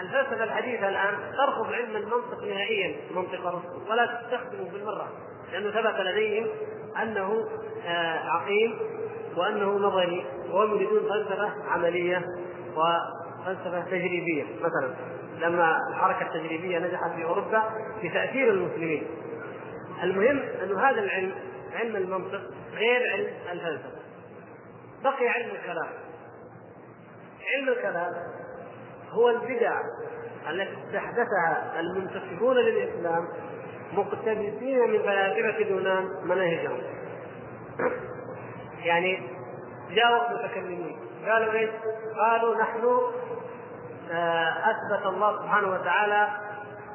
الفلسفة 0.00 0.44
الحديثة 0.44 0.88
الآن 0.88 1.14
ترفض 1.36 1.72
علم 1.72 1.96
المنطق 1.96 2.42
نهائيا 2.44 2.96
منطق 3.10 3.46
ارسطو 3.46 3.90
ولا 3.90 4.06
تستخدمه 4.06 4.70
بالمرة 4.70 5.08
لأنه 5.52 5.70
ثبت 5.70 6.00
لديهم 6.00 6.46
أنه 7.02 7.48
عقيم 8.24 8.78
وأنه 9.36 9.70
نظري 9.70 10.26
وهم 10.50 10.74
يريدون 10.74 11.02
فلسفة 11.02 11.52
عملية 11.68 12.24
وفلسفة 12.76 13.80
تجريبية. 13.80 14.44
مثلا 14.60 14.94
لما 15.38 15.76
الحركة 15.90 16.26
التجريبية 16.26 16.78
نجحت 16.78 17.10
في 17.16 17.24
أوروبا 17.24 17.62
في 18.00 18.08
تأثير 18.08 18.50
المسلمين. 18.50 19.06
المهم 20.02 20.40
انه 20.62 20.80
هذا 20.80 21.00
العلم 21.00 21.32
علم 21.74 21.96
المنطق 21.96 22.40
غير 22.74 23.12
علم 23.12 23.28
الفلسفة. 23.52 23.96
بقي 25.04 25.28
علم 25.28 25.50
الكلام. 25.50 25.88
علم 27.54 27.68
الكلام 27.68 28.12
هو 29.10 29.30
البدع 29.30 29.80
التي 30.50 30.76
استحدثها 30.86 31.80
المنتسبون 31.80 32.56
للإسلام 32.56 33.28
مقتبسين 33.92 34.90
من 34.90 34.98
فلاسفه 34.98 35.58
اليونان 35.58 36.08
مناهجهم. 36.24 36.80
يعني 38.84 39.35
جاءوا 39.90 40.30
المتكلمين 40.30 40.98
قالوا 41.28 41.52
إيش؟ 41.52 41.70
قالوا 42.16 42.56
نحن 42.56 42.98
أثبت 44.64 45.06
الله 45.06 45.42
سبحانه 45.42 45.68
وتعالى 45.68 46.28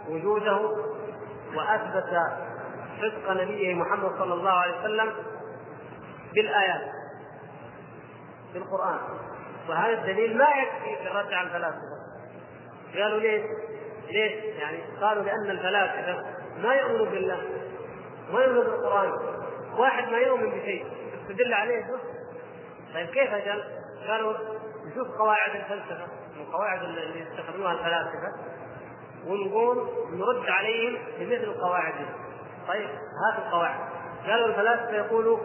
وجوده 0.10 0.60
وأثبت 1.56 2.10
صدق 3.02 3.32
نبيه 3.32 3.74
محمد 3.74 4.12
صلى 4.20 4.34
الله 4.34 4.52
عليه 4.52 4.80
وسلم 4.80 5.14
بالآيات 6.34 6.82
بالقرآن 8.54 9.00
وهذا 9.70 9.94
الدليل 9.94 10.38
ما 10.38 10.48
يكفي 10.50 11.04
في 11.04 11.12
الرد 11.12 11.34
على 11.34 11.48
الفلاسفه 11.48 12.02
قالوا 12.96 13.20
ليش؟ 13.20 13.42
ليش؟ 14.10 14.32
يعني 14.60 14.78
قالوا 15.02 15.24
لأن 15.24 15.50
الفلاسفة 15.50 16.26
ما 16.58 16.74
يؤمنوا 16.74 17.06
بالله 17.06 17.42
ما 18.34 18.40
يؤمنوا 18.40 18.64
بالقرآن 18.64 19.12
واحد 19.78 20.12
ما 20.12 20.18
يؤمن 20.18 20.50
بشيء 20.50 20.86
تدل 21.30 21.54
عليه 21.54 21.86
طيب 22.94 23.08
كيف 23.10 23.34
أجل؟ 23.34 23.64
قالوا 24.08 24.34
نشوف 24.86 25.08
قواعد 25.18 25.56
الفلسفة 25.56 26.08
القواعد 26.42 26.84
اللي 26.84 27.20
يستخدموها 27.20 27.72
الفلاسفة 27.72 28.34
ونقول 29.28 29.90
نرد 30.12 30.50
عليهم 30.50 30.98
بمثل 31.20 31.54
قواعدهم 31.54 32.10
طيب 32.68 32.90
هات 32.90 33.46
القواعد. 33.46 33.80
قالوا 34.28 34.48
الفلاسفة 34.48 34.92
يقولوا 34.92 35.40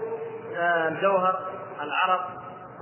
الجوهر 0.88 1.50
العرق 1.80 2.30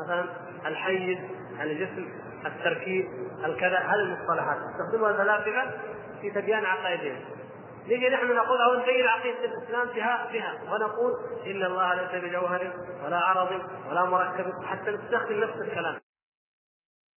مثلا 0.05 0.25
الحيز 0.67 1.19
الجسم 1.61 2.09
التركيب 2.47 3.09
الكذا 3.45 3.79
هذه 3.79 3.95
المصطلحات. 3.95 4.57
يستخدمها 4.57 5.11
الفلاسفة 5.11 5.71
في 6.21 6.31
تبيان 6.31 6.65
عقائدهم. 6.65 7.21
نجي 7.87 8.09
نحن 8.09 8.27
نقول 8.27 8.59
أو 8.61 8.75
نبين 8.75 9.07
عقيدة 9.07 9.45
الإسلام 9.45 9.89
بها 9.89 10.29
بها. 10.33 10.73
ونقول 10.73 11.13
إن 11.47 11.65
الله 11.65 11.95
ليس 11.95 12.25
بجوهر 12.25 12.73
ولا 13.05 13.17
عرض 13.17 13.61
ولا 13.91 14.05
مركب 14.05 14.65
حتى 14.65 14.91
نستخدم 14.91 15.41
نفس 15.41 15.57
الكلام. 15.61 16.01